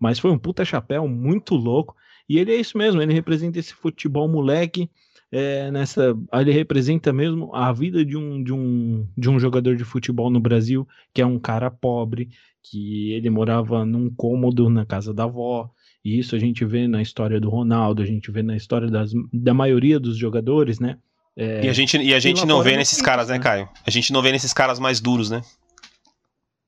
mas 0.00 0.18
foi 0.18 0.32
um 0.32 0.38
puta 0.38 0.64
chapéu 0.64 1.06
muito 1.06 1.54
louco. 1.54 1.94
E 2.28 2.38
ele 2.38 2.52
é 2.52 2.56
isso 2.56 2.76
mesmo, 2.76 3.00
ele 3.00 3.14
representa 3.14 3.58
esse 3.58 3.72
futebol 3.72 4.26
moleque 4.26 4.90
é, 5.34 5.68
nessa, 5.68 6.16
ele 6.32 6.52
representa 6.52 7.12
mesmo 7.12 7.52
a 7.52 7.72
vida 7.72 8.04
de 8.04 8.16
um, 8.16 8.40
de, 8.40 8.52
um, 8.52 9.04
de 9.18 9.28
um 9.28 9.36
jogador 9.36 9.74
de 9.74 9.82
futebol 9.82 10.30
no 10.30 10.38
Brasil, 10.38 10.86
que 11.12 11.20
é 11.20 11.26
um 11.26 11.40
cara 11.40 11.72
pobre, 11.72 12.28
que 12.64 13.12
ele 13.12 13.28
morava 13.28 13.84
num 13.84 14.10
cômodo 14.10 14.70
na 14.70 14.86
casa 14.86 15.12
da 15.12 15.24
avó, 15.24 15.70
e 16.02 16.18
isso 16.18 16.34
a 16.34 16.38
gente 16.38 16.64
vê 16.64 16.88
na 16.88 17.02
história 17.02 17.38
do 17.38 17.50
Ronaldo, 17.50 18.02
a 18.02 18.06
gente 18.06 18.30
vê 18.30 18.42
na 18.42 18.56
história 18.56 18.90
das, 18.90 19.12
da 19.32 19.52
maioria 19.52 20.00
dos 20.00 20.16
jogadores, 20.16 20.80
né? 20.80 20.98
É, 21.36 21.64
e 21.64 21.68
a 21.68 21.72
gente, 21.72 21.96
e 21.98 22.14
a 22.14 22.18
gente 22.18 22.46
não 22.46 22.62
vê 22.62 22.76
nesses 22.76 23.02
caras, 23.02 23.28
né, 23.28 23.38
Caio? 23.38 23.68
A 23.86 23.90
gente 23.90 24.12
não 24.12 24.22
vê 24.22 24.32
nesses 24.32 24.52
caras 24.52 24.78
mais 24.78 25.00
duros, 25.00 25.30
né? 25.30 25.42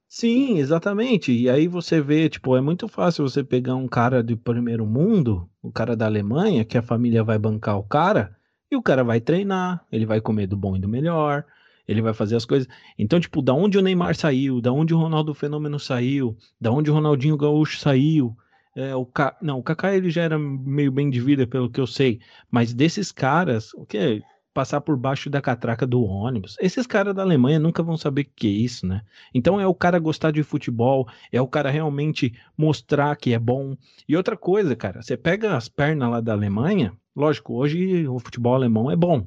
Sim, 0.08 0.58
exatamente. 0.58 1.32
E 1.32 1.48
aí 1.48 1.68
você 1.68 2.00
vê, 2.00 2.28
tipo, 2.28 2.56
é 2.56 2.60
muito 2.60 2.88
fácil 2.88 3.28
você 3.28 3.44
pegar 3.44 3.74
um 3.74 3.86
cara 3.86 4.22
de 4.22 4.34
primeiro 4.34 4.86
mundo, 4.86 5.48
o 5.62 5.70
cara 5.70 5.94
da 5.94 6.06
Alemanha, 6.06 6.64
que 6.64 6.78
a 6.78 6.82
família 6.82 7.22
vai 7.22 7.38
bancar 7.38 7.78
o 7.78 7.82
cara, 7.82 8.34
e 8.70 8.76
o 8.76 8.82
cara 8.82 9.04
vai 9.04 9.20
treinar, 9.20 9.84
ele 9.92 10.06
vai 10.06 10.20
comer 10.20 10.46
do 10.46 10.56
bom 10.56 10.76
e 10.76 10.80
do 10.80 10.88
melhor, 10.88 11.44
ele 11.86 12.02
vai 12.02 12.12
fazer 12.14 12.36
as 12.36 12.44
coisas. 12.44 12.68
Então, 12.98 13.20
tipo, 13.20 13.40
da 13.40 13.54
onde 13.54 13.78
o 13.78 13.82
Neymar 13.82 14.14
saiu, 14.14 14.60
da 14.60 14.72
onde 14.72 14.94
o 14.94 14.98
Ronaldo 14.98 15.34
Fenômeno 15.34 15.78
saiu, 15.78 16.36
da 16.60 16.70
onde 16.70 16.90
o 16.90 16.94
Ronaldinho 16.94 17.36
Gaúcho 17.36 17.78
saiu, 17.78 18.36
é, 18.74 18.94
o 18.94 19.06
Ca... 19.06 19.36
não, 19.40 19.58
o 19.58 19.62
Kaká 19.62 19.94
ele 19.94 20.10
já 20.10 20.22
era 20.22 20.38
meio 20.38 20.92
bem 20.92 21.08
de 21.08 21.20
vida, 21.20 21.46
pelo 21.46 21.70
que 21.70 21.80
eu 21.80 21.86
sei, 21.86 22.20
mas 22.50 22.74
desses 22.74 23.10
caras, 23.10 23.72
o 23.74 23.86
que 23.86 24.22
passar 24.56 24.80
por 24.80 24.96
baixo 24.96 25.28
da 25.28 25.42
catraca 25.42 25.86
do 25.86 26.02
ônibus. 26.02 26.56
Esses 26.58 26.86
caras 26.86 27.14
da 27.14 27.20
Alemanha 27.20 27.58
nunca 27.58 27.82
vão 27.82 27.98
saber 27.98 28.22
o 28.22 28.26
que 28.34 28.46
é 28.46 28.50
isso, 28.50 28.86
né? 28.86 29.02
Então 29.34 29.60
é 29.60 29.66
o 29.66 29.74
cara 29.74 29.98
gostar 29.98 30.30
de 30.30 30.42
futebol, 30.42 31.06
é 31.30 31.38
o 31.38 31.46
cara 31.46 31.68
realmente 31.68 32.32
mostrar 32.56 33.14
que 33.16 33.34
é 33.34 33.38
bom. 33.38 33.76
E 34.08 34.16
outra 34.16 34.34
coisa, 34.34 34.74
cara, 34.74 35.02
você 35.02 35.14
pega 35.14 35.54
as 35.54 35.68
pernas 35.68 36.10
lá 36.10 36.22
da 36.22 36.32
Alemanha, 36.32 36.94
lógico, 37.14 37.52
hoje 37.52 38.08
o 38.08 38.18
futebol 38.18 38.54
alemão 38.54 38.90
é 38.90 38.96
bom, 38.96 39.26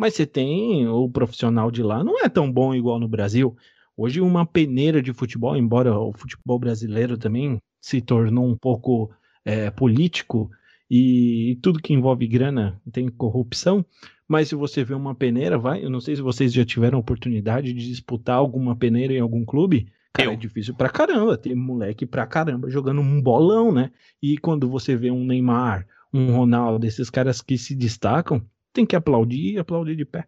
mas 0.00 0.14
você 0.14 0.24
tem 0.24 0.88
o 0.88 1.06
profissional 1.10 1.70
de 1.70 1.82
lá, 1.82 2.02
não 2.02 2.24
é 2.24 2.26
tão 2.26 2.50
bom 2.50 2.74
igual 2.74 2.98
no 2.98 3.06
Brasil. 3.06 3.54
Hoje 3.94 4.18
uma 4.18 4.46
peneira 4.46 5.02
de 5.02 5.12
futebol, 5.12 5.54
embora 5.54 5.94
o 5.94 6.10
futebol 6.10 6.58
brasileiro 6.58 7.18
também 7.18 7.58
se 7.82 8.00
tornou 8.00 8.48
um 8.48 8.56
pouco 8.56 9.10
é, 9.44 9.70
político 9.70 10.50
e, 10.90 11.58
tudo 11.60 11.82
que 11.82 11.92
envolve 11.92 12.26
grana 12.26 12.80
tem 12.90 13.10
corrupção, 13.10 13.84
mas 14.26 14.48
se 14.48 14.54
você 14.54 14.82
vê 14.82 14.94
uma 14.94 15.14
peneira, 15.14 15.58
vai. 15.58 15.84
Eu 15.84 15.90
não 15.90 16.00
sei 16.00 16.16
se 16.16 16.22
vocês 16.22 16.50
já 16.50 16.64
tiveram 16.64 16.98
oportunidade 16.98 17.74
de 17.74 17.86
disputar 17.86 18.36
alguma 18.36 18.74
peneira 18.74 19.12
em 19.12 19.20
algum 19.20 19.44
clube. 19.44 19.92
Cara, 20.14 20.30
Eu. 20.30 20.32
é 20.32 20.36
difícil 20.36 20.72
pra 20.72 20.88
caramba. 20.88 21.36
Tem 21.36 21.54
moleque 21.54 22.06
pra 22.06 22.26
caramba 22.26 22.70
jogando 22.70 23.02
um 23.02 23.20
bolão, 23.20 23.70
né? 23.70 23.90
E 24.22 24.38
quando 24.38 24.66
você 24.66 24.96
vê 24.96 25.10
um 25.10 25.26
Neymar, 25.26 25.86
um 26.10 26.34
Ronaldo, 26.34 26.86
esses 26.86 27.10
caras 27.10 27.42
que 27.42 27.58
se 27.58 27.74
destacam, 27.74 28.42
tem 28.72 28.86
que 28.86 28.96
aplaudir 28.96 29.54
e 29.54 29.58
aplaudir 29.58 29.96
de 29.96 30.04
pé. 30.04 30.26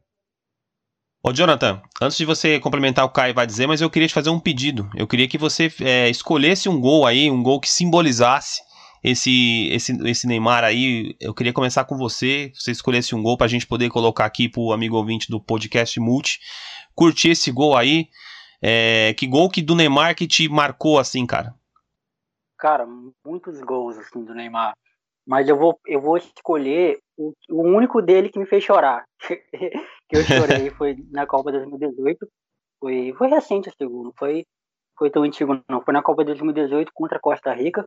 Ô, 1.25 1.33
Jonathan, 1.33 1.81
antes 2.01 2.17
de 2.17 2.25
você 2.25 2.59
complementar 2.59 3.05
o 3.05 3.09
que 3.09 3.13
o 3.13 3.15
Caio 3.15 3.35
vai 3.35 3.47
dizer, 3.47 3.69
mas 3.69 3.81
eu 3.81 3.89
queria 3.89 4.09
te 4.09 4.15
fazer 4.15 4.31
um 4.31 4.41
pedido. 4.41 4.91
Eu 4.95 5.07
queria 5.07 5.29
que 5.29 5.39
você 5.39 5.73
é, 5.81 6.11
escolhesse 6.11 6.69
um 6.69 6.81
gol 6.81 7.07
aí, 7.07 7.31
um 7.31 7.43
gol 7.43 7.61
que 7.61 7.71
simbolizasse 7.71 8.61
esse, 9.05 9.69
esse, 9.71 9.93
esse 10.09 10.27
Neymar 10.27 10.65
aí. 10.65 11.15
Eu 11.21 11.33
queria 11.33 11.53
começar 11.53 11.85
com 11.85 11.97
você. 11.97 12.51
Você 12.55 12.73
escolhesse 12.73 13.15
um 13.15 13.23
gol 13.23 13.37
pra 13.37 13.47
gente 13.47 13.67
poder 13.67 13.89
colocar 13.89 14.25
aqui 14.25 14.49
pro 14.49 14.73
amigo 14.73 14.97
ouvinte 14.97 15.31
do 15.31 15.41
podcast 15.41 15.99
Multi. 16.01 16.41
Curtir 16.95 17.31
esse 17.31 17.53
gol 17.53 17.77
aí. 17.77 18.09
É, 18.61 19.15
que 19.15 19.27
gol 19.27 19.49
que 19.49 19.63
do 19.63 19.77
Neymar 19.77 20.17
que 20.17 20.27
te 20.27 20.49
marcou 20.49 20.99
assim, 20.99 21.25
cara? 21.27 21.55
Cara, 22.59 22.87
muitos 23.25 23.61
gols 23.61 23.97
assim 23.99 24.25
do 24.25 24.35
Neymar. 24.35 24.73
Mas 25.27 25.49
eu 25.49 25.57
vou, 25.57 25.79
eu 25.87 26.01
vou 26.01 26.17
escolher 26.17 26.99
o, 27.17 27.33
o 27.51 27.63
único 27.63 28.03
dele 28.03 28.29
que 28.29 28.39
me 28.39 28.47
fez 28.47 28.65
chorar. 28.65 29.05
que 29.21 30.17
eu 30.17 30.25
chorei 30.25 30.71
foi 30.71 30.97
na 31.11 31.27
Copa 31.27 31.53
2018. 31.53 32.27
Foi, 32.81 33.15
foi 33.17 33.29
recente 33.29 33.69
o 33.69 33.75
segundo, 33.77 34.13
foi, 34.19 34.45
foi 34.99 35.11
tão 35.11 35.23
antigo 35.23 35.61
não. 35.69 35.81
Foi 35.81 35.95
na 35.95 36.03
Copa 36.03 36.25
2018 36.25 36.91
contra 36.93 37.19
a 37.19 37.21
Costa 37.21 37.53
Rica. 37.53 37.87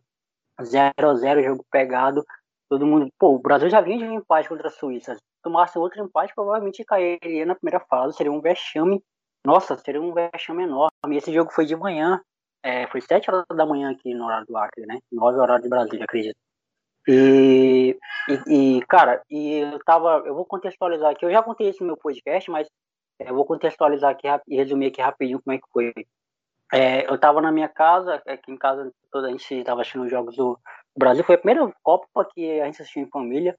0 0.61 0.93
a 0.97 1.15
0 1.15 1.43
jogo 1.43 1.65
pegado. 1.69 2.23
Todo 2.69 2.85
mundo. 2.85 3.09
Pô, 3.19 3.35
o 3.35 3.39
Brasil 3.39 3.69
já 3.69 3.81
vinha 3.81 3.97
de 3.97 4.05
um 4.05 4.13
empate 4.13 4.49
contra 4.49 4.69
a 4.69 4.71
Suíça. 4.71 5.15
Se 5.15 5.21
tomasse 5.43 5.77
outro 5.77 6.01
empate, 6.01 6.33
provavelmente 6.33 6.83
cairia 6.85 7.45
na 7.45 7.55
primeira 7.55 7.79
fase. 7.81 8.15
Seria 8.15 8.31
um 8.31 8.41
vexame. 8.41 9.03
Nossa, 9.45 9.77
seria 9.77 10.01
um 10.01 10.13
vexame 10.13 10.63
enorme. 10.63 11.17
Esse 11.17 11.33
jogo 11.33 11.51
foi 11.51 11.65
de 11.65 11.75
manhã. 11.75 12.21
É, 12.63 12.87
foi 12.87 13.01
7 13.01 13.29
horas 13.29 13.45
da 13.55 13.65
manhã 13.65 13.91
aqui 13.91 14.13
no 14.15 14.25
horário 14.25 14.47
do 14.47 14.57
Acre, 14.57 14.87
né? 14.87 14.97
9 15.11 15.37
horas 15.37 15.61
de 15.61 15.69
Brasília, 15.69 16.05
acredito. 16.05 16.35
E, 17.07 17.97
e, 18.29 18.77
e, 18.77 18.81
cara, 18.87 19.21
e 19.29 19.59
eu 19.59 19.79
tava. 19.83 20.23
Eu 20.25 20.35
vou 20.35 20.45
contextualizar 20.45 21.11
aqui. 21.11 21.25
Eu 21.25 21.31
já 21.31 21.43
contei 21.43 21.69
isso 21.69 21.81
no 21.81 21.87
meu 21.87 21.97
podcast, 21.97 22.49
mas 22.49 22.67
é, 23.19 23.29
eu 23.29 23.35
vou 23.35 23.45
contextualizar 23.45 24.11
aqui 24.11 24.27
e 24.47 24.55
resumir 24.55 24.87
aqui 24.87 25.01
rapidinho 25.01 25.41
como 25.41 25.55
é 25.55 25.59
que 25.59 25.67
foi. 25.71 25.93
É, 26.73 27.07
eu 27.07 27.17
tava 27.19 27.41
na 27.41 27.51
minha 27.51 27.69
casa, 27.69 28.21
aqui 28.27 28.51
em 28.51 28.57
casa 28.57 28.91
toda 29.11 29.27
a 29.27 29.31
gente 29.31 29.63
tava 29.63 29.81
assistindo 29.81 30.05
os 30.05 30.11
jogos 30.11 30.35
do 30.35 30.59
Brasil. 30.97 31.23
Foi 31.23 31.35
a 31.35 31.37
primeira 31.37 31.71
Copa 31.83 32.27
que 32.33 32.59
a 32.59 32.65
gente 32.65 32.81
assistiu 32.81 33.03
em 33.03 33.09
família 33.09 33.55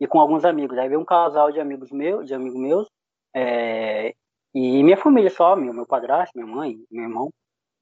e 0.00 0.06
com 0.06 0.20
alguns 0.20 0.44
amigos. 0.44 0.76
Aí 0.76 0.88
veio 0.88 1.00
um 1.00 1.04
casal 1.04 1.52
de 1.52 1.60
amigos 1.60 1.90
meus, 1.90 2.26
de 2.26 2.34
amigos 2.34 2.58
meus, 2.58 2.88
é, 3.34 4.14
e 4.54 4.82
minha 4.82 4.96
família 4.96 5.30
só, 5.30 5.54
meu, 5.54 5.72
meu 5.72 5.86
padrasto, 5.86 6.36
minha 6.36 6.52
mãe, 6.52 6.78
meu 6.90 7.04
irmão. 7.04 7.30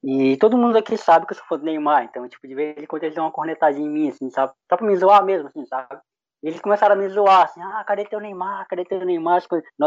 E 0.03 0.37
todo 0.37 0.57
mundo 0.57 0.77
aqui 0.77 0.97
sabe 0.97 1.25
que 1.25 1.33
eu 1.33 1.37
sou 1.37 1.45
fã 1.47 1.57
do 1.57 1.65
Neymar, 1.65 2.03
então, 2.03 2.27
tipo, 2.29 2.47
de 2.47 2.53
vez 2.53 2.77
em 2.77 2.85
quando 2.85 3.03
eles 3.03 3.15
dão 3.15 3.25
uma 3.25 3.31
cornetadinha 3.31 3.85
em 3.85 3.89
mim, 3.89 4.09
assim, 4.09 4.29
sabe? 4.29 4.53
Só 4.69 4.77
pra 4.77 4.85
me 4.85 4.95
zoar 4.95 5.23
mesmo, 5.25 5.47
assim, 5.47 5.65
sabe? 5.65 5.99
E 6.43 6.47
eles 6.49 6.61
começaram 6.61 6.93
a 6.93 6.97
me 6.97 7.09
zoar, 7.09 7.45
assim, 7.45 7.61
ah, 7.61 7.83
cadê 7.83 8.05
teu 8.05 8.19
Neymar? 8.19 8.67
Cadê 8.69 8.85
teu 8.85 9.03
Neymar? 9.03 9.41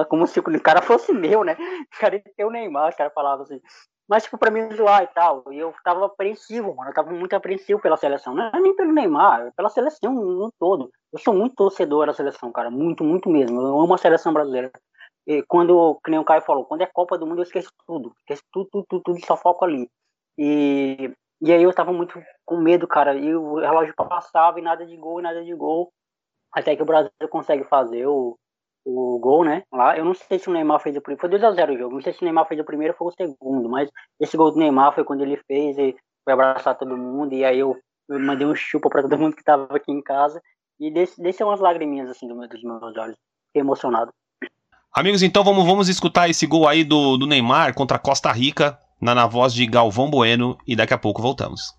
Como 0.08 0.26
se 0.26 0.40
o 0.40 0.62
cara 0.62 0.82
fosse 0.82 1.12
meu, 1.12 1.44
né? 1.44 1.56
Cadê 2.00 2.20
teu 2.36 2.50
Neymar? 2.50 2.88
Os 2.88 2.96
caras 2.96 3.12
falavam 3.14 3.44
assim. 3.44 3.60
Mas, 4.08 4.24
tipo, 4.24 4.36
pra 4.36 4.50
me 4.50 4.68
zoar 4.74 5.04
e 5.04 5.06
tal. 5.06 5.44
E 5.52 5.58
eu 5.58 5.72
tava 5.84 6.06
apreensivo, 6.06 6.74
mano. 6.74 6.90
Eu 6.90 6.94
tava 6.94 7.12
muito 7.12 7.32
apreensivo 7.34 7.80
pela 7.80 7.96
seleção. 7.96 8.34
Não 8.34 8.46
é 8.52 8.60
nem 8.60 8.74
pelo 8.74 8.92
Neymar, 8.92 9.42
é 9.46 9.50
pela 9.52 9.68
seleção 9.68 10.12
no 10.12 10.50
todo. 10.58 10.90
Eu 11.12 11.20
sou 11.20 11.32
muito 11.32 11.54
torcedor 11.54 12.06
da 12.06 12.12
seleção, 12.12 12.50
cara. 12.50 12.68
Muito, 12.68 13.04
muito 13.04 13.30
mesmo. 13.30 13.60
Eu 13.60 13.80
amo 13.80 13.94
a 13.94 13.98
seleção 13.98 14.32
brasileira. 14.32 14.72
Quando, 15.48 16.00
que 16.04 16.10
nem 16.10 16.18
o 16.18 16.24
Caio 16.24 16.42
falou, 16.42 16.64
quando 16.64 16.82
é 16.82 16.86
Copa 16.86 17.18
do 17.18 17.26
Mundo 17.26 17.38
eu 17.38 17.44
esqueço 17.44 17.70
tudo. 17.86 18.12
Esqueço 18.20 18.42
tudo, 18.52 18.68
tudo, 18.70 18.86
tudo, 18.88 19.02
tudo 19.02 19.26
só 19.26 19.36
foco 19.36 19.64
ali. 19.64 19.88
E, 20.38 21.12
e 21.40 21.52
aí 21.52 21.62
eu 21.62 21.72
tava 21.72 21.92
muito 21.92 22.20
com 22.44 22.56
medo, 22.56 22.86
cara. 22.88 23.14
E 23.14 23.34
o 23.34 23.56
relógio 23.60 23.94
passava 23.94 24.58
e 24.58 24.62
nada 24.62 24.84
de 24.86 24.96
gol, 24.96 25.20
e 25.20 25.22
nada 25.22 25.44
de 25.44 25.54
gol. 25.54 25.92
Até 26.52 26.74
que 26.74 26.82
o 26.82 26.86
Brasil 26.86 27.10
consegue 27.30 27.64
fazer 27.64 28.06
o, 28.06 28.36
o 28.84 29.18
gol, 29.18 29.44
né? 29.44 29.62
Lá. 29.72 29.96
Eu 29.96 30.04
não 30.04 30.14
sei 30.14 30.38
se 30.38 30.48
o 30.48 30.52
Neymar 30.52 30.80
fez 30.80 30.96
o 30.96 31.00
primeiro. 31.00 31.20
Foi 31.20 31.30
2x0 31.30 31.74
o 31.74 31.78
jogo. 31.78 31.94
Não 31.94 32.02
sei 32.02 32.12
se 32.12 32.22
o 32.22 32.24
Neymar 32.24 32.46
fez 32.48 32.60
o 32.60 32.64
primeiro 32.64 32.94
ou 32.98 33.12
foi 33.12 33.26
o 33.26 33.28
segundo. 33.28 33.68
Mas 33.68 33.90
esse 34.18 34.36
gol 34.36 34.50
do 34.50 34.58
Neymar 34.58 34.94
foi 34.94 35.04
quando 35.04 35.22
ele 35.22 35.36
fez 35.46 35.78
e 35.78 35.96
foi 36.24 36.32
abraçar 36.32 36.76
todo 36.76 36.96
mundo. 36.96 37.34
E 37.34 37.44
aí 37.44 37.58
eu, 37.58 37.76
eu 38.08 38.18
mandei 38.18 38.46
um 38.46 38.54
chupa 38.54 38.88
pra 38.88 39.02
todo 39.02 39.18
mundo 39.18 39.36
que 39.36 39.44
tava 39.44 39.76
aqui 39.76 39.92
em 39.92 40.02
casa. 40.02 40.40
E 40.78 40.90
desse, 40.90 41.20
desse 41.20 41.44
umas 41.44 41.60
lagriminhas 41.60 42.10
assim 42.10 42.26
dos 42.26 42.62
meus 42.62 42.96
olhos. 42.96 43.16
Fiquei 43.48 43.60
emocionado. 43.60 44.12
Amigos, 44.92 45.22
então 45.22 45.44
vamos, 45.44 45.64
vamos 45.64 45.88
escutar 45.88 46.28
esse 46.28 46.46
gol 46.46 46.66
aí 46.66 46.82
do, 46.82 47.16
do 47.16 47.26
Neymar 47.26 47.74
contra 47.74 47.96
Costa 47.96 48.32
Rica, 48.32 48.76
na, 49.00 49.14
na 49.14 49.26
voz 49.26 49.54
de 49.54 49.64
Galvão 49.64 50.10
Bueno, 50.10 50.58
e 50.66 50.74
daqui 50.74 50.92
a 50.92 50.98
pouco 50.98 51.22
voltamos. 51.22 51.72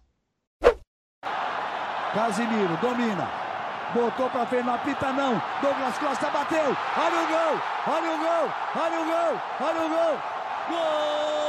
Casimiro 2.13 2.77
domina. 2.77 3.29
Botou 3.93 4.29
pra 4.29 4.45
frente, 4.45 4.65
não 4.65 4.75
apita 4.75 5.11
não. 5.11 5.41
Douglas 5.61 5.97
Costa 5.97 6.29
bateu. 6.29 6.75
Olha 6.97 7.23
o 7.23 7.27
gol. 7.27 7.61
Olha 7.87 8.11
o 8.11 8.17
gol. 8.17 8.53
Olha 8.75 9.01
o 9.01 9.05
gol. 9.05 9.41
Olha 9.59 9.81
o 9.81 9.89
gol. 9.89 10.19
Gol! 10.69 11.40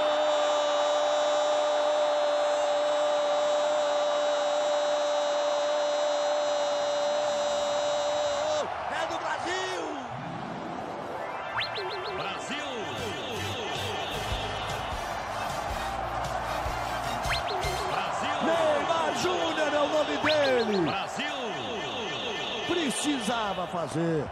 Fazer 23.93 24.25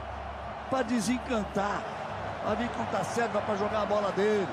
para 0.71 0.83
desencantar. 0.83 1.85
Pra 2.43 2.55
vir 2.55 2.69
com 2.71 3.05
certo 3.05 3.33
para 3.33 3.57
jogar 3.57 3.83
a 3.83 3.87
bola 3.87 4.11
dele. 4.13 4.47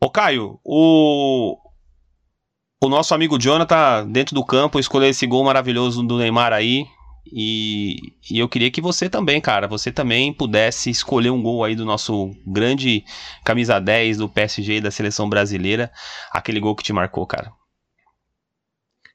Ô 0.00 0.10
Caio, 0.10 0.58
o, 0.64 1.58
o 2.82 2.88
nosso 2.88 3.14
amigo 3.14 3.38
Jonathan, 3.38 4.06
dentro 4.08 4.34
do 4.34 4.44
campo, 4.44 4.78
escolheu 4.78 5.10
esse 5.10 5.26
gol 5.26 5.44
maravilhoso 5.44 6.02
do 6.02 6.18
Neymar 6.18 6.52
aí. 6.52 6.86
E, 7.30 7.96
e 8.30 8.38
eu 8.38 8.48
queria 8.48 8.70
que 8.70 8.80
você 8.80 9.10
também, 9.10 9.40
cara, 9.40 9.66
você 9.66 9.90
também 9.90 10.32
pudesse 10.32 10.90
escolher 10.90 11.30
um 11.30 11.42
gol 11.42 11.64
aí 11.64 11.74
do 11.74 11.84
nosso 11.84 12.30
grande 12.46 13.04
camisa 13.44 13.80
10 13.80 14.18
do 14.18 14.28
PSG 14.28 14.80
da 14.80 14.92
seleção 14.92 15.28
brasileira. 15.28 15.90
Aquele 16.30 16.60
gol 16.60 16.76
que 16.76 16.84
te 16.84 16.92
marcou, 16.92 17.26
cara. 17.26 17.52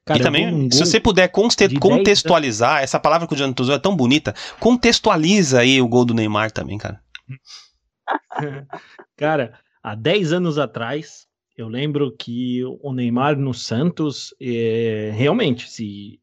Cara, 0.04 0.18
e 0.18 0.22
também, 0.22 0.50
num 0.50 0.70
se 0.70 0.80
você 0.80 0.98
puder 0.98 1.28
de 1.28 1.68
10 1.68 1.78
contextualizar, 1.78 2.82
essa 2.82 2.98
palavra 2.98 3.28
que 3.28 3.34
o 3.34 3.36
Jonathan 3.36 3.62
usou 3.62 3.74
é 3.74 3.78
tão 3.78 3.94
bonita, 3.94 4.34
contextualiza 4.58 5.60
aí 5.60 5.80
o 5.80 5.86
gol 5.86 6.04
do 6.04 6.14
Neymar 6.14 6.50
também, 6.50 6.76
cara. 6.76 7.00
Cara, 9.16 9.58
há 9.82 9.94
10 9.94 10.32
anos 10.32 10.58
atrás, 10.58 11.28
eu 11.56 11.68
lembro 11.68 12.10
que 12.16 12.64
o 12.64 12.92
Neymar 12.92 13.38
no 13.38 13.54
Santos, 13.54 14.34
é, 14.40 15.12
realmente, 15.14 15.70
se. 15.70 16.18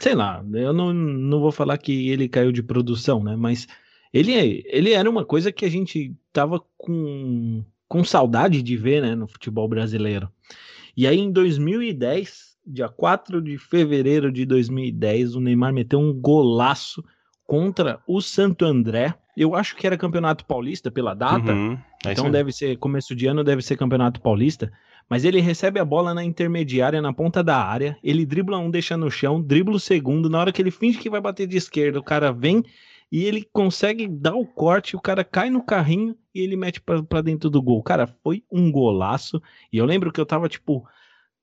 Sei 0.00 0.14
lá, 0.14 0.44
eu 0.54 0.72
não, 0.72 0.92
não 0.92 1.40
vou 1.40 1.52
falar 1.52 1.78
que 1.78 2.08
ele 2.08 2.28
caiu 2.28 2.50
de 2.50 2.62
produção, 2.62 3.22
né? 3.22 3.36
Mas 3.36 3.66
ele, 4.12 4.62
ele 4.66 4.92
era 4.92 5.10
uma 5.10 5.24
coisa 5.24 5.50
que 5.52 5.64
a 5.64 5.68
gente 5.68 6.14
tava 6.32 6.62
com, 6.76 7.64
com 7.88 8.04
saudade 8.04 8.62
de 8.62 8.76
ver, 8.76 9.02
né, 9.02 9.14
no 9.14 9.26
futebol 9.26 9.68
brasileiro. 9.68 10.30
E 10.96 11.06
aí 11.06 11.18
em 11.18 11.32
2010, 11.32 12.53
dia 12.66 12.88
4 12.88 13.40
de 13.42 13.58
fevereiro 13.58 14.32
de 14.32 14.44
2010, 14.46 15.34
o 15.34 15.40
Neymar 15.40 15.72
meteu 15.72 15.98
um 15.98 16.12
golaço 16.12 17.04
contra 17.46 18.00
o 18.06 18.20
Santo 18.20 18.64
André. 18.64 19.14
Eu 19.36 19.54
acho 19.54 19.76
que 19.76 19.86
era 19.86 19.96
Campeonato 19.96 20.44
Paulista 20.46 20.90
pela 20.90 21.14
data. 21.14 21.52
Uhum, 21.52 21.78
é 22.06 22.12
então 22.12 22.30
deve 22.30 22.52
ser 22.52 22.76
começo 22.78 23.14
de 23.14 23.26
ano, 23.26 23.44
deve 23.44 23.62
ser 23.62 23.76
Campeonato 23.76 24.20
Paulista. 24.20 24.72
Mas 25.08 25.24
ele 25.24 25.40
recebe 25.40 25.78
a 25.78 25.84
bola 25.84 26.14
na 26.14 26.24
intermediária, 26.24 27.02
na 27.02 27.12
ponta 27.12 27.42
da 27.42 27.58
área. 27.58 27.98
Ele 28.02 28.24
dribla 28.24 28.58
um, 28.58 28.70
deixa 28.70 28.96
no 28.96 29.10
chão, 29.10 29.42
dribla 29.42 29.76
o 29.76 29.80
segundo. 29.80 30.30
Na 30.30 30.38
hora 30.38 30.52
que 30.52 30.62
ele 30.62 30.70
finge 30.70 30.98
que 30.98 31.10
vai 31.10 31.20
bater 31.20 31.46
de 31.46 31.56
esquerda, 31.56 31.98
o 31.98 32.02
cara 32.02 32.32
vem 32.32 32.64
e 33.12 33.24
ele 33.24 33.46
consegue 33.52 34.08
dar 34.08 34.34
o 34.34 34.46
corte. 34.46 34.96
O 34.96 35.00
cara 35.00 35.22
cai 35.22 35.50
no 35.50 35.62
carrinho 35.62 36.16
e 36.34 36.40
ele 36.40 36.56
mete 36.56 36.80
para 36.80 37.20
dentro 37.20 37.50
do 37.50 37.60
gol. 37.60 37.82
Cara, 37.82 38.06
foi 38.06 38.42
um 38.50 38.72
golaço. 38.72 39.42
E 39.72 39.76
eu 39.76 39.84
lembro 39.84 40.10
que 40.10 40.20
eu 40.20 40.26
tava, 40.26 40.48
tipo, 40.48 40.84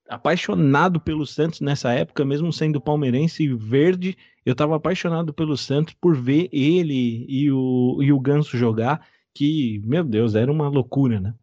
apaixonado 0.08 1.00
pelo 1.00 1.26
Santos 1.26 1.60
nessa 1.60 1.92
época, 1.92 2.24
mesmo 2.24 2.52
sendo 2.52 2.80
palmeirense 2.80 3.44
e 3.44 3.54
verde. 3.54 4.16
Eu 4.44 4.54
tava 4.54 4.76
apaixonado 4.76 5.32
pelo 5.32 5.56
Santos 5.56 5.94
por 5.94 6.16
ver 6.16 6.48
ele 6.52 7.24
e 7.28 7.50
o, 7.50 7.98
e 8.02 8.12
o 8.12 8.20
Ganso 8.20 8.56
jogar. 8.56 9.06
Que, 9.34 9.80
meu 9.84 10.04
Deus, 10.04 10.34
era 10.34 10.50
uma 10.50 10.68
loucura, 10.68 11.20
né? 11.20 11.34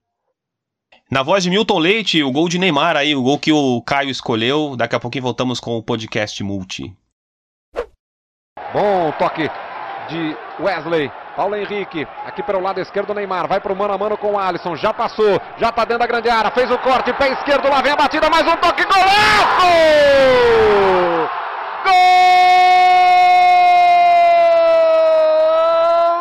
Na 1.11 1.23
voz 1.23 1.43
de 1.43 1.49
Milton 1.49 1.79
Leite, 1.79 2.21
o 2.21 2.31
gol 2.31 2.47
de 2.47 2.59
Neymar 2.59 2.95
aí, 2.95 3.15
o 3.15 3.23
gol 3.23 3.39
que 3.39 3.51
o 3.51 3.81
Caio 3.81 4.11
escolheu. 4.11 4.75
Daqui 4.75 4.95
a 4.95 4.99
pouquinho 4.99 5.23
voltamos 5.23 5.59
com 5.59 5.75
o 5.75 5.83
podcast 5.83 6.43
Multi. 6.43 6.95
Bom 8.71 9.11
toque 9.17 9.49
de 10.07 10.63
Wesley. 10.63 11.09
Paulo 11.39 11.55
Henrique, 11.55 12.05
aqui 12.25 12.43
pelo 12.43 12.59
lado 12.59 12.81
esquerdo, 12.81 13.13
Neymar 13.13 13.47
vai 13.47 13.61
pro 13.61 13.73
mano 13.73 13.93
a 13.93 13.97
mano 13.97 14.17
com 14.17 14.33
o 14.33 14.37
Alisson. 14.37 14.75
Já 14.75 14.93
passou, 14.93 15.39
já 15.55 15.71
tá 15.71 15.85
dentro 15.85 15.99
da 15.99 16.05
grande 16.05 16.29
área, 16.29 16.51
fez 16.51 16.69
o 16.69 16.77
corte, 16.79 17.13
pé 17.13 17.29
esquerdo, 17.29 17.69
lá 17.69 17.81
vem 17.81 17.93
a 17.93 17.95
batida, 17.95 18.29
mais 18.29 18.45
um 18.45 18.57
toque, 18.57 18.83
golaço! 18.83 19.69
Gol 21.85 21.93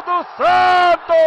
do 0.07 0.25
Santos! 0.37 1.19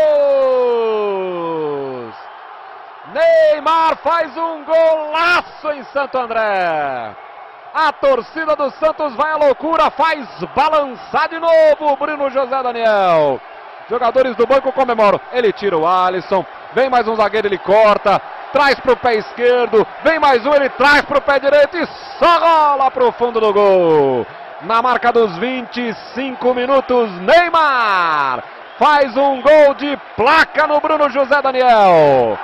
Neymar 3.13 3.97
faz 3.97 4.37
um 4.37 4.63
golaço 4.63 5.69
em 5.73 5.83
Santo 5.91 6.17
André. 6.17 7.13
A 7.73 7.91
torcida 7.91 8.55
do 8.55 8.71
Santos 8.71 9.13
vai 9.15 9.33
à 9.33 9.35
loucura, 9.35 9.91
faz 9.91 10.25
balançar 10.55 11.27
de 11.27 11.39
novo 11.39 11.91
o 11.91 11.97
Bruno 11.97 12.29
José 12.29 12.63
Daniel. 12.63 13.41
Jogadores 13.91 14.37
do 14.37 14.47
banco 14.47 14.71
comemoram. 14.71 15.19
Ele 15.33 15.51
tira 15.51 15.77
o 15.77 15.85
Alisson. 15.85 16.45
Vem 16.73 16.89
mais 16.89 17.05
um 17.09 17.15
zagueiro, 17.17 17.49
ele 17.49 17.57
corta. 17.57 18.21
Traz 18.53 18.79
para 18.79 18.93
o 18.93 18.95
pé 18.95 19.15
esquerdo. 19.15 19.85
Vem 20.01 20.17
mais 20.17 20.45
um, 20.45 20.53
ele 20.53 20.69
traz 20.69 21.01
para 21.01 21.17
o 21.17 21.21
pé 21.21 21.41
direito 21.41 21.77
e 21.77 21.85
só 22.17 22.39
rola 22.39 22.89
para 22.89 23.03
o 23.03 23.11
fundo 23.11 23.41
do 23.41 23.51
gol. 23.51 24.25
Na 24.61 24.81
marca 24.81 25.11
dos 25.11 25.37
25 25.37 26.53
minutos, 26.53 27.11
Neymar 27.19 28.41
faz 28.79 29.17
um 29.17 29.41
gol 29.41 29.73
de 29.73 29.99
placa 30.15 30.65
no 30.67 30.79
Bruno 30.79 31.09
José 31.09 31.41
Daniel. 31.41 32.39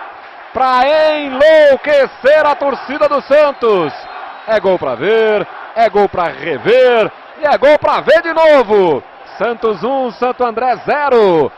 Para 0.53 1.17
enlouquecer 1.17 2.45
a 2.45 2.55
torcida 2.55 3.07
do 3.07 3.21
Santos. 3.21 3.93
É 4.47 4.59
gol 4.59 4.77
para 4.77 4.95
ver, 4.95 5.47
é 5.77 5.89
gol 5.89 6.09
para 6.09 6.25
rever 6.25 7.09
e 7.39 7.45
é 7.45 7.57
gol 7.57 7.79
para 7.79 8.01
ver 8.01 8.21
de 8.21 8.33
novo. 8.33 9.01
Santos 9.38 9.83
1, 9.83 10.13
Santo 10.13 10.43
André 10.43 10.75
0. 10.83 11.51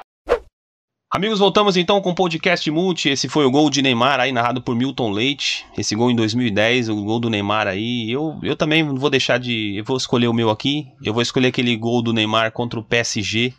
Amigos, 1.09 1.39
voltamos 1.39 1.77
então 1.77 2.01
com 2.01 2.09
o 2.09 2.15
podcast 2.15 2.69
Multi. 2.69 3.07
Esse 3.07 3.29
foi 3.29 3.45
o 3.45 3.51
gol 3.51 3.69
de 3.69 3.81
Neymar 3.81 4.19
aí, 4.19 4.33
narrado 4.33 4.61
por 4.61 4.75
Milton 4.75 5.11
Leite. 5.11 5.65
Esse 5.77 5.95
gol 5.95 6.11
em 6.11 6.15
2010, 6.15 6.89
o 6.89 7.03
gol 7.05 7.21
do 7.21 7.29
Neymar 7.29 7.67
aí. 7.67 8.11
Eu, 8.11 8.37
eu 8.43 8.57
também 8.57 8.83
vou 8.83 9.09
deixar 9.09 9.39
de. 9.39 9.77
Eu 9.77 9.85
vou 9.85 9.95
escolher 9.95 10.27
o 10.27 10.33
meu 10.33 10.49
aqui. 10.49 10.87
Eu 11.01 11.13
vou 11.13 11.21
escolher 11.21 11.47
aquele 11.47 11.73
gol 11.77 12.01
do 12.01 12.11
Neymar 12.11 12.51
contra 12.51 12.77
o 12.77 12.83
PSG, 12.83 13.53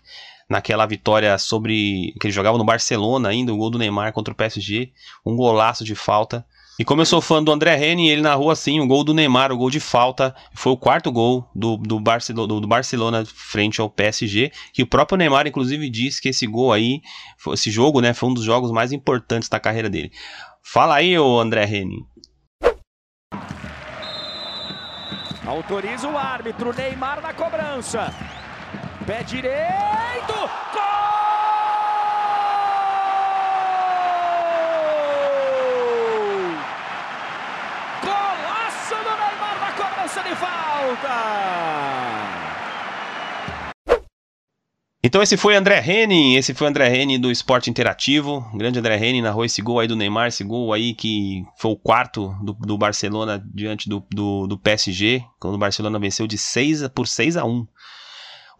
naquela 0.51 0.85
vitória 0.85 1.39
sobre. 1.39 2.13
que 2.21 2.27
ele 2.27 2.35
jogava 2.35 2.59
no 2.59 2.65
Barcelona 2.65 3.31
ainda, 3.31 3.55
o 3.55 3.57
gol 3.57 3.71
do 3.71 3.79
Neymar 3.79 4.13
contra 4.13 4.35
o 4.35 4.37
PSG. 4.37 4.93
Um 5.25 5.35
golaço 5.35 5.83
de 5.83 5.95
falta. 5.95 6.45
E 6.81 6.85
como 6.85 7.03
eu 7.03 7.05
sou 7.05 7.21
fã 7.21 7.45
do 7.45 7.53
André 7.53 7.77
Reni, 7.77 8.09
ele 8.09 8.23
narrou 8.23 8.51
assim 8.51 8.81
o 8.81 8.87
gol 8.87 9.05
do 9.05 9.13
Neymar, 9.13 9.53
o 9.53 9.57
gol 9.59 9.69
de 9.69 9.79
falta. 9.79 10.35
Foi 10.55 10.73
o 10.73 10.79
quarto 10.79 11.13
gol 11.13 11.47
do, 11.55 11.77
do, 11.77 12.01
Barcelona, 12.01 12.49
do, 12.49 12.59
do 12.59 12.67
Barcelona 12.67 13.23
frente 13.27 13.83
ao 13.83 13.91
PSG. 13.91 14.51
Que 14.73 14.83
o 14.83 14.87
próprio 14.87 15.19
Neymar, 15.19 15.47
inclusive, 15.47 15.91
disse 15.91 16.23
que 16.23 16.31
esse 16.31 16.47
gol 16.47 16.73
aí, 16.73 17.03
esse 17.53 17.71
jogo, 17.71 18.01
né, 18.01 18.15
foi 18.15 18.31
um 18.31 18.33
dos 18.33 18.45
jogos 18.45 18.71
mais 18.71 18.93
importantes 18.93 19.47
da 19.47 19.61
carreira 19.61 19.91
dele. 19.91 20.11
Fala 20.63 20.95
aí, 20.95 21.19
ô 21.19 21.39
André 21.39 21.67
Reni. 21.67 22.03
Autoriza 25.45 26.09
o 26.09 26.17
árbitro, 26.17 26.75
Neymar 26.75 27.21
na 27.21 27.35
cobrança. 27.35 28.11
Pé 29.07 29.23
direito, 29.23 30.33
gol! 30.73 31.00
Falta! 40.97 42.31
Então 45.03 45.23
esse 45.23 45.39
foi 45.39 45.57
André 45.57 45.81
Reni, 45.81 46.37
esse 46.37 46.53
foi 46.53 46.67
André 46.67 46.87
Reni 46.89 47.17
do 47.19 47.31
Esporte 47.31 47.71
Interativo, 47.71 48.47
grande 48.55 48.79
André 48.79 48.97
Reni 48.97 49.23
narrou 49.23 49.47
esse 49.47 49.63
gol 49.63 49.81
aí 49.81 49.89
do 49.89 49.97
Neymar, 49.97 50.29
esse 50.29 50.45
gol 50.45 50.75
aí 50.75 50.93
que 50.93 51.43
foi 51.57 51.71
o 51.71 51.77
quarto 51.77 52.35
do, 52.43 52.53
do 52.53 52.77
Barcelona 52.77 53.43
diante 53.55 53.89
do, 53.89 54.05
do, 54.11 54.47
do, 54.47 54.59
PSG, 54.59 55.25
quando 55.39 55.55
o 55.55 55.59
Barcelona 55.59 55.99
venceu 55.99 56.27
de 56.27 56.37
6 56.37 56.89
por 56.89 57.09
6 57.09 57.39
a 57.39 57.45
1. 57.47 57.67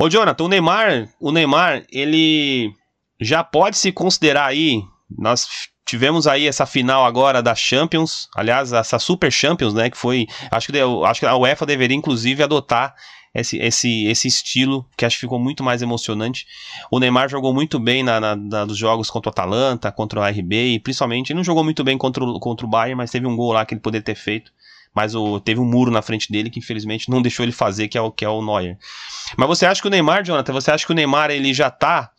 Ô 0.01 0.09
Jonathan, 0.09 0.45
o 0.45 0.49
Neymar, 0.49 1.11
o 1.21 1.31
Neymar, 1.31 1.85
ele 1.93 2.73
já 3.21 3.45
pode 3.45 3.77
se 3.77 3.93
considerar 3.93 4.47
aí, 4.47 4.83
nós 5.11 5.47
Tivemos 5.85 6.27
aí 6.27 6.47
essa 6.47 6.67
final 6.67 7.05
agora 7.05 7.43
da 7.43 7.55
Champions, 7.55 8.29
aliás, 8.37 8.73
essa 8.73 8.99
Super 8.99 9.33
Champions, 9.33 9.75
né? 9.75 9.91
Que 9.91 9.97
foi. 9.97 10.27
Acho 10.51 10.71
que, 10.71 10.79
acho 10.79 11.21
que 11.21 11.27
a 11.27 11.37
UEFA 11.37 11.67
deveria, 11.67 11.97
inclusive, 11.97 12.43
adotar 12.43 12.95
esse, 13.35 13.59
esse, 13.59 14.07
esse 14.07 14.29
estilo, 14.29 14.87
que 14.97 15.05
acho 15.05 15.17
que 15.17 15.21
ficou 15.21 15.39
muito 15.39 15.63
mais 15.63 15.83
emocionante. 15.83 16.47
O 16.91 16.99
Neymar 16.99 17.29
jogou 17.29 17.55
muito 17.55 17.79
bem 17.79 18.03
na, 18.03 18.21
na, 18.21 18.37
na 18.37 18.65
dos 18.65 18.77
jogos 18.77 19.11
contra 19.11 19.29
o 19.29 19.33
Atalanta, 19.33 19.91
contra 19.93 20.21
o 20.21 20.25
RB, 20.25 20.75
e 20.75 20.81
principalmente, 20.81 21.31
ele 21.31 21.39
não 21.39 21.45
jogou 21.45 21.65
muito 21.65 21.83
bem 21.85 21.97
contra 21.97 22.25
o, 22.25 22.39
contra 22.39 22.67
o 22.67 22.69
Bayern, 22.69 22.97
mas 22.97 23.11
teve 23.11 23.27
um 23.27 23.37
gol 23.37 23.53
lá 23.53 23.65
que 23.65 23.75
ele 23.75 23.81
poderia 23.81 24.05
ter 24.05 24.17
feito. 24.17 24.53
Mas 24.95 25.15
o, 25.15 25.39
teve 25.39 25.61
um 25.61 25.65
muro 25.65 25.91
na 25.91 26.03
frente 26.03 26.31
dele 26.33 26.51
que 26.51 26.59
infelizmente 26.59 27.09
não 27.09 27.23
deixou 27.23 27.45
ele 27.45 27.53
fazer, 27.53 27.87
que 27.87 27.97
é 27.97 28.01
o, 28.01 28.11
que 28.11 28.25
é 28.25 28.29
o 28.29 28.45
Neuer. 28.45 28.77
Mas 29.37 29.49
você 29.49 29.65
acha 29.65 29.81
que 29.81 29.87
o 29.87 29.91
Neymar, 29.91 30.25
Jonathan, 30.25 30.53
você 30.53 30.73
acha 30.73 30.85
que 30.85 30.91
o 30.91 30.95
Neymar 30.95 31.31
ele 31.31 31.55
já 31.55 31.71
tá 31.71 32.11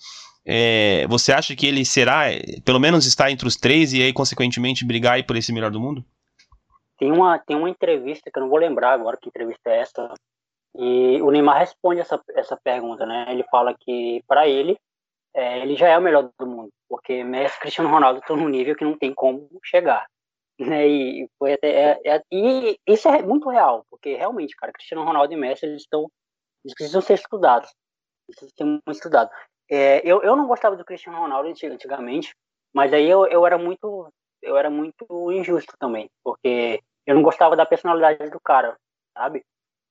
é, 0.45 1.05
você 1.07 1.31
acha 1.31 1.55
que 1.55 1.67
ele 1.67 1.85
será, 1.85 2.25
pelo 2.65 2.79
menos 2.79 3.05
está 3.05 3.29
entre 3.31 3.47
os 3.47 3.55
três 3.55 3.93
e 3.93 4.01
aí, 4.01 4.13
consequentemente, 4.13 4.85
brigar 4.85 5.13
aí 5.13 5.23
por 5.23 5.35
esse 5.35 5.53
melhor 5.53 5.71
do 5.71 5.79
mundo? 5.79 6.03
Tem 6.97 7.11
uma, 7.11 7.39
tem 7.39 7.55
uma 7.55 7.69
entrevista 7.69 8.29
que 8.31 8.37
eu 8.37 8.43
não 8.43 8.49
vou 8.49 8.59
lembrar 8.59 8.93
agora 8.93 9.17
que 9.17 9.29
entrevista 9.29 9.69
é 9.69 9.79
essa. 9.79 10.13
E 10.75 11.21
o 11.21 11.31
Neymar 11.31 11.59
responde 11.59 11.99
essa, 11.99 12.21
essa 12.35 12.57
pergunta, 12.63 13.05
né? 13.05 13.25
Ele 13.29 13.43
fala 13.51 13.75
que, 13.79 14.23
para 14.27 14.47
ele, 14.47 14.77
é, 15.33 15.59
ele 15.59 15.75
já 15.75 15.87
é 15.89 15.97
o 15.97 16.01
melhor 16.01 16.29
do 16.39 16.47
mundo, 16.47 16.69
porque 16.87 17.23
Messi 17.23 17.55
e 17.57 17.59
Cristiano 17.59 17.89
Ronaldo 17.89 18.19
estão 18.19 18.35
num 18.35 18.49
nível 18.49 18.75
que 18.75 18.83
não 18.83 18.97
tem 18.97 19.13
como 19.13 19.49
chegar. 19.63 20.05
Né? 20.59 20.87
E, 20.87 21.27
foi 21.39 21.53
até, 21.53 21.69
é, 21.69 21.99
é, 22.05 22.21
e 22.31 22.77
isso 22.87 23.09
é 23.09 23.21
muito 23.23 23.49
real, 23.49 23.83
porque 23.89 24.15
realmente, 24.15 24.55
cara, 24.55 24.71
Cristiano 24.71 25.03
Ronaldo 25.03 25.33
e 25.33 25.37
Messi 25.37 25.65
eles 25.65 25.81
estão 25.81 26.07
eles 26.63 26.75
precisam 26.75 27.01
ser 27.01 27.15
estudados. 27.15 27.71
Precisam 28.27 28.79
ser 28.85 28.91
estudados. 28.91 29.33
É, 29.72 30.01
eu, 30.05 30.22
eu 30.22 30.36
não 30.36 30.47
gostava 30.47 30.76
do 30.76 30.84
Cristiano 30.86 31.17
Ronaldo 31.19 31.49
antigamente, 31.49 32.36
mas 32.74 32.91
aí 32.93 33.09
eu, 33.09 33.26
eu 33.28 33.45
era 33.45 33.57
muito 33.57 34.11
eu 34.41 34.57
era 34.57 34.69
muito 34.69 35.05
injusto 35.32 35.74
também, 35.80 36.09
porque 36.24 36.82
eu 37.05 37.15
não 37.15 37.22
gostava 37.22 37.55
da 37.55 37.65
personalidade 37.65 38.30
do 38.32 38.39
cara, 38.41 38.76
sabe? 39.17 39.43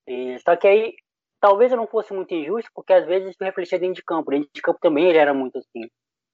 E, 0.09 0.39
só 0.41 0.57
que 0.57 0.67
aí 0.69 0.95
talvez 1.41 1.73
eu 1.73 1.79
não 1.79 1.87
fosse 1.87 2.13
muito 2.15 2.35
injusto, 2.35 2.71
porque 2.75 2.93
às 2.93 3.07
vezes 3.07 3.31
isso 3.31 3.45
refletia 3.45 3.79
dentro 3.79 3.97
de 3.97 4.05
campo. 4.05 4.31
Dentro 4.31 4.51
de 4.55 4.63
campo 4.63 4.79
também 4.83 5.07
ele 5.09 5.19
era 5.19 5.35
muito 5.35 5.59
assim. 5.59 5.89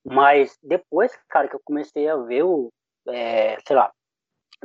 Mas 0.05 0.57
depois, 0.63 1.13
cara, 1.29 1.49
que 1.49 1.57
eu 1.57 1.61
comecei 1.65 2.09
a 2.09 2.17
ver 2.17 2.45
o, 2.45 2.71
é, 3.09 3.59
sei 3.67 3.77
lá, 3.77 3.93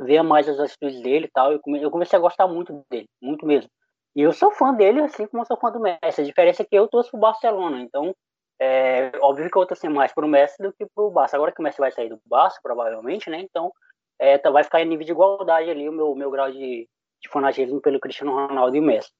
ver 0.00 0.22
mais 0.22 0.48
as 0.48 0.58
atitudes 0.60 1.00
dele 1.02 1.26
e 1.26 1.30
tal, 1.30 1.52
eu, 1.52 1.60
eu 1.80 1.90
comecei 1.90 2.18
a 2.18 2.22
gostar 2.22 2.48
muito 2.48 2.84
dele, 2.90 3.06
muito 3.22 3.46
mesmo. 3.46 3.70
E 4.16 4.22
eu 4.22 4.32
sou 4.32 4.50
fã 4.52 4.74
dele, 4.74 5.00
assim 5.02 5.26
como 5.26 5.42
eu 5.42 5.46
sou 5.46 5.58
fã 5.58 5.70
do 5.70 5.80
Messi. 5.80 6.20
A 6.20 6.24
diferença 6.24 6.62
é 6.62 6.66
que 6.66 6.76
eu 6.76 6.88
torço 6.88 7.10
pro 7.10 7.20
Barcelona, 7.20 7.80
então 7.80 8.14
é, 8.62 9.12
óbvio 9.20 9.50
que 9.50 9.58
eu 9.58 9.66
tô 9.66 9.74
sendo 9.74 9.94
mais 9.94 10.12
pro 10.12 10.28
Messi 10.28 10.62
do 10.62 10.72
que 10.72 10.86
pro 10.94 11.10
Barça. 11.10 11.36
Agora 11.36 11.50
que 11.50 11.60
o 11.60 11.64
Messi 11.64 11.78
vai 11.78 11.90
sair 11.90 12.08
do 12.08 12.20
Barça, 12.24 12.60
provavelmente, 12.62 13.28
né? 13.28 13.40
Então, 13.40 13.72
é, 14.18 14.38
tá, 14.38 14.50
vai 14.50 14.62
ficar 14.62 14.80
em 14.80 14.84
nível 14.84 15.04
de 15.04 15.10
igualdade 15.10 15.68
ali 15.68 15.88
o 15.88 15.92
meu, 15.92 16.14
meu 16.14 16.30
grau 16.30 16.50
de, 16.50 16.88
de 17.20 17.28
fanatismo 17.28 17.80
pelo 17.80 17.98
Cristiano 17.98 18.32
Ronaldo 18.32 18.76
e 18.76 18.80
o 18.80 18.82
Messi. 18.82 19.10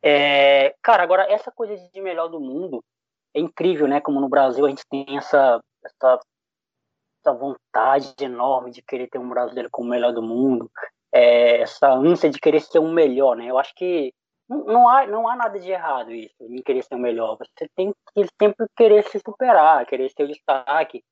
É, 0.00 0.74
cara, 0.80 1.02
agora, 1.02 1.26
essa 1.32 1.50
coisa 1.50 1.76
de 1.76 2.00
melhor 2.00 2.28
do 2.28 2.38
mundo 2.38 2.84
é 3.34 3.40
incrível, 3.40 3.88
né? 3.88 4.00
Como 4.00 4.20
no 4.20 4.28
Brasil 4.28 4.64
a 4.64 4.68
gente 4.68 4.84
tem 4.88 5.16
essa, 5.16 5.60
essa 5.84 6.20
essa 7.24 7.32
vontade 7.32 8.14
enorme 8.20 8.70
de 8.70 8.82
querer 8.82 9.08
ter 9.08 9.18
um 9.18 9.28
brasileiro 9.28 9.70
como 9.72 9.88
o 9.88 9.90
melhor 9.90 10.12
do 10.12 10.22
mundo, 10.22 10.70
é, 11.12 11.62
essa 11.62 11.90
ânsia 11.90 12.28
de 12.28 12.38
querer 12.38 12.60
ser 12.60 12.78
o 12.78 12.88
melhor, 12.88 13.34
né? 13.34 13.46
Eu 13.46 13.58
acho 13.58 13.74
que 13.74 14.12
não, 14.48 14.88
há, 14.88 15.06
não 15.06 15.28
há 15.28 15.36
nada 15.36 15.58
de 15.58 15.70
errado 15.70 16.12
isso, 16.12 16.34
em 16.40 16.62
querer 16.62 16.82
ser 16.82 16.94
o 16.94 16.98
melhor. 16.98 17.36
Você 17.38 17.68
tem 17.74 17.92
que 18.14 18.26
sempre 18.40 18.66
querer 18.76 19.04
se 19.08 19.18
superar, 19.18 19.86
querer 19.86 20.10
ser 20.10 20.24
o 20.24 20.28
destaque, 20.28 21.02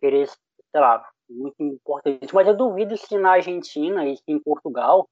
querer, 0.00 0.28
sei 0.28 0.80
lá, 0.80 1.08
muito 1.28 1.60
importante. 1.60 2.34
Mas 2.34 2.46
eu 2.46 2.56
duvido 2.56 2.96
se 2.96 3.18
na 3.18 3.32
Argentina 3.32 4.06
e 4.06 4.16
em 4.26 4.38
Portugal 4.38 5.08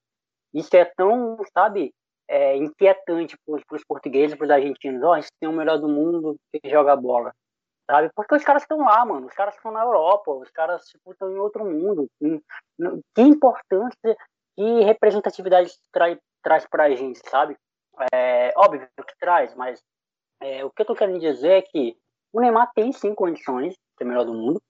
isso 0.53 0.75
é 0.77 0.85
tão, 0.85 1.37
sabe, 1.53 1.93
é, 2.29 2.57
inquietante 2.57 3.37
para 3.45 3.77
os 3.77 3.85
portugueses, 3.85 4.37
para 4.37 4.45
os 4.45 4.51
argentinos. 4.51 5.03
Ó, 5.03 5.09
oh, 5.09 5.13
a 5.13 5.21
gente 5.21 5.33
tem 5.41 5.49
o 5.49 5.53
melhor 5.53 5.79
do 5.79 5.89
mundo 5.89 6.37
que 6.53 6.71
joga 6.71 6.95
bola 6.95 7.33
sabe? 7.91 8.11
Porque 8.15 8.35
os 8.35 8.45
caras 8.45 8.63
estão 8.63 8.79
lá, 8.79 9.05
mano. 9.05 9.27
Os 9.27 9.35
caras 9.35 9.55
estão 9.55 9.71
na 9.73 9.83
Europa, 9.83 10.33
os 10.33 10.51
caras 10.51 10.85
tipo, 10.87 11.13
estão 11.13 11.31
em 11.31 11.39
outro 11.39 11.65
mundo. 11.65 12.09
Que 13.15 13.23
importância 13.23 14.17
que 14.57 14.81
representatividade 14.85 15.73
traz, 15.93 16.19
traz 16.43 16.67
pra 16.67 16.95
gente, 16.95 17.21
sabe? 17.29 17.57
É, 18.13 18.53
óbvio 18.57 18.89
que 19.07 19.19
traz, 19.19 19.55
mas 19.55 19.83
é, 20.41 20.65
o 20.65 20.71
que 20.71 20.83
eu 20.83 20.87
tô 20.87 20.95
querendo 20.95 21.21
dizer 21.21 21.53
é 21.53 21.63
que 21.63 21.97
o 22.33 22.41
Neymar 22.41 22.71
tem 22.75 22.93
sim 22.93 23.15
condições 23.15 23.75
de 23.75 23.81
ser 23.97 24.05
melhor 24.05 24.25
do 24.25 24.35
mundo. 24.35 24.61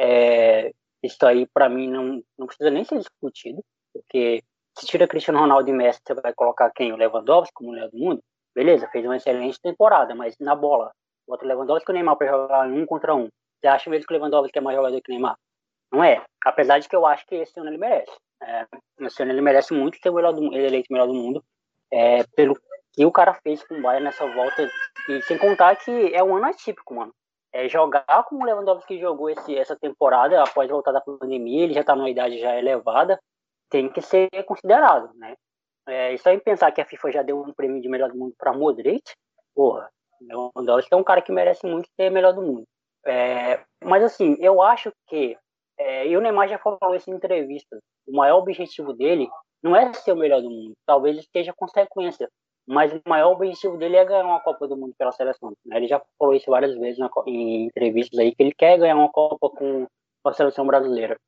É, 0.00 0.72
isso 1.02 1.24
aí, 1.26 1.46
para 1.46 1.68
mim, 1.68 1.88
não, 1.88 2.22
não 2.38 2.46
precisa 2.46 2.70
nem 2.70 2.84
ser 2.84 2.98
discutido, 2.98 3.62
porque 3.92 4.42
se 4.78 4.86
tira 4.86 5.08
Cristiano 5.08 5.40
Ronaldo 5.40 5.68
e 5.68 5.72
Messi, 5.72 6.00
você 6.06 6.14
vai 6.14 6.32
colocar 6.32 6.70
quem? 6.70 6.92
O 6.92 6.96
Lewandowski 6.96 7.52
como 7.52 7.72
melhor 7.72 7.90
do 7.90 7.98
mundo? 7.98 8.20
Beleza, 8.54 8.88
fez 8.88 9.04
uma 9.04 9.16
excelente 9.16 9.60
temporada, 9.60 10.14
mas 10.14 10.36
na 10.40 10.54
bola, 10.54 10.92
bota 11.26 11.44
o 11.44 11.48
Lewandowski 11.48 11.90
e 11.90 11.92
o 11.92 11.94
Neymar 11.94 12.16
para 12.16 12.28
jogar 12.28 12.68
um 12.68 12.86
contra 12.86 13.14
um. 13.14 13.28
Você 13.60 13.66
acha 13.66 13.90
mesmo 13.90 14.06
que 14.06 14.12
o 14.12 14.16
Lewandowski 14.16 14.58
é 14.58 14.60
mais 14.60 14.76
jogador 14.76 15.00
que 15.00 15.10
o 15.10 15.14
Neymar? 15.14 15.36
Não 15.92 16.04
é. 16.04 16.24
Apesar 16.44 16.78
de 16.78 16.88
que 16.88 16.94
eu 16.94 17.06
acho 17.06 17.26
que 17.26 17.34
esse 17.34 17.58
ano 17.58 17.70
ele 17.70 17.78
merece. 17.78 18.12
É, 18.42 18.66
ano 19.00 19.32
ele 19.32 19.40
merece 19.40 19.74
muito 19.74 19.98
ser 20.00 20.10
o 20.10 20.14
melhor 20.14 20.32
do, 20.32 20.44
ele 20.46 20.66
eleito 20.66 20.86
o 20.90 20.92
melhor 20.92 21.06
do 21.06 21.14
mundo. 21.14 21.44
É, 21.90 22.24
pelo 22.36 22.58
que 22.92 23.04
o 23.04 23.12
cara 23.12 23.34
fez 23.34 23.62
com 23.62 23.76
o 23.76 23.82
Bayern 23.82 24.04
nessa 24.04 24.26
volta. 24.26 24.68
E 25.08 25.22
sem 25.22 25.38
contar 25.38 25.76
que 25.76 26.14
é 26.14 26.22
um 26.22 26.36
ano 26.36 26.46
atípico, 26.46 26.94
mano. 26.94 27.14
É, 27.52 27.68
jogar 27.68 28.24
como 28.28 28.42
o 28.42 28.46
Lewandowski 28.46 29.00
jogou 29.00 29.30
esse, 29.30 29.56
essa 29.56 29.74
temporada 29.74 30.42
após 30.42 30.68
voltar 30.68 30.92
da 30.92 31.00
pandemia, 31.00 31.64
ele 31.64 31.74
já 31.74 31.82
tá 31.82 31.96
numa 31.96 32.10
idade 32.10 32.38
já 32.38 32.56
elevada, 32.56 33.18
tem 33.70 33.88
que 33.88 34.02
ser 34.02 34.28
considerado, 34.44 35.10
né? 35.14 35.34
É, 35.86 36.12
e 36.12 36.18
só 36.18 36.30
em 36.30 36.38
pensar 36.38 36.70
que 36.72 36.80
a 36.80 36.84
FIFA 36.84 37.10
já 37.10 37.22
deu 37.22 37.40
um 37.40 37.52
prêmio 37.54 37.80
de 37.80 37.88
melhor 37.88 38.10
do 38.10 38.18
mundo 38.18 38.34
para 38.36 38.52
Modric, 38.52 39.12
porra, 39.54 39.88
Lewandowski 40.20 40.92
é 40.92 40.96
um 40.96 41.04
cara 41.04 41.22
que 41.22 41.32
merece 41.32 41.66
muito 41.66 41.88
ser 41.96 42.10
melhor 42.10 42.34
do 42.34 42.42
mundo. 42.42 42.64
É, 43.06 43.60
mas 43.82 44.02
assim, 44.02 44.36
eu 44.40 44.60
acho 44.60 44.92
que, 45.06 45.36
é, 45.78 46.08
e 46.08 46.16
o 46.16 46.20
Neymar 46.20 46.48
já 46.48 46.58
falou 46.58 46.94
isso 46.94 47.10
em 47.10 47.14
entrevistas, 47.14 47.80
o 48.06 48.16
maior 48.16 48.38
objetivo 48.38 48.92
dele 48.92 49.28
não 49.62 49.74
é 49.74 49.92
ser 49.92 50.12
o 50.12 50.16
melhor 50.16 50.40
do 50.40 50.50
mundo, 50.50 50.72
talvez 50.86 51.18
esteja 51.18 51.52
consequência, 51.56 52.28
mas 52.66 52.92
o 52.92 53.00
maior 53.06 53.32
objetivo 53.32 53.76
dele 53.76 53.96
é 53.96 54.04
ganhar 54.04 54.24
uma 54.24 54.40
Copa 54.40 54.68
do 54.68 54.76
Mundo 54.76 54.94
pela 54.98 55.10
seleção. 55.10 55.54
Né? 55.64 55.78
Ele 55.78 55.88
já 55.88 56.02
falou 56.18 56.34
isso 56.34 56.50
várias 56.50 56.76
vezes 56.76 56.98
na, 56.98 57.08
em 57.26 57.64
entrevistas 57.64 58.18
aí, 58.18 58.34
que 58.34 58.42
ele 58.42 58.52
quer 58.54 58.78
ganhar 58.78 58.94
uma 58.94 59.08
Copa 59.08 59.48
com, 59.48 59.86
a 60.24 60.32
seleção 60.34 60.66
brasileira. 60.66 61.18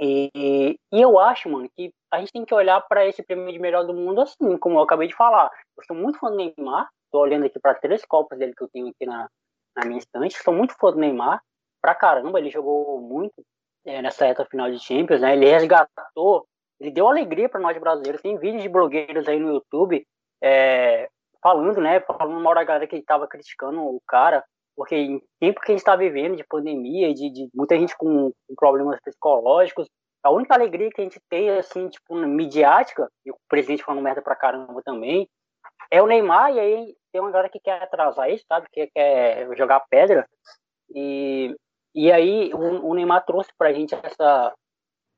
E, 0.00 0.30
e, 0.36 0.78
eu 0.92 1.18
acho, 1.18 1.48
mano, 1.48 1.68
que 1.76 1.92
a 2.12 2.20
gente 2.20 2.32
tem 2.32 2.44
que 2.44 2.54
olhar 2.54 2.80
para 2.82 3.04
esse 3.06 3.22
prêmio 3.24 3.52
de 3.52 3.58
melhor 3.58 3.84
do 3.84 3.92
mundo 3.92 4.20
assim, 4.20 4.56
como 4.58 4.78
eu 4.78 4.82
acabei 4.82 5.08
de 5.08 5.16
falar. 5.16 5.50
Eu 5.76 5.84
sou 5.84 5.96
muito 5.96 6.18
fã 6.20 6.30
do 6.30 6.36
Neymar, 6.36 6.88
Tô 7.12 7.18
olhando 7.18 7.44
aqui 7.44 7.60
para 7.60 7.74
três 7.74 8.02
copas 8.06 8.38
dele 8.38 8.54
que 8.56 8.62
eu 8.64 8.68
tenho 8.72 8.88
aqui 8.88 9.04
na, 9.04 9.28
na 9.76 9.84
minha 9.84 9.98
estante. 9.98 10.42
Sou 10.42 10.54
muito 10.54 10.74
fã 10.80 10.90
do 10.90 10.98
Neymar. 10.98 11.42
Pra 11.80 11.94
caramba, 11.94 12.38
ele 12.38 12.48
jogou 12.48 13.00
muito 13.00 13.34
é, 13.84 14.02
nessa 14.02 14.26
reta 14.26 14.44
final 14.44 14.70
de 14.70 14.78
Champions, 14.78 15.20
né? 15.20 15.34
Ele 15.34 15.48
resgatou, 15.48 16.46
ele 16.80 16.90
deu 16.90 17.08
alegria 17.08 17.48
para 17.48 17.60
nós 17.60 17.78
brasileiros. 17.78 18.22
Tem 18.22 18.38
vídeos 18.38 18.62
de 18.62 18.68
blogueiros 18.68 19.28
aí 19.28 19.38
no 19.38 19.54
YouTube 19.54 20.04
é, 20.42 21.08
falando, 21.42 21.80
né? 21.80 22.00
Falando 22.00 22.40
mal 22.40 22.54
da 22.54 22.64
galera 22.64 22.86
que 22.86 22.96
estava 22.96 23.26
criticando 23.26 23.80
o 23.80 24.00
cara, 24.06 24.44
porque 24.76 24.94
em 24.96 25.22
tempo 25.40 25.60
que 25.60 25.70
a 25.70 25.74
gente 25.74 25.80
está 25.80 25.96
vivendo 25.96 26.36
de 26.36 26.44
pandemia, 26.44 27.12
de, 27.12 27.30
de 27.30 27.48
muita 27.54 27.78
gente 27.78 27.96
com, 27.96 28.32
com, 28.48 28.54
problemas 28.54 28.98
psicológicos, 29.00 29.88
a 30.22 30.30
única 30.30 30.54
alegria 30.54 30.90
que 30.90 31.00
a 31.00 31.04
gente 31.04 31.20
tem, 31.28 31.50
assim, 31.50 31.88
tipo, 31.88 32.14
midiática, 32.14 33.08
e 33.26 33.30
o 33.30 33.36
presidente 33.48 33.82
falando 33.82 34.02
merda 34.02 34.22
pra 34.22 34.36
caramba 34.36 34.80
também, 34.84 35.28
é 35.90 36.00
o 36.00 36.06
Neymar, 36.06 36.52
e 36.52 36.60
aí 36.60 36.94
tem 37.12 37.20
uma 37.20 37.30
galera 37.30 37.48
que 37.48 37.60
quer 37.60 37.82
atrasar 37.82 38.30
isso, 38.30 38.44
sabe? 38.48 38.66
Que 38.72 38.86
quer 38.86 39.46
jogar 39.56 39.84
pedra. 39.90 40.26
E, 40.94 41.54
e 41.94 42.10
aí 42.10 42.52
o, 42.54 42.88
o 42.88 42.94
Neymar 42.94 43.24
trouxe 43.24 43.50
pra 43.56 43.72
gente 43.72 43.94
essa, 43.94 44.54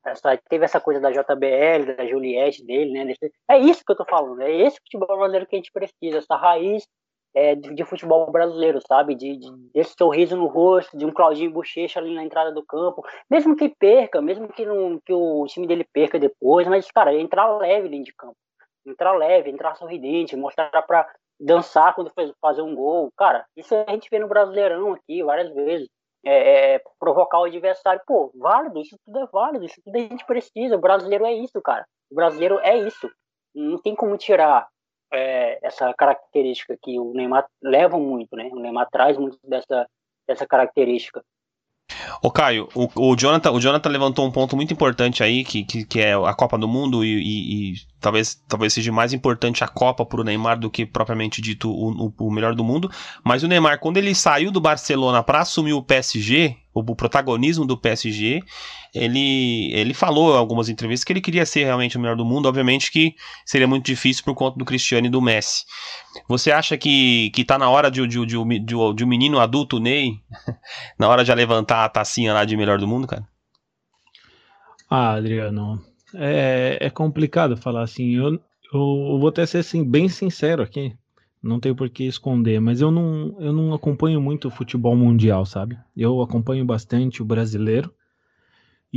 essa. 0.05 0.37
Teve 0.49 0.65
essa 0.65 0.79
coisa 0.79 0.99
da 0.99 1.11
JBL, 1.11 1.95
da 1.95 2.05
Juliette 2.05 2.65
dele, 2.65 2.91
né? 2.91 3.13
É 3.49 3.57
isso 3.57 3.83
que 3.85 3.91
eu 3.91 3.95
tô 3.95 4.05
falando. 4.05 4.41
É 4.41 4.51
esse 4.51 4.77
futebol 4.79 5.17
brasileiro 5.17 5.47
que 5.47 5.55
a 5.55 5.59
gente 5.59 5.71
precisa, 5.71 6.17
essa 6.17 6.35
raiz 6.35 6.85
é, 7.33 7.55
de, 7.55 7.73
de, 7.73 7.83
futebol 7.83 8.31
brasileiro, 8.31 8.79
sabe? 8.87 9.15
De, 9.15 9.37
de, 9.37 9.51
desse 9.73 9.93
sorriso 9.97 10.35
no 10.37 10.47
rosto, 10.47 10.97
de 10.97 11.05
um 11.05 11.11
Claudinho 11.11 11.51
Bochecha 11.51 11.99
ali 11.99 12.13
na 12.13 12.23
entrada 12.23 12.51
do 12.51 12.65
campo. 12.65 13.03
Mesmo 13.29 13.55
que 13.55 13.69
perca, 13.69 14.21
mesmo 14.21 14.47
que, 14.47 14.65
não, 14.65 14.99
que 15.05 15.13
o 15.13 15.45
time 15.47 15.67
dele 15.67 15.85
perca 15.93 16.17
depois, 16.19 16.67
mas, 16.67 16.89
cara, 16.91 17.13
entrar 17.13 17.57
leve 17.57 17.89
dentro 17.89 18.05
de 18.05 18.13
campo 18.13 18.37
entrar 18.85 19.13
leve, 19.13 19.49
entrar 19.49 19.75
sorridente, 19.75 20.35
mostrar 20.35 20.69
para 20.83 21.09
dançar 21.39 21.93
quando 21.95 22.11
faz, 22.11 22.31
fazer 22.39 22.61
um 22.61 22.75
gol. 22.75 23.11
Cara, 23.17 23.45
isso 23.55 23.75
a 23.75 23.91
gente 23.91 24.09
vê 24.09 24.19
no 24.19 24.27
Brasileirão 24.27 24.93
aqui 24.93 25.23
várias 25.23 25.53
vezes. 25.53 25.89
É, 26.27 26.75
é, 26.75 26.81
provocar 26.99 27.39
o 27.39 27.43
adversário. 27.43 28.01
Pô, 28.07 28.31
válido, 28.33 28.81
isso 28.81 28.97
tudo 29.05 29.19
é 29.19 29.27
válido, 29.27 29.65
isso 29.65 29.79
tudo 29.83 29.95
a 29.95 29.99
gente 29.99 30.25
precisa. 30.25 30.75
O 30.75 30.81
brasileiro 30.81 31.25
é 31.25 31.33
isso, 31.33 31.61
cara. 31.61 31.85
O 32.09 32.15
brasileiro 32.15 32.59
é 32.63 32.75
isso. 32.77 33.09
Não 33.53 33.77
tem 33.77 33.95
como 33.95 34.17
tirar 34.17 34.67
é, 35.13 35.59
essa 35.61 35.93
característica 35.93 36.75
que 36.81 36.99
o 36.99 37.13
Neymar 37.13 37.45
leva 37.61 37.97
muito, 37.97 38.35
né? 38.35 38.49
O 38.51 38.59
Neymar 38.59 38.89
traz 38.89 39.17
muito 39.17 39.37
dessa, 39.43 39.87
dessa 40.27 40.47
característica. 40.47 41.23
Ô 42.21 42.31
Caio, 42.31 42.67
o, 42.73 42.89
o, 42.95 43.15
Jonathan, 43.15 43.51
o 43.51 43.59
Jonathan 43.59 43.89
levantou 43.89 44.25
um 44.25 44.31
ponto 44.31 44.55
muito 44.55 44.73
importante 44.73 45.23
aí, 45.23 45.43
que, 45.43 45.63
que, 45.63 45.85
que 45.85 45.99
é 45.99 46.13
a 46.13 46.33
Copa 46.33 46.57
do 46.57 46.67
Mundo, 46.67 47.03
e, 47.03 47.15
e, 47.15 47.71
e, 47.71 47.75
talvez, 47.99 48.35
talvez 48.47 48.73
seja 48.73 48.91
mais 48.91 49.13
importante 49.13 49.63
a 49.63 49.67
Copa 49.67 50.05
para 50.05 50.21
o 50.21 50.23
Neymar 50.23 50.59
do 50.59 50.69
que 50.69 50.85
propriamente 50.85 51.41
dito 51.41 51.69
o, 51.69 52.07
o, 52.07 52.13
o, 52.27 52.31
melhor 52.31 52.53
do 52.53 52.63
mundo. 52.63 52.89
Mas 53.23 53.43
o 53.43 53.47
Neymar, 53.47 53.79
quando 53.79 53.97
ele 53.97 54.13
saiu 54.13 54.51
do 54.51 54.61
Barcelona 54.61 55.23
para 55.23 55.39
assumir 55.39 55.73
o 55.73 55.81
PSG, 55.81 56.55
o, 56.73 56.79
o 56.81 56.95
protagonismo 56.95 57.65
do 57.65 57.77
PSG, 57.77 58.43
ele, 58.93 59.73
ele 59.73 59.93
falou 59.93 60.35
em 60.35 60.37
algumas 60.37 60.69
entrevistas 60.69 61.03
que 61.03 61.13
ele 61.13 61.21
queria 61.21 61.45
ser 61.45 61.63
realmente 61.63 61.97
o 61.97 61.99
melhor 61.99 62.15
do 62.15 62.25
mundo. 62.25 62.47
Obviamente 62.47 62.91
que 62.91 63.15
seria 63.45 63.67
muito 63.67 63.85
difícil 63.85 64.23
por 64.23 64.35
conta 64.35 64.57
do 64.57 64.65
Cristiano 64.65 65.07
e 65.07 65.09
do 65.09 65.21
Messi. 65.21 65.63
Você 66.29 66.51
acha 66.51 66.77
que, 66.77 67.29
que 67.31 67.43
tá 67.43 67.57
na 67.57 67.69
hora 67.69 67.89
de, 67.89 68.05
de, 68.07 68.25
de, 68.25 68.59
de, 68.59 68.93
de 68.95 69.03
um 69.03 69.07
menino 69.07 69.39
adulto, 69.39 69.79
Ney, 69.79 70.13
na 70.99 71.07
hora 71.07 71.23
de 71.23 71.33
levantar 71.33 71.85
a 71.85 71.89
tacinha 71.95 72.33
lá 72.33 72.43
de 72.43 72.57
melhor 72.57 72.77
do 72.77 72.87
mundo, 72.87 73.07
cara? 73.07 73.27
Ah, 74.89 75.13
Adriano, 75.13 75.81
é, 76.13 76.77
é 76.81 76.89
complicado 76.89 77.55
falar 77.55 77.83
assim. 77.83 78.15
Eu, 78.15 78.33
eu 78.73 79.19
vou 79.19 79.29
até 79.29 79.45
ser 79.45 79.59
assim, 79.59 79.83
bem 79.83 80.09
sincero 80.09 80.61
aqui 80.61 80.93
não 81.45 81.59
tenho 81.59 81.75
por 81.75 81.87
que 81.91 82.03
esconder, 82.05 82.59
mas 82.59 82.81
eu 82.81 82.89
não, 82.89 83.35
eu 83.39 83.53
não 83.53 83.71
acompanho 83.71 84.19
muito 84.19 84.47
o 84.47 84.51
futebol 84.51 84.95
mundial, 84.95 85.45
sabe? 85.45 85.77
Eu 85.95 86.19
acompanho 86.19 86.65
bastante 86.65 87.21
o 87.21 87.25
brasileiro, 87.25 87.93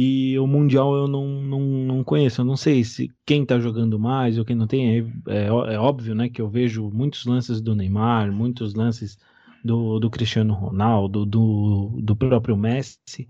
e 0.01 0.39
o 0.39 0.47
Mundial 0.47 0.95
eu 0.95 1.09
não, 1.09 1.27
não, 1.43 1.61
não 1.61 2.05
conheço, 2.05 2.41
eu 2.41 2.45
não 2.45 2.57
sei 2.57 2.85
se 2.85 3.11
quem 3.27 3.45
tá 3.45 3.59
jogando 3.59 3.99
mais 3.99 4.39
ou 4.39 4.45
quem 4.45 4.55
não 4.55 4.69
tem. 4.69 4.97
É, 4.97 5.05
é, 5.27 5.47
é 5.47 5.79
óbvio, 5.79 6.15
né, 6.15 6.29
que 6.29 6.41
eu 6.41 6.49
vejo 6.49 6.89
muitos 6.89 7.27
lances 7.27 7.61
do 7.61 7.75
Neymar, 7.75 8.31
muitos 8.31 8.75
lances 8.75 9.19
do, 9.65 9.99
do 9.99 10.11
Cristiano 10.11 10.55
Ronaldo, 10.55 11.25
do, 11.27 11.99
do 12.01 12.17
próprio 12.17 12.57
Messi, 12.57 13.29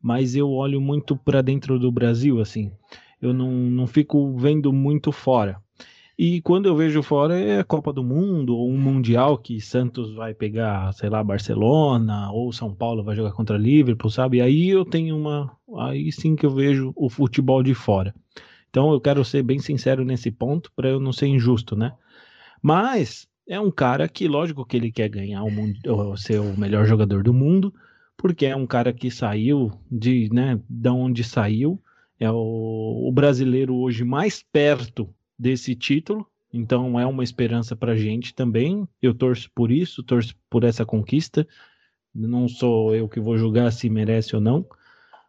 mas 0.00 0.34
eu 0.34 0.50
olho 0.50 0.80
muito 0.80 1.16
para 1.16 1.42
dentro 1.42 1.78
do 1.78 1.90
Brasil, 1.90 2.40
assim. 2.40 2.72
Eu 3.20 3.34
não, 3.34 3.50
não 3.50 3.86
fico 3.86 4.36
vendo 4.36 4.72
muito 4.72 5.12
fora. 5.12 5.60
E 6.22 6.42
quando 6.42 6.66
eu 6.66 6.76
vejo 6.76 7.02
fora 7.02 7.38
é 7.38 7.60
a 7.60 7.64
Copa 7.64 7.94
do 7.94 8.04
Mundo 8.04 8.54
ou 8.54 8.70
um 8.70 8.76
Mundial 8.76 9.38
que 9.38 9.58
Santos 9.58 10.12
vai 10.12 10.34
pegar, 10.34 10.92
sei 10.92 11.08
lá, 11.08 11.24
Barcelona 11.24 12.30
ou 12.30 12.52
São 12.52 12.74
Paulo 12.74 13.02
vai 13.02 13.16
jogar 13.16 13.32
contra 13.32 13.56
Liverpool, 13.56 14.10
sabe? 14.10 14.42
Aí 14.42 14.68
eu 14.68 14.84
tenho 14.84 15.16
uma. 15.16 15.56
Aí 15.78 16.12
sim 16.12 16.36
que 16.36 16.44
eu 16.44 16.50
vejo 16.50 16.92
o 16.94 17.08
futebol 17.08 17.62
de 17.62 17.72
fora. 17.72 18.14
Então 18.68 18.92
eu 18.92 19.00
quero 19.00 19.24
ser 19.24 19.42
bem 19.42 19.58
sincero 19.60 20.04
nesse 20.04 20.30
ponto 20.30 20.70
para 20.76 20.90
eu 20.90 21.00
não 21.00 21.10
ser 21.10 21.26
injusto, 21.26 21.74
né? 21.74 21.94
Mas 22.62 23.26
é 23.50 23.58
um 23.58 23.70
cara 23.70 24.08
que, 24.08 24.28
lógico 24.28 24.64
que 24.64 24.76
ele 24.76 24.92
quer 24.92 25.08
ganhar 25.08 25.42
o 25.42 25.50
mundo, 25.50 26.16
ser 26.16 26.38
o 26.38 26.56
melhor 26.56 26.86
jogador 26.86 27.24
do 27.24 27.34
mundo, 27.34 27.74
porque 28.16 28.46
é 28.46 28.54
um 28.54 28.64
cara 28.64 28.92
que 28.92 29.10
saiu 29.10 29.72
de, 29.90 30.32
né, 30.32 30.60
da 30.68 30.92
onde 30.92 31.24
saiu, 31.24 31.82
é 32.20 32.30
o, 32.30 33.08
o 33.08 33.10
brasileiro 33.10 33.74
hoje 33.74 34.04
mais 34.04 34.40
perto 34.40 35.12
desse 35.36 35.74
título. 35.74 36.24
Então 36.52 36.98
é 36.98 37.04
uma 37.04 37.24
esperança 37.24 37.74
para 37.74 37.96
gente 37.96 38.32
também. 38.32 38.86
Eu 39.02 39.12
torço 39.12 39.50
por 39.52 39.72
isso, 39.72 40.02
torço 40.04 40.32
por 40.48 40.62
essa 40.62 40.86
conquista. 40.86 41.46
Não 42.14 42.46
sou 42.46 42.94
eu 42.94 43.08
que 43.08 43.18
vou 43.18 43.36
julgar 43.36 43.72
se 43.72 43.90
merece 43.90 44.36
ou 44.36 44.40
não, 44.40 44.64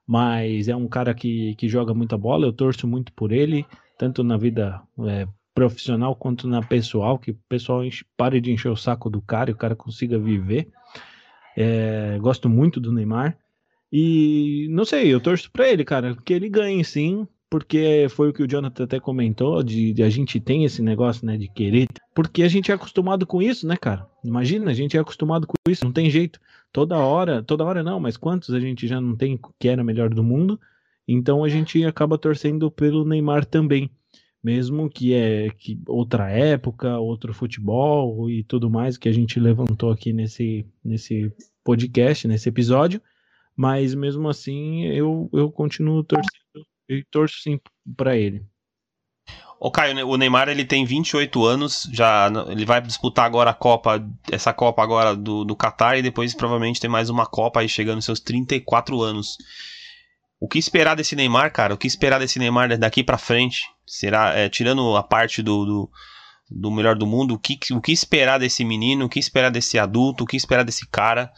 mas 0.06 0.68
é 0.68 0.76
um 0.76 0.88
cara 0.88 1.16
que, 1.16 1.56
que 1.56 1.68
joga 1.68 1.92
muita 1.92 2.18
bola, 2.20 2.46
eu 2.46 2.54
torço 2.54 2.88
muito 2.88 3.12
por 3.14 3.32
ele, 3.32 3.66
tanto 3.98 4.24
na 4.24 4.38
vida 4.38 4.80
é, 5.08 5.28
profissional 5.54 6.16
quanto 6.16 6.48
na 6.48 6.62
pessoal, 6.62 7.20
que 7.20 7.32
o 7.32 7.40
pessoal 7.48 7.82
pare 8.16 8.40
de 8.40 8.52
encher 8.52 8.70
o 8.70 8.76
saco 8.76 9.10
do 9.10 9.22
cara 9.22 9.50
e 9.50 9.54
o 9.54 9.58
cara 9.58 9.76
consiga 9.76 10.18
viver. 10.18 10.70
É, 11.56 12.18
gosto 12.20 12.50
muito 12.50 12.80
do 12.80 12.92
Neymar. 12.92 13.38
E 13.92 14.68
não 14.70 14.86
sei, 14.86 15.14
eu 15.14 15.20
torço 15.20 15.52
pra 15.52 15.70
ele, 15.70 15.84
cara, 15.84 16.16
que 16.16 16.34
ele 16.34 16.48
ganhe 16.48 16.84
sim, 16.84 17.28
porque 17.50 18.08
foi 18.10 18.30
o 18.30 18.34
que 18.34 18.42
o 18.42 18.48
Jonathan 18.48 18.86
até 18.86 18.98
comentou, 18.98 19.62
de, 19.62 19.92
de, 19.92 20.02
a 20.04 20.10
gente 20.10 20.40
tem 20.40 20.64
esse 20.64 20.82
negócio, 20.82 21.26
né, 21.26 21.38
de 21.38 21.50
querer, 21.50 21.90
porque 22.16 22.44
a 22.44 22.48
gente 22.48 22.72
é 22.72 22.74
acostumado 22.74 23.28
com 23.28 23.42
isso, 23.42 23.68
né, 23.68 23.76
cara? 23.76 24.08
Imagina, 24.24 24.72
a 24.72 24.74
gente 24.74 24.96
é 24.96 25.02
acostumado 25.02 25.46
com 25.46 25.56
isso, 25.68 25.84
não 25.84 25.92
tem 25.92 26.10
jeito. 26.10 26.40
Toda 26.72 26.98
hora, 26.98 27.44
toda 27.44 27.66
hora 27.66 27.84
não, 27.84 28.00
mas 28.00 28.16
quantos 28.16 28.56
a 28.56 28.60
gente 28.62 28.88
já 28.88 29.02
não 29.02 29.18
tem 29.18 29.38
que 29.60 29.68
era 29.68 29.84
melhor 29.84 30.10
do 30.10 30.24
mundo? 30.24 30.58
Então 31.06 31.44
a 31.44 31.50
gente 31.50 31.84
acaba 31.84 32.18
torcendo 32.18 32.72
pelo 32.72 33.04
Neymar 33.04 33.44
também, 33.44 33.92
mesmo 34.44 34.90
que 34.90 35.14
é 35.14 35.50
que 35.52 35.80
outra 35.88 36.30
época, 36.30 36.98
outro 36.98 37.34
futebol 37.34 38.30
e 38.30 38.44
tudo 38.44 38.70
mais 38.70 38.98
que 38.98 39.08
a 39.08 39.12
gente 39.12 39.40
levantou 39.40 39.92
aqui 39.92 40.12
nesse 40.12 40.66
nesse 40.84 41.32
podcast, 41.64 42.28
nesse 42.28 42.50
episódio, 42.50 43.02
mas 43.56 43.94
mesmo 43.94 44.28
assim 44.30 44.86
eu 44.88 45.30
eu 45.34 45.52
continuo 45.52 46.04
torcendo 46.04 46.66
e 46.90 47.04
torço 47.10 47.42
sim 47.42 47.60
para 47.96 48.18
ele. 48.18 48.44
O 49.64 49.70
Caio, 49.70 50.08
o 50.08 50.18
Neymar 50.18 50.50
ele 50.50 50.66
tem 50.66 50.84
28 50.84 51.46
anos, 51.46 51.88
já 51.94 52.28
ele 52.50 52.66
vai 52.66 52.82
disputar 52.82 53.26
agora 53.26 53.52
a 53.52 53.54
Copa, 53.54 54.04
essa 54.32 54.52
Copa 54.52 54.82
agora 54.82 55.16
do, 55.16 55.46
do 55.46 55.56
Qatar 55.56 56.00
e 56.00 56.02
depois 56.02 56.34
provavelmente 56.34 56.82
tem 56.82 56.90
mais 56.90 57.12
uma 57.12 57.28
Copa 57.28 57.60
aí 57.60 57.70
chegando 57.70 57.98
aos 57.98 58.06
seus 58.06 58.20
34 58.20 59.00
anos. 59.04 59.38
O 60.40 60.48
que 60.48 60.58
esperar 60.58 60.96
desse 60.96 61.16
Neymar, 61.16 61.54
cara? 61.54 61.76
O 61.76 61.78
que 61.78 61.86
esperar 61.86 62.18
desse 62.18 62.40
Neymar 62.40 62.76
daqui 62.76 63.04
para 63.04 63.20
frente? 63.20 63.62
Será, 63.86 64.34
é, 64.34 64.50
tirando 64.50 64.96
a 64.96 65.04
parte 65.04 65.42
do, 65.42 65.66
do, 65.66 65.92
do, 66.50 66.72
melhor 66.72 66.96
do 66.96 67.06
mundo, 67.08 67.34
o 67.34 67.40
que, 67.40 67.58
o 67.74 67.82
que 67.82 67.92
esperar 67.92 68.40
desse 68.40 68.64
menino? 68.64 69.06
O 69.06 69.10
que 69.10 69.20
esperar 69.20 69.52
desse 69.52 69.78
adulto? 69.78 70.24
O 70.24 70.28
que 70.28 70.38
esperar 70.38 70.64
desse 70.64 70.88
cara 70.88 71.32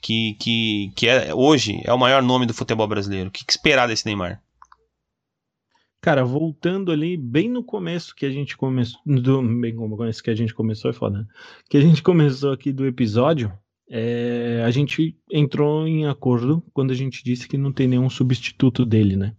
que, 0.00 0.34
que, 0.34 0.92
que 0.96 1.08
é, 1.08 1.34
hoje 1.34 1.80
é 1.84 1.92
o 1.92 1.98
maior 1.98 2.22
nome 2.22 2.46
do 2.46 2.54
futebol 2.54 2.88
brasileiro? 2.88 3.28
O 3.28 3.32
que, 3.32 3.44
que 3.44 3.52
esperar 3.52 3.86
desse 3.86 4.06
Neymar? 4.06 4.42
Cara, 6.00 6.24
voltando 6.24 6.90
ali 6.90 7.16
bem 7.16 7.50
no 7.50 7.62
começo 7.62 8.14
que 8.14 8.24
a 8.24 8.30
gente 8.30 8.56
começou, 8.56 8.98
bem 9.04 9.74
no 9.74 9.96
começo 9.96 10.22
que 10.22 10.30
a 10.30 10.34
gente 10.34 10.54
começou 10.54 10.90
é 10.90 10.94
foda, 10.94 11.18
né? 11.18 11.26
Que 11.68 11.76
a 11.76 11.80
gente 11.80 12.02
começou 12.02 12.52
aqui 12.52 12.72
do 12.72 12.86
episódio, 12.86 13.52
é, 13.90 14.62
a 14.64 14.70
gente 14.70 15.14
entrou 15.30 15.86
em 15.86 16.06
acordo 16.06 16.64
quando 16.72 16.92
a 16.92 16.94
gente 16.94 17.22
disse 17.22 17.46
que 17.46 17.58
não 17.58 17.70
tem 17.70 17.86
nenhum 17.86 18.08
substituto 18.08 18.86
dele, 18.86 19.14
né? 19.14 19.36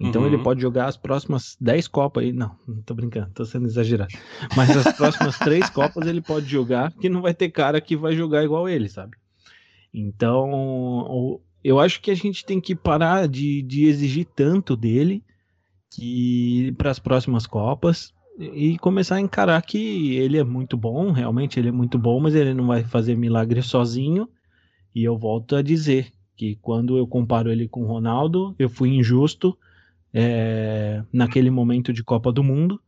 Então 0.00 0.22
uhum. 0.22 0.28
ele 0.28 0.38
pode 0.38 0.62
jogar 0.62 0.86
as 0.86 0.96
próximas 0.96 1.58
10 1.60 1.86
Copas 1.88 2.24
aí. 2.24 2.32
Não, 2.32 2.56
não 2.66 2.80
tô 2.80 2.94
brincando, 2.94 3.30
tô 3.34 3.44
sendo 3.44 3.66
exagerado. 3.66 4.14
Mas 4.56 4.74
as 4.74 4.96
próximas 4.96 5.36
três 5.38 5.68
Copas 5.68 6.06
ele 6.06 6.22
pode 6.22 6.46
jogar, 6.46 6.90
que 6.94 7.10
não 7.10 7.20
vai 7.20 7.34
ter 7.34 7.50
cara 7.50 7.80
que 7.82 7.94
vai 7.94 8.16
jogar 8.16 8.42
igual 8.42 8.66
ele, 8.66 8.88
sabe? 8.88 9.18
Então, 9.92 11.38
eu 11.62 11.78
acho 11.78 12.00
que 12.00 12.10
a 12.10 12.14
gente 12.14 12.46
tem 12.46 12.60
que 12.60 12.74
parar 12.74 13.28
de, 13.28 13.60
de 13.60 13.84
exigir 13.84 14.26
tanto 14.34 14.74
dele 14.74 15.22
que 15.90 16.72
para 16.78 16.90
as 16.90 16.98
próximas 16.98 17.46
Copas 17.46 18.14
e 18.38 18.78
começar 18.78 19.16
a 19.16 19.20
encarar 19.20 19.60
que 19.60 20.16
ele 20.16 20.38
é 20.38 20.44
muito 20.44 20.78
bom, 20.78 21.12
realmente 21.12 21.60
ele 21.60 21.68
é 21.68 21.72
muito 21.72 21.98
bom, 21.98 22.20
mas 22.20 22.34
ele 22.34 22.54
não 22.54 22.66
vai 22.66 22.82
fazer 22.84 23.16
milagre 23.16 23.60
sozinho. 23.60 24.26
E 24.94 25.04
eu 25.04 25.18
volto 25.18 25.56
a 25.56 25.62
dizer 25.62 26.10
que 26.36 26.56
quando 26.62 26.96
eu 26.96 27.06
comparo 27.06 27.52
ele 27.52 27.68
com 27.68 27.82
o 27.82 27.86
Ronaldo, 27.86 28.54
eu 28.58 28.70
fui 28.70 28.88
injusto 28.88 29.58
é, 30.12 31.02
naquele 31.12 31.50
momento 31.50 31.92
de 31.92 32.02
Copa 32.02 32.32
do 32.32 32.42
Mundo, 32.42 32.80